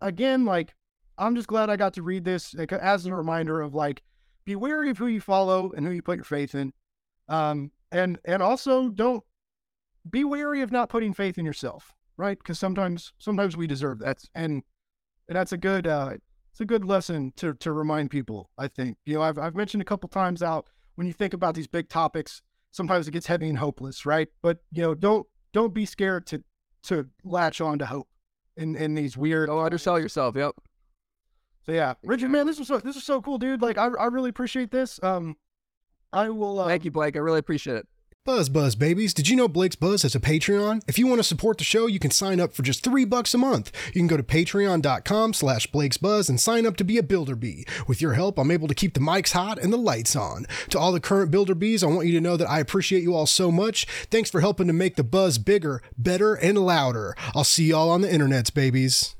again 0.00 0.44
like 0.44 0.74
I'm 1.18 1.36
just 1.36 1.48
glad 1.48 1.68
I 1.68 1.76
got 1.76 1.92
to 1.94 2.02
read 2.02 2.24
this 2.24 2.54
like, 2.54 2.72
as 2.72 3.04
a 3.04 3.14
reminder 3.14 3.60
of 3.60 3.74
like 3.74 4.02
be 4.44 4.56
wary 4.56 4.88
of 4.90 4.98
who 4.98 5.06
you 5.06 5.20
follow 5.20 5.70
and 5.76 5.86
who 5.86 5.92
you 5.92 6.00
put 6.00 6.16
your 6.16 6.24
faith 6.24 6.54
in. 6.54 6.72
Um, 7.28 7.72
and 7.92 8.18
and 8.24 8.42
also 8.42 8.88
don't 8.88 9.22
be 10.08 10.24
wary 10.24 10.62
of 10.62 10.72
not 10.72 10.88
putting 10.88 11.12
faith 11.12 11.38
in 11.38 11.44
yourself, 11.44 11.92
right? 12.16 12.38
Because 12.38 12.58
sometimes 12.58 13.12
sometimes 13.18 13.56
we 13.56 13.66
deserve 13.66 13.98
that, 14.00 14.22
and 14.34 14.62
that's 15.28 15.52
a 15.52 15.56
good 15.56 15.86
uh, 15.86 16.14
it's 16.50 16.60
a 16.60 16.64
good 16.64 16.84
lesson 16.84 17.32
to 17.36 17.54
to 17.54 17.72
remind 17.72 18.10
people. 18.10 18.50
I 18.58 18.68
think 18.68 18.96
you 19.04 19.14
know 19.14 19.22
I've 19.22 19.38
I've 19.38 19.54
mentioned 19.54 19.82
a 19.82 19.86
couple 19.86 20.08
times 20.08 20.42
out 20.42 20.68
when 20.94 21.06
you 21.06 21.12
think 21.12 21.34
about 21.34 21.54
these 21.54 21.66
big 21.66 21.88
topics, 21.88 22.42
sometimes 22.70 23.08
it 23.08 23.12
gets 23.12 23.26
heavy 23.26 23.48
and 23.48 23.58
hopeless, 23.58 24.04
right? 24.04 24.28
But 24.42 24.58
you 24.72 24.82
know 24.82 24.94
don't 24.94 25.26
don't 25.52 25.74
be 25.74 25.86
scared 25.86 26.26
to 26.28 26.42
to 26.84 27.06
latch 27.24 27.60
on 27.60 27.78
to 27.78 27.86
hope 27.86 28.08
in 28.56 28.76
in 28.76 28.94
these 28.94 29.16
weird. 29.16 29.48
Don't 29.48 29.64
undersell 29.64 29.98
yourself. 29.98 30.36
Yep. 30.36 30.54
So 31.66 31.72
yeah, 31.72 31.94
Richard, 32.04 32.30
man, 32.30 32.46
this 32.46 32.58
was 32.58 32.68
so 32.68 32.78
this 32.78 32.94
was 32.94 33.04
so 33.04 33.20
cool, 33.20 33.38
dude. 33.38 33.62
Like 33.62 33.78
I 33.78 33.86
I 33.86 34.06
really 34.06 34.30
appreciate 34.30 34.70
this. 34.70 35.00
Um, 35.02 35.36
I 36.12 36.28
will. 36.28 36.60
Uh, 36.60 36.66
Thank 36.66 36.84
you, 36.84 36.90
Blake. 36.90 37.16
I 37.16 37.20
really 37.20 37.38
appreciate 37.38 37.76
it. 37.76 37.86
Buzz 38.26 38.50
Buzz 38.50 38.74
babies, 38.74 39.14
did 39.14 39.30
you 39.30 39.36
know 39.36 39.48
Blake's 39.48 39.76
Buzz 39.76 40.02
has 40.02 40.14
a 40.14 40.20
Patreon? 40.20 40.82
If 40.86 40.98
you 40.98 41.06
want 41.06 41.20
to 41.20 41.24
support 41.24 41.56
the 41.56 41.64
show, 41.64 41.86
you 41.86 41.98
can 41.98 42.10
sign 42.10 42.38
up 42.38 42.52
for 42.52 42.62
just 42.62 42.84
three 42.84 43.06
bucks 43.06 43.32
a 43.32 43.38
month. 43.38 43.72
You 43.94 44.00
can 44.02 44.08
go 44.08 44.18
to 44.18 44.22
patreon.com 44.22 45.32
slash 45.32 45.66
Blake's 45.68 45.96
Buzz 45.96 46.28
and 46.28 46.38
sign 46.38 46.66
up 46.66 46.76
to 46.76 46.84
be 46.84 46.98
a 46.98 47.02
Builder 47.02 47.34
Bee. 47.34 47.64
With 47.88 48.02
your 48.02 48.12
help, 48.12 48.38
I'm 48.38 48.50
able 48.50 48.68
to 48.68 48.74
keep 48.74 48.92
the 48.92 49.00
mics 49.00 49.32
hot 49.32 49.58
and 49.58 49.72
the 49.72 49.78
lights 49.78 50.14
on. 50.14 50.44
To 50.68 50.78
all 50.78 50.92
the 50.92 51.00
current 51.00 51.30
Builder 51.30 51.54
Bees, 51.54 51.82
I 51.82 51.86
want 51.86 52.08
you 52.08 52.12
to 52.12 52.20
know 52.20 52.36
that 52.36 52.50
I 52.50 52.60
appreciate 52.60 53.02
you 53.02 53.14
all 53.14 53.24
so 53.24 53.50
much. 53.50 53.86
Thanks 54.10 54.30
for 54.30 54.42
helping 54.42 54.66
to 54.66 54.74
make 54.74 54.96
the 54.96 55.04
buzz 55.04 55.38
bigger, 55.38 55.80
better, 55.96 56.34
and 56.34 56.58
louder. 56.58 57.16
I'll 57.34 57.42
see 57.42 57.68
y'all 57.68 57.88
on 57.88 58.02
the 58.02 58.08
internets, 58.08 58.52
babies. 58.52 59.16